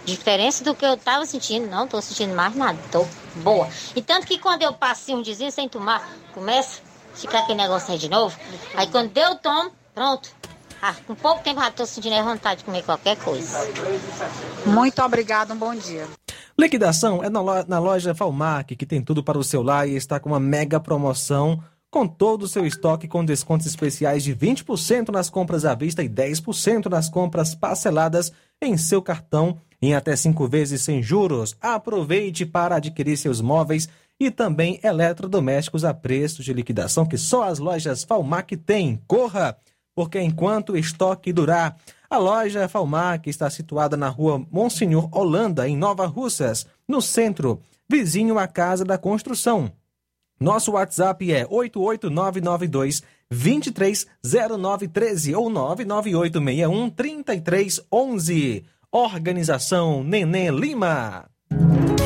[0.05, 3.67] diferença do que eu estava sentindo, não estou sentindo mais nada, estou boa.
[3.95, 6.81] E tanto que quando eu passei um dias sem tomar, começa
[7.13, 8.37] a ficar aquele negócio aí de novo.
[8.75, 10.29] Aí quando eu tomo, pronto,
[10.81, 13.59] ah, com pouco tempo já estou sentindo a vontade de comer qualquer coisa.
[14.65, 16.07] Muito obrigada, um bom dia.
[16.57, 20.29] Liquidação é na loja Falmac, que tem tudo para o seu lar e está com
[20.29, 21.61] uma mega promoção
[21.95, 26.09] com todo o seu estoque com descontos especiais de 20% nas compras à vista e
[26.09, 31.55] 10% nas compras parceladas em seu cartão em até cinco vezes sem juros.
[31.61, 33.87] Aproveite para adquirir seus móveis
[34.19, 39.01] e também eletrodomésticos a preços de liquidação que só as lojas Falmac têm.
[39.07, 39.57] Corra!
[39.95, 41.77] porque enquanto o estoque durar,
[42.09, 48.37] a loja Falmac está situada na rua Monsenhor Holanda, em Nova Russas, no centro, vizinho
[48.37, 49.71] à Casa da Construção.
[50.39, 58.65] Nosso WhatsApp é 88992 230913 ou 99861 3311.
[58.91, 61.25] Organização Nenê Lima.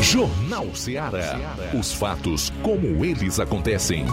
[0.01, 1.55] Jornal Ceará.
[1.77, 4.05] Os fatos como eles acontecem.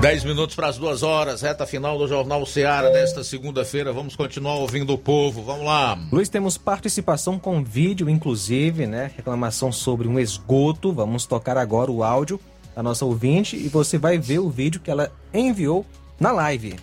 [0.00, 3.92] 10 minutos para as duas horas, reta final do Jornal Seara desta segunda-feira.
[3.92, 5.42] Vamos continuar ouvindo o povo.
[5.42, 5.98] Vamos lá.
[6.10, 9.10] Luiz, temos participação com vídeo, inclusive, né?
[9.14, 10.90] Reclamação sobre um esgoto.
[10.90, 12.40] Vamos tocar agora o áudio
[12.74, 15.84] da nossa ouvinte e você vai ver o vídeo que ela enviou
[16.18, 16.76] na live.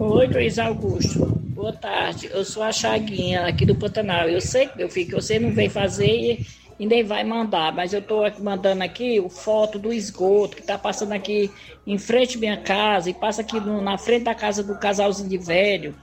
[0.00, 1.24] Oi, Luiz Augusto.
[1.54, 2.28] Boa tarde.
[2.32, 4.28] Eu sou a Chaguinha aqui do Pantanal.
[4.28, 6.46] Eu sei, meu filho, que você não veio fazer e
[6.86, 11.12] nem vai mandar, mas eu estou mandando aqui o foto do esgoto que está passando
[11.12, 11.50] aqui
[11.86, 15.28] em frente à minha casa e passa aqui no, na frente da casa do casalzinho
[15.28, 15.94] de velho,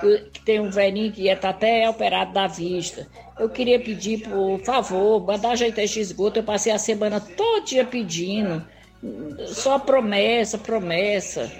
[0.00, 3.06] que, que tem um velhinho que está até operado da vista.
[3.38, 6.40] Eu queria pedir, por favor, mandar ajeitar esse esgoto.
[6.40, 8.64] Eu passei a semana todo pedindo,
[9.46, 11.50] só promessa, promessa.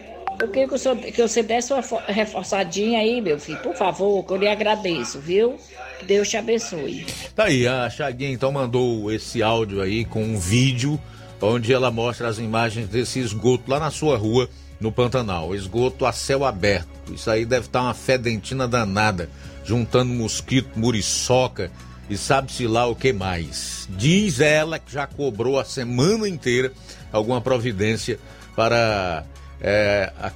[0.40, 4.24] Eu queria que, o senhor, que você desse uma reforçadinha aí, meu filho, por favor,
[4.24, 5.58] que eu lhe agradeço, viu?
[5.98, 7.04] Que Deus te abençoe.
[7.34, 11.00] Tá aí, a Chaguinha então mandou esse áudio aí com um vídeo
[11.40, 14.48] onde ela mostra as imagens desse esgoto lá na sua rua,
[14.80, 15.54] no Pantanal.
[15.54, 17.12] Esgoto a céu aberto.
[17.12, 19.28] Isso aí deve estar uma fedentina danada,
[19.64, 21.70] juntando mosquito, muriçoca
[22.08, 23.88] e sabe-se lá o que mais.
[23.90, 26.72] Diz ela que já cobrou a semana inteira
[27.12, 28.18] alguma providência
[28.54, 29.24] para
[29.60, 30.32] é, a,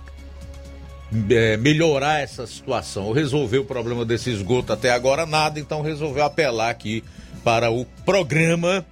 [1.31, 6.25] é, melhorar essa situação, ou resolver o problema desse esgoto até agora nada, então resolveu
[6.25, 7.05] apelar aqui
[7.45, 8.85] para o programa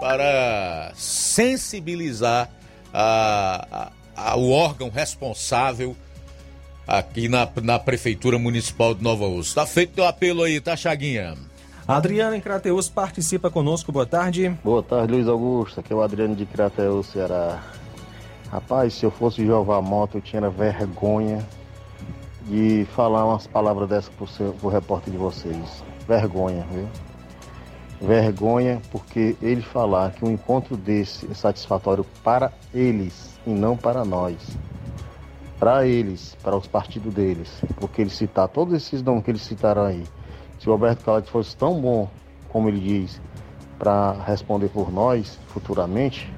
[0.00, 2.50] para sensibilizar
[2.92, 5.96] a, a, a, o órgão responsável
[6.86, 9.50] aqui na, na Prefeitura Municipal de Nova Ursa.
[9.50, 11.34] Está feito o apelo aí, tá, Chaguinha?
[11.86, 14.56] Adriano em Crateus participa conosco, boa tarde.
[14.62, 15.80] Boa tarde, Luiz Augusto.
[15.80, 17.62] Aqui é o Adriano de Crateus, Ceará.
[18.54, 21.44] Rapaz, se eu fosse Jeová Moto, eu tinha vergonha
[22.42, 25.82] de falar umas palavras dessas pro, seu, pro repórter de vocês.
[26.06, 26.88] Vergonha, viu?
[28.00, 34.04] Vergonha porque ele falar que um encontro desse é satisfatório para eles e não para
[34.04, 34.36] nós.
[35.58, 37.60] Para eles, para os partidos deles.
[37.80, 40.04] Porque ele citar todos esses nomes que eles citaram aí.
[40.60, 42.08] Se o Roberto Calade fosse tão bom,
[42.50, 43.20] como ele diz,
[43.80, 46.32] para responder por nós futuramente,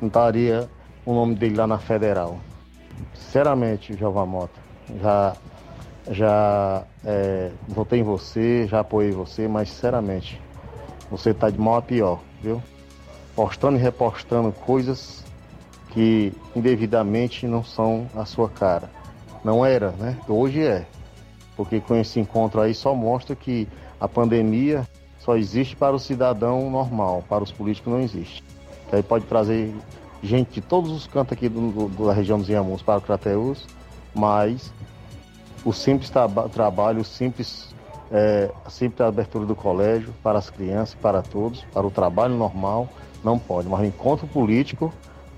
[0.00, 0.68] não estaria
[1.04, 2.38] o nome dele lá na federal.
[3.14, 4.60] Sinceramente, Jeová Mota,
[5.00, 5.36] já
[6.10, 10.40] já é, votei em você, já apoiei você, mas sinceramente,
[11.10, 12.62] você está de mal a pior, viu?
[13.34, 15.24] Postando e repostando coisas
[15.90, 18.90] que indevidamente não são a sua cara.
[19.42, 20.18] Não era, né?
[20.28, 20.86] Hoje é.
[21.56, 23.68] Porque com esse encontro aí só mostra que
[24.00, 24.86] a pandemia
[25.18, 28.42] só existe para o cidadão normal, para os políticos não existe.
[28.88, 29.72] Que aí pode trazer
[30.24, 33.66] gente de todos os cantos aqui do, do, da região dos Inhamuns para o Crateus,
[34.14, 34.72] mas
[35.64, 36.10] o simples
[36.52, 37.74] trabalho, o simples,
[38.10, 42.88] é, a simples abertura do colégio para as crianças, para todos, para o trabalho normal,
[43.22, 43.68] não pode.
[43.68, 44.92] Mas o encontro político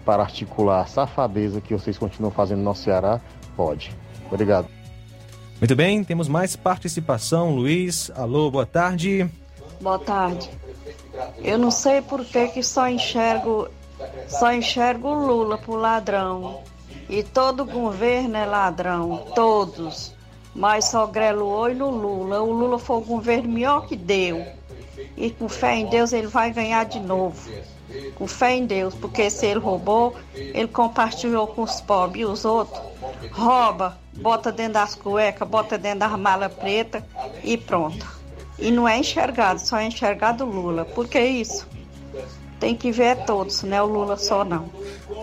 [0.04, 3.20] para articular a safadeza que vocês continuam fazendo no Ceará,
[3.56, 3.96] pode.
[4.30, 4.68] Obrigado.
[5.58, 7.54] Muito bem, temos mais participação.
[7.54, 9.28] Luiz, alô, boa tarde.
[9.80, 10.50] Boa tarde.
[11.38, 13.68] Eu não sei por que, que só enxergo
[14.28, 16.62] só enxergo o Lula por ladrão.
[17.08, 20.12] E todo governo é ladrão, todos.
[20.54, 22.42] Mas só grelo oi no Lula.
[22.42, 24.44] O Lula foi o governo melhor que deu.
[25.16, 27.50] E com fé em Deus ele vai ganhar de novo.
[28.16, 32.44] Com fé em Deus, porque se ele roubou, ele compartilhou com os pobres e os
[32.44, 32.82] outros.
[33.30, 37.06] Rouba, bota dentro das cuecas, bota dentro das malas preta
[37.44, 38.06] e pronto.
[38.58, 40.84] E não é enxergado, só é enxergado Lula.
[40.84, 41.66] Por que isso?
[42.66, 44.68] Tem que ver todos, não é o Lula só não.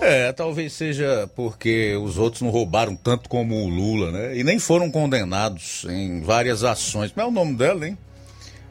[0.02, 4.38] É, talvez seja porque os outros não roubaram tanto como o Lula, né?
[4.38, 7.12] E nem foram condenados em várias ações.
[7.12, 7.98] Como é o nome dela, hein?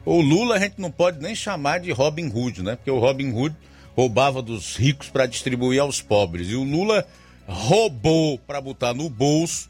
[0.03, 2.75] O Lula a gente não pode nem chamar de Robin Hood, né?
[2.75, 3.55] Porque o Robin Hood
[3.95, 6.49] roubava dos ricos para distribuir aos pobres.
[6.49, 7.05] E o Lula
[7.45, 9.69] roubou para botar no bolso,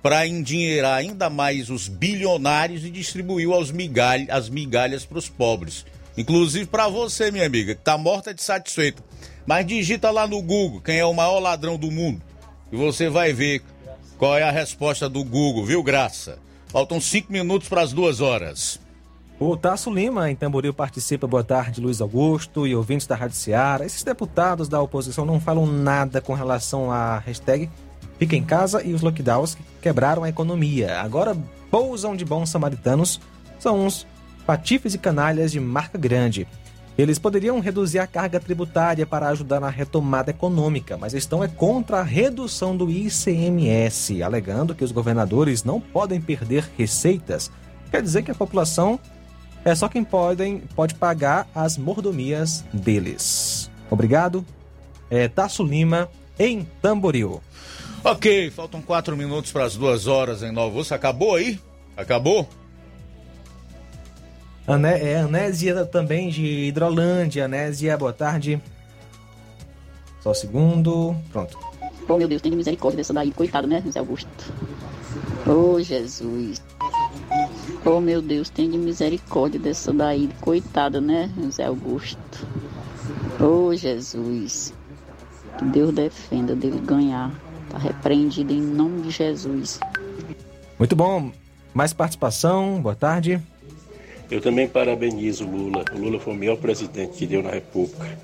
[0.00, 5.84] para endinheirar ainda mais os bilionários e distribuiu aos migalha, as migalhas para os pobres.
[6.16, 9.02] Inclusive para você, minha amiga, que tá morta de satisfeita.
[9.46, 12.22] Mas digita lá no Google quem é o maior ladrão do mundo.
[12.70, 13.62] E você vai ver
[14.16, 16.38] qual é a resposta do Google, viu, Graça?
[16.68, 18.80] Faltam cinco minutos para as duas horas.
[19.38, 21.26] O Tasso Lima, em Tamboril, participa.
[21.26, 23.84] Boa tarde, Luiz Augusto e ouvintes da Rádio Seara.
[23.84, 27.68] Esses deputados da oposição não falam nada com relação à hashtag
[28.18, 31.00] Fica em Casa e os lockdowns que quebraram a economia.
[31.00, 31.36] Agora
[31.70, 33.20] pousam de bons samaritanos.
[33.58, 34.06] São uns
[34.46, 36.46] patifes e canalhas de marca grande.
[36.96, 41.98] Eles poderiam reduzir a carga tributária para ajudar na retomada econômica, mas estão é contra
[41.98, 47.50] a redução do ICMS, alegando que os governadores não podem perder receitas.
[47.90, 48.98] Quer dizer que a população
[49.64, 53.70] é só quem podem, pode pagar as mordomias deles.
[53.90, 54.44] Obrigado.
[55.10, 56.08] É Tasso Lima,
[56.38, 57.42] em Tamboril.
[58.04, 61.58] Ok, faltam quatro minutos para as duas horas em Nova acabou aí?
[61.96, 62.48] Acabou?
[64.66, 67.44] Ané, é Anésia também de Hidrolândia.
[67.44, 68.60] Anésia, boa tarde.
[70.20, 71.14] Só um segundo.
[71.30, 71.58] Pronto.
[72.08, 73.30] Oh, meu Deus, tem misericórdia dessa daí.
[73.30, 74.52] Coitado, né, José Augusto?
[75.46, 76.62] Oh, Jesus.
[77.84, 80.30] Oh, meu Deus, tem de misericórdia dessa daí.
[80.40, 82.46] Coitada, né, José Augusto?
[83.38, 84.72] Oh, Jesus.
[85.58, 87.30] Que Deus defenda dele ganhar.
[87.68, 89.78] Tá repreendido em nome de Jesus.
[90.78, 91.30] Muito bom.
[91.74, 92.80] Mais participação.
[92.80, 93.42] Boa tarde.
[94.34, 95.84] Eu também parabenizo o Lula.
[95.92, 98.18] O Lula foi o melhor presidente que deu na República.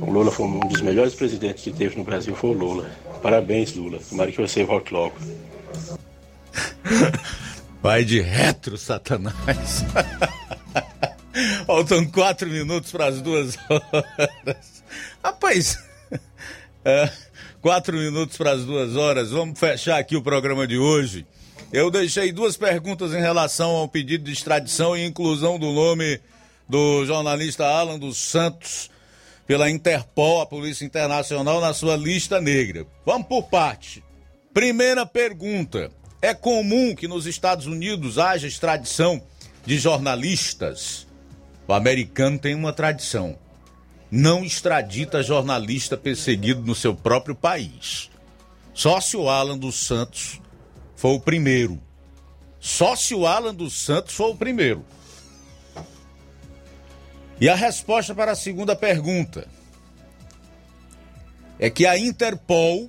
[0.00, 2.90] O Lula foi um dos melhores presidentes que teve no Brasil, foi o Lula.
[3.22, 4.00] Parabéns, Lula.
[4.00, 5.14] Tomara que você volte logo.
[7.80, 9.84] Vai de retro, Satanás.
[11.64, 14.82] Faltam quatro minutos para as duas horas.
[15.22, 15.78] Rapaz,
[16.84, 17.08] é,
[17.60, 19.30] quatro minutos para as duas horas.
[19.30, 21.24] Vamos fechar aqui o programa de hoje.
[21.72, 26.20] Eu deixei duas perguntas em relação ao pedido de extradição e inclusão do nome
[26.68, 28.90] do jornalista Alan dos Santos
[29.46, 32.86] pela Interpol, a Polícia Internacional, na sua lista negra.
[33.06, 34.04] Vamos por parte.
[34.52, 35.90] Primeira pergunta:
[36.20, 39.22] é comum que nos Estados Unidos haja extradição
[39.64, 41.06] de jornalistas?
[41.66, 43.38] O americano tem uma tradição.
[44.10, 48.10] Não extradita jornalista perseguido no seu próprio país.
[48.74, 50.41] Só se o Alan dos Santos
[51.02, 51.82] foi o primeiro.
[52.60, 54.86] Só se o Alan dos Santos foi o primeiro.
[57.40, 59.48] E a resposta para a segunda pergunta
[61.58, 62.88] é que a Interpol,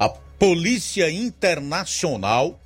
[0.00, 2.58] a Polícia Internacional,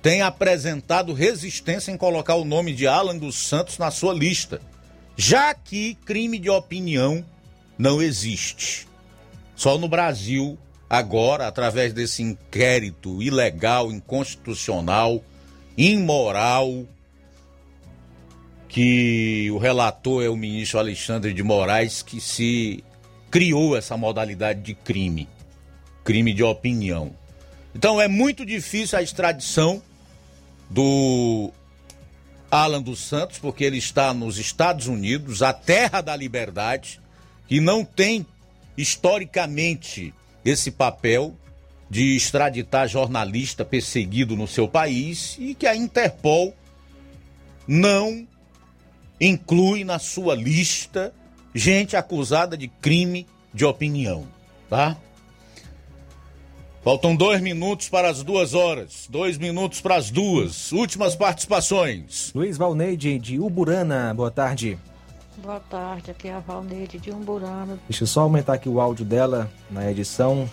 [0.00, 4.62] tem apresentado resistência em colocar o nome de Alan dos Santos na sua lista,
[5.16, 7.26] já que crime de opinião
[7.76, 8.88] não existe.
[9.60, 10.58] Só no Brasil,
[10.88, 15.22] agora, através desse inquérito ilegal, inconstitucional,
[15.76, 16.86] imoral,
[18.66, 22.82] que o relator é o ministro Alexandre de Moraes, que se
[23.30, 25.28] criou essa modalidade de crime.
[26.04, 27.14] crime de opinião.
[27.74, 29.82] Então é muito difícil a extradição
[30.70, 31.52] do
[32.50, 36.98] Alan dos Santos, porque ele está nos Estados Unidos, a terra da liberdade,
[37.50, 38.24] e não tem
[38.76, 40.14] historicamente
[40.44, 41.34] esse papel
[41.88, 46.54] de extraditar jornalista perseguido no seu país e que a Interpol
[47.66, 48.26] não
[49.20, 51.12] inclui na sua lista
[51.54, 54.26] gente acusada de crime de opinião,
[54.68, 54.96] tá?
[56.82, 59.06] Faltam dois minutos para as duas horas.
[59.10, 60.72] Dois minutos para as duas.
[60.72, 62.32] Últimas participações.
[62.34, 64.78] Luiz Valneide, de Uburana, boa tarde.
[65.42, 67.78] Boa tarde, aqui é a Valneide de Umburana.
[67.88, 70.48] Deixa eu só aumentar aqui o áudio dela na edição.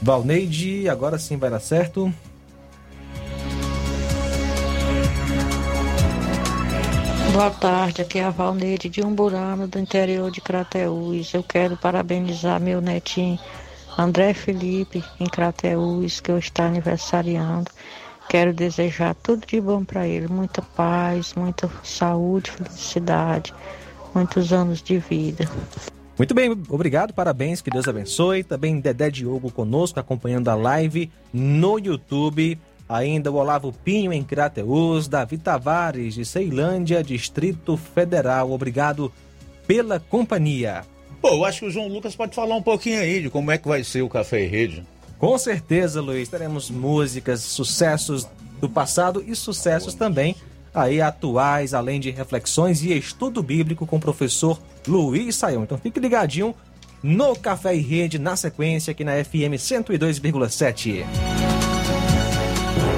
[0.00, 2.12] Valneide, agora sim vai dar certo.
[7.32, 11.34] Boa tarde, aqui é a Valneide de Umburana, do interior de Crateús.
[11.34, 13.38] Eu quero parabenizar meu netinho
[13.98, 17.70] André Felipe, em Crateús, que eu está aniversariando.
[18.30, 23.52] Quero desejar tudo de bom para ele, muita paz, muita saúde, felicidade,
[24.14, 25.50] muitos anos de vida.
[26.16, 28.44] Muito bem, obrigado, parabéns, que Deus abençoe.
[28.44, 32.56] Também Dedé Diogo conosco, acompanhando a live no YouTube.
[32.88, 38.52] Ainda o Olavo Pinho em Crateus, Davi Tavares de Ceilândia, Distrito Federal.
[38.52, 39.12] Obrigado
[39.66, 40.82] pela companhia.
[41.20, 43.58] Pô, eu acho que o João Lucas pode falar um pouquinho aí de como é
[43.58, 44.84] que vai ser o Café e Rede.
[45.20, 46.28] Com certeza, Luiz.
[46.28, 48.26] Teremos músicas, sucessos
[48.58, 50.34] do passado e sucessos também
[50.74, 55.62] aí atuais, além de reflexões e estudo bíblico com o professor Luiz Saião.
[55.62, 56.54] Então fique ligadinho
[57.02, 61.04] no Café e Rede, na sequência aqui na FM 102,7.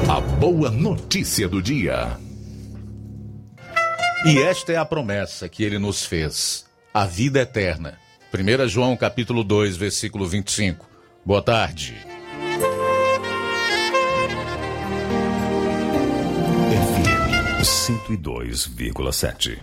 [0.08, 2.16] A boa notícia do dia.
[4.24, 7.98] E esta é a promessa que ele nos fez: a vida eterna.
[8.32, 10.88] 1 João capítulo 2, versículo 25.
[11.24, 12.11] Boa tarde.
[17.62, 19.58] 102,7.